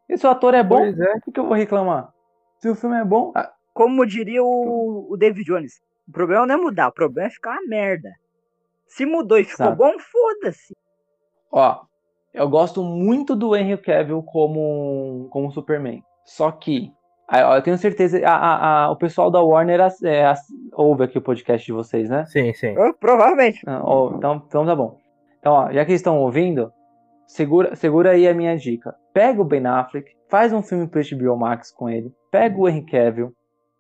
[0.09, 1.21] E se o ator é bom, Pois é.
[1.21, 2.13] por que eu vou reclamar?
[2.59, 6.55] Se o filme é bom, ah, Como diria o, o David Jones, o problema não
[6.57, 8.11] é mudar, o problema é ficar uma merda.
[8.87, 9.79] Se mudou e ficou Exato.
[9.79, 10.77] bom, foda-se.
[11.51, 11.81] Ó,
[12.35, 16.03] eu gosto muito do Henry Cavill como, como Superman.
[16.25, 16.93] Só que,
[17.41, 20.35] eu tenho certeza, a, a- a- o pessoal da Warner é,
[20.75, 22.25] ouve aqui o podcast de vocês, né?
[22.27, 22.75] Sim, sim.
[22.77, 23.63] Eu, provavelmente.
[23.67, 24.99] Ah, ó, então, então tá bom.
[25.39, 26.71] Então, ó, já que eles estão ouvindo,
[27.27, 28.95] segura, segura aí a minha dica.
[29.15, 32.85] Pega o Ben Affleck, faz um filme pro HBO Max com ele, pega o Henry
[32.87, 33.33] Cavill,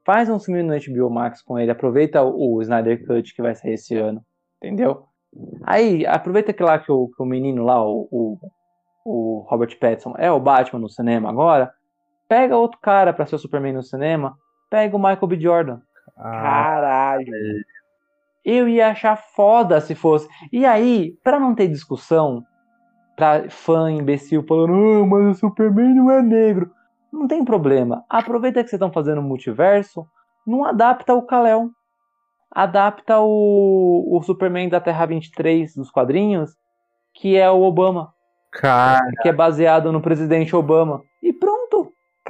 [0.04, 3.54] faz um filme no HBO Max com ele, aproveita o, o Snyder Cut que vai
[3.54, 4.20] sair esse ano,
[4.62, 5.04] entendeu?
[5.64, 8.38] Aí, aproveita que lá que o, que o menino lá, o, o,
[9.04, 11.72] o Robert Pattinson, é o Batman no cinema agora,
[12.32, 14.38] pega outro cara pra ser o Superman no cinema,
[14.70, 15.38] pega o Michael B.
[15.38, 15.80] Jordan.
[16.16, 17.30] Ah, Caralho.
[18.42, 20.26] Eu ia achar foda se fosse.
[20.50, 22.42] E aí, pra não ter discussão,
[23.14, 26.70] pra fã imbecil falando, ah, mas o Superman não é negro.
[27.12, 28.02] Não tem problema.
[28.08, 30.06] Aproveita que vocês estão fazendo multiverso,
[30.46, 31.68] não adapta o Kal-El.
[32.50, 36.56] Adapta o, o Superman da Terra 23 dos quadrinhos,
[37.12, 38.14] que é o Obama,
[38.50, 41.02] cara, que é baseado no presidente Obama.
[41.22, 41.51] E pronto.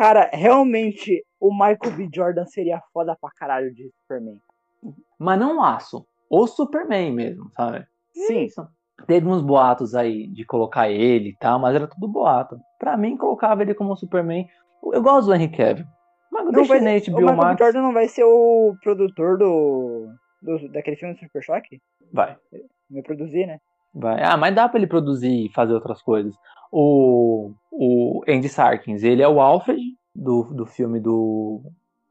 [0.03, 2.09] Cara, realmente, o Michael B.
[2.13, 4.37] Jordan seria foda pra caralho de Superman.
[5.17, 6.05] Mas não aço.
[6.29, 7.87] O Superman mesmo, sabe?
[8.13, 8.47] Sim.
[8.47, 8.67] Isso.
[9.07, 12.59] Teve uns boatos aí de colocar ele e tal, mas era tudo boato.
[12.81, 14.45] Pra mim, colocava ele como Superman.
[14.93, 15.87] Eu gosto do Henry Cavill.
[16.33, 17.37] Mas Não vai, na o Michael B.
[17.37, 17.59] Max.
[17.61, 20.09] Jordan não vai ser o produtor do,
[20.43, 21.81] do daquele filme do Super Choque?
[22.13, 22.37] Vai,
[22.91, 23.61] Vai produzir, né?
[23.95, 24.23] Vai.
[24.23, 26.35] Ah, mas dá pra ele produzir e fazer outras coisas.
[26.71, 29.81] O, o Andy Serkins, ele é o Alfred
[30.15, 31.61] do, do filme do,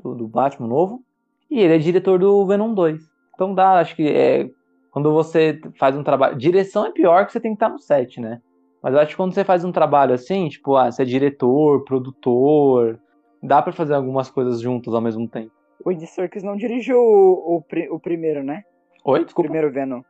[0.01, 1.03] do, do Batman novo.
[1.49, 3.01] E ele é diretor do Venom 2.
[3.33, 4.49] Então dá, acho que é.
[4.91, 6.37] Quando você faz um trabalho.
[6.37, 8.41] Direção é pior que você tem que estar no set, né?
[8.83, 11.83] Mas eu acho que quando você faz um trabalho assim, tipo, ah, você é diretor,
[11.83, 12.99] produtor,
[13.41, 15.51] dá pra fazer algumas coisas juntas ao mesmo tempo.
[15.83, 18.63] O Andy Serkis não dirigiu o, o, o primeiro, né?
[19.05, 19.49] Oi, O desculpa.
[19.49, 20.01] primeiro Venom.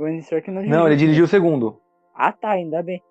[0.00, 0.78] O Andy Serkis não dirigiu.
[0.80, 1.78] Não, ele dirigiu o segundo.
[2.14, 3.02] Ah, tá, ainda bem.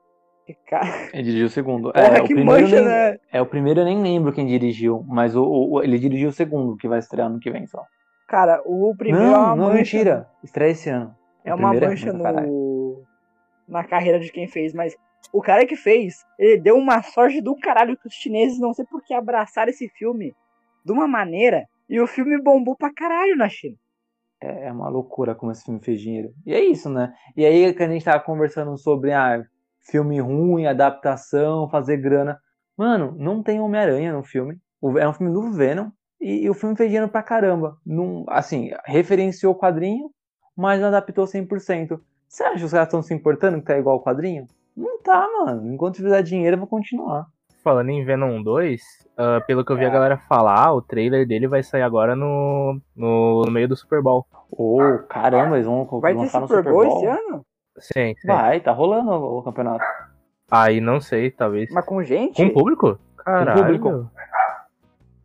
[0.67, 0.85] Cara...
[1.13, 1.93] Ele dirigiu o segundo.
[1.93, 3.19] Porra, é, o primeiro mancha, nem, né?
[3.31, 6.75] é, o primeiro eu nem lembro quem dirigiu, mas o, o- ele dirigiu o segundo,
[6.75, 7.83] que vai estrear ano que vem só.
[8.27, 9.75] Cara, o primeiro não, é uma não, mancha.
[9.77, 10.27] mentira.
[10.43, 11.15] Estreia esse ano.
[11.45, 12.47] É O uma primeiro mancha caralho.
[12.47, 13.03] no...
[13.67, 14.95] na carreira de quem fez, mas
[15.31, 18.85] o cara que fez, ele deu uma sorte do caralho que os chineses não sei
[18.85, 20.33] por que abraçaram esse filme
[20.83, 23.75] de uma maneira e o filme bombou pra caralho na China.
[24.41, 26.33] É é uma loucura como esse filme fez dinheiro.
[26.45, 27.13] E é isso, né?
[27.35, 29.43] E aí que a gente tava conversando sobre ah,
[29.81, 32.39] filme ruim, adaptação, fazer grana.
[32.77, 34.57] Mano, não tem Homem-Aranha no filme.
[34.81, 35.89] O- É um filme do Venom.
[36.21, 37.77] E, e o filme fez dinheiro pra caramba.
[37.85, 40.09] Não, assim, referenciou o quadrinho,
[40.55, 42.01] mas não adaptou 100%.
[42.27, 44.45] Você acha que os caras estão se importando que tá igual ao quadrinho?
[44.75, 45.73] Não tá, mano.
[45.73, 47.25] Enquanto fizer dinheiro, eu vou continuar.
[47.63, 48.81] Falando em Venom 2,
[49.17, 49.87] ah, pelo que eu vi É.
[49.87, 54.01] a galera falar, o trailer dele vai sair agora no, no, no meio do Super
[54.01, 54.25] Bowl.
[54.51, 56.97] Ô, caramba, eles vão Vai ter lançar no Super Super Bowl Bowl.
[56.97, 57.45] esse ano?
[57.77, 58.27] Sim, sim.
[58.27, 59.83] Vai, tá rolando o, o campeonato.
[60.51, 61.69] Aí não sei, talvez.
[61.71, 62.41] Mas com gente?
[62.43, 62.97] Com público?
[63.17, 63.61] Caralho.
[63.61, 64.11] público.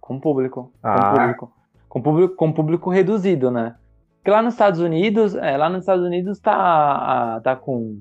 [0.01, 0.73] Com público.
[0.82, 0.98] Ah.
[0.98, 1.52] Com público.
[1.89, 3.77] Com público, com público reduzido, né?
[4.16, 8.01] Porque lá nos Estados Unidos, é, lá nos Estados Unidos tá, tá com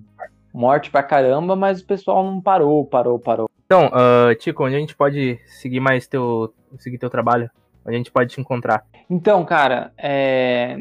[0.54, 3.50] morte pra caramba, mas o pessoal não parou, parou, parou.
[3.66, 7.50] Então, ah, Tico, onde a gente pode seguir mais teu, seguir teu trabalho?
[7.86, 8.86] Onde a gente pode te encontrar?
[9.10, 10.78] Então, cara, é,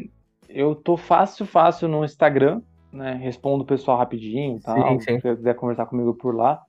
[0.47, 4.75] eu tô fácil, fácil no Instagram, né, respondo o pessoal rapidinho e tal.
[4.75, 5.15] Sim, sim.
[5.15, 6.61] Se você quiser conversar comigo por lá,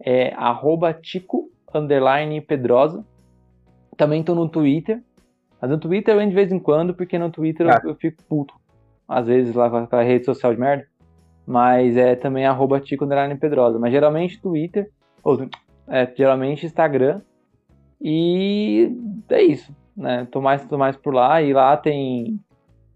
[0.00, 3.04] é arroba tico, underline pedrosa.
[3.96, 5.02] Também tô no Twitter.
[5.60, 7.80] Mas no Twitter eu entro de vez em quando, porque no Twitter eu- Ah.
[7.84, 8.54] eu, fico puto.
[9.06, 10.86] Às vezes lá com aquela rede social de merda.
[11.48, 13.08] Mas é também arroba tico,
[13.40, 13.78] pedrosa.
[13.78, 14.90] Mas geralmente Twitter,
[15.24, 15.48] ou
[15.88, 17.22] é, geralmente Instagram.
[17.98, 18.92] E
[19.30, 20.28] é isso, né?
[20.30, 22.38] Tô mais, tô mais por lá e lá tem.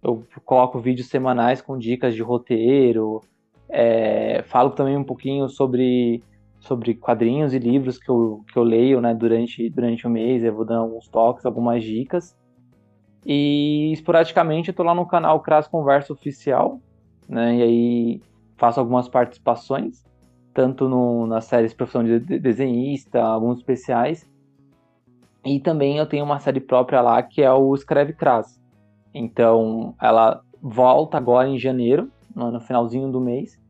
[0.02, 3.22] Eu coloco vídeos semanais com dicas de roteiro.
[3.70, 6.22] é, falo também um pouquinho sobre,
[6.60, 10.44] sobre quadrinhos e livros que eu, que eu leio né, durante, durante o mês.
[10.44, 12.36] Eu vou dando alguns toques, algumas dicas.
[13.24, 16.78] E esporadicamente eu tô lá no canal Cras Conversa Oficial,
[17.26, 17.56] né?
[17.56, 18.20] E aí
[18.62, 20.04] faço algumas participações,
[20.54, 24.24] tanto no, nas séries Profissão de de- Desenhista, alguns especiais.
[25.44, 28.62] E também eu tenho uma série própria lá que é o Escreve Cras.
[29.12, 33.60] Então ela volta agora em janeiro, no, finalzinho do mês,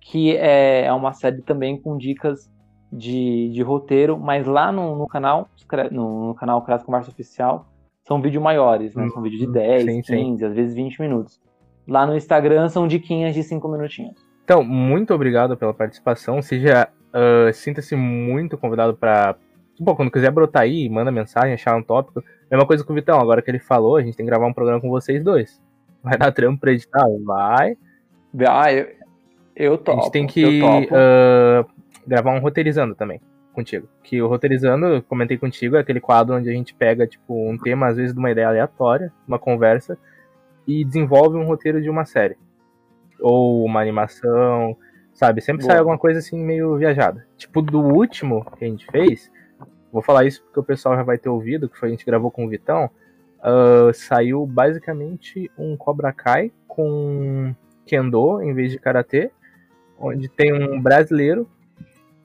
[0.00, 2.50] que é, é uma série também com dicas
[2.92, 5.48] de, de roteiro, mas lá no, no canal,
[5.92, 7.66] no, no canal Cras Conversa Oficial,
[8.02, 9.08] são vídeos maiores, né?
[9.10, 10.24] São vídeos de 10, sim, sim.
[10.24, 11.40] 15, às vezes 20 minutos.
[11.86, 14.29] Lá no Instagram são diquinhas de 5 minutinhos.
[14.50, 16.42] Então, muito obrigado pela participação.
[16.42, 19.36] Seja, ah, sinta-se muito convidado para,
[19.78, 22.20] Bom, quando quiser brotar aí, manda mensagem, achar um tópico.
[22.50, 24.52] Mesma coisa com o Vitão, agora que ele falou, a gente tem que gravar um
[24.52, 25.62] programa com vocês dois.
[26.02, 27.06] Vai dar trampo pra editar?
[27.24, 27.76] Vai.
[28.48, 28.88] Ah, eu,
[29.54, 30.02] eu A topo.
[30.02, 30.60] gente tem que
[30.90, 31.64] ah,
[32.04, 33.20] gravar um roteirizando também
[33.52, 33.86] contigo.
[34.02, 37.56] Que o roteirizando, eu comentei contigo, é aquele quadro onde a gente pega, tipo, um
[37.56, 39.96] tema, às vezes, de uma ideia aleatória, uma conversa,
[40.66, 42.36] e desenvolve um roteiro de uma série.
[43.20, 44.76] Ou uma animação,
[45.12, 45.40] sabe?
[45.40, 45.80] Sempre sai Boa.
[45.80, 47.26] alguma coisa assim meio viajada.
[47.36, 49.30] Tipo, do último que a gente fez,
[49.92, 52.30] vou falar isso porque o pessoal já vai ter ouvido, que foi a gente gravou
[52.30, 52.90] com o Vitão.
[53.42, 57.54] ah, saiu basicamente um Cobra Kai com
[57.86, 59.30] Kendo em vez de Karatê,
[59.98, 61.48] onde tem um brasileiro.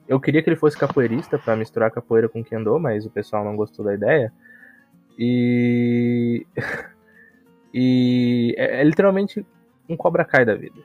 [0.08, 3.56] Eu queria que ele fosse capoeirista pra misturar capoeira com Kendo, mas o pessoal não
[3.56, 4.32] gostou da ideia.
[5.18, 6.46] E.
[7.74, 9.44] e é, é literalmente
[9.88, 10.80] um Cobra Kai da vida.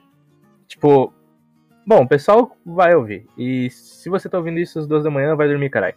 [0.66, 1.12] Tipo.
[1.84, 3.26] Bom, o pessoal vai ouvir.
[3.36, 5.96] E se você tá ouvindo isso às duas da manhã, vai dormir, caralho.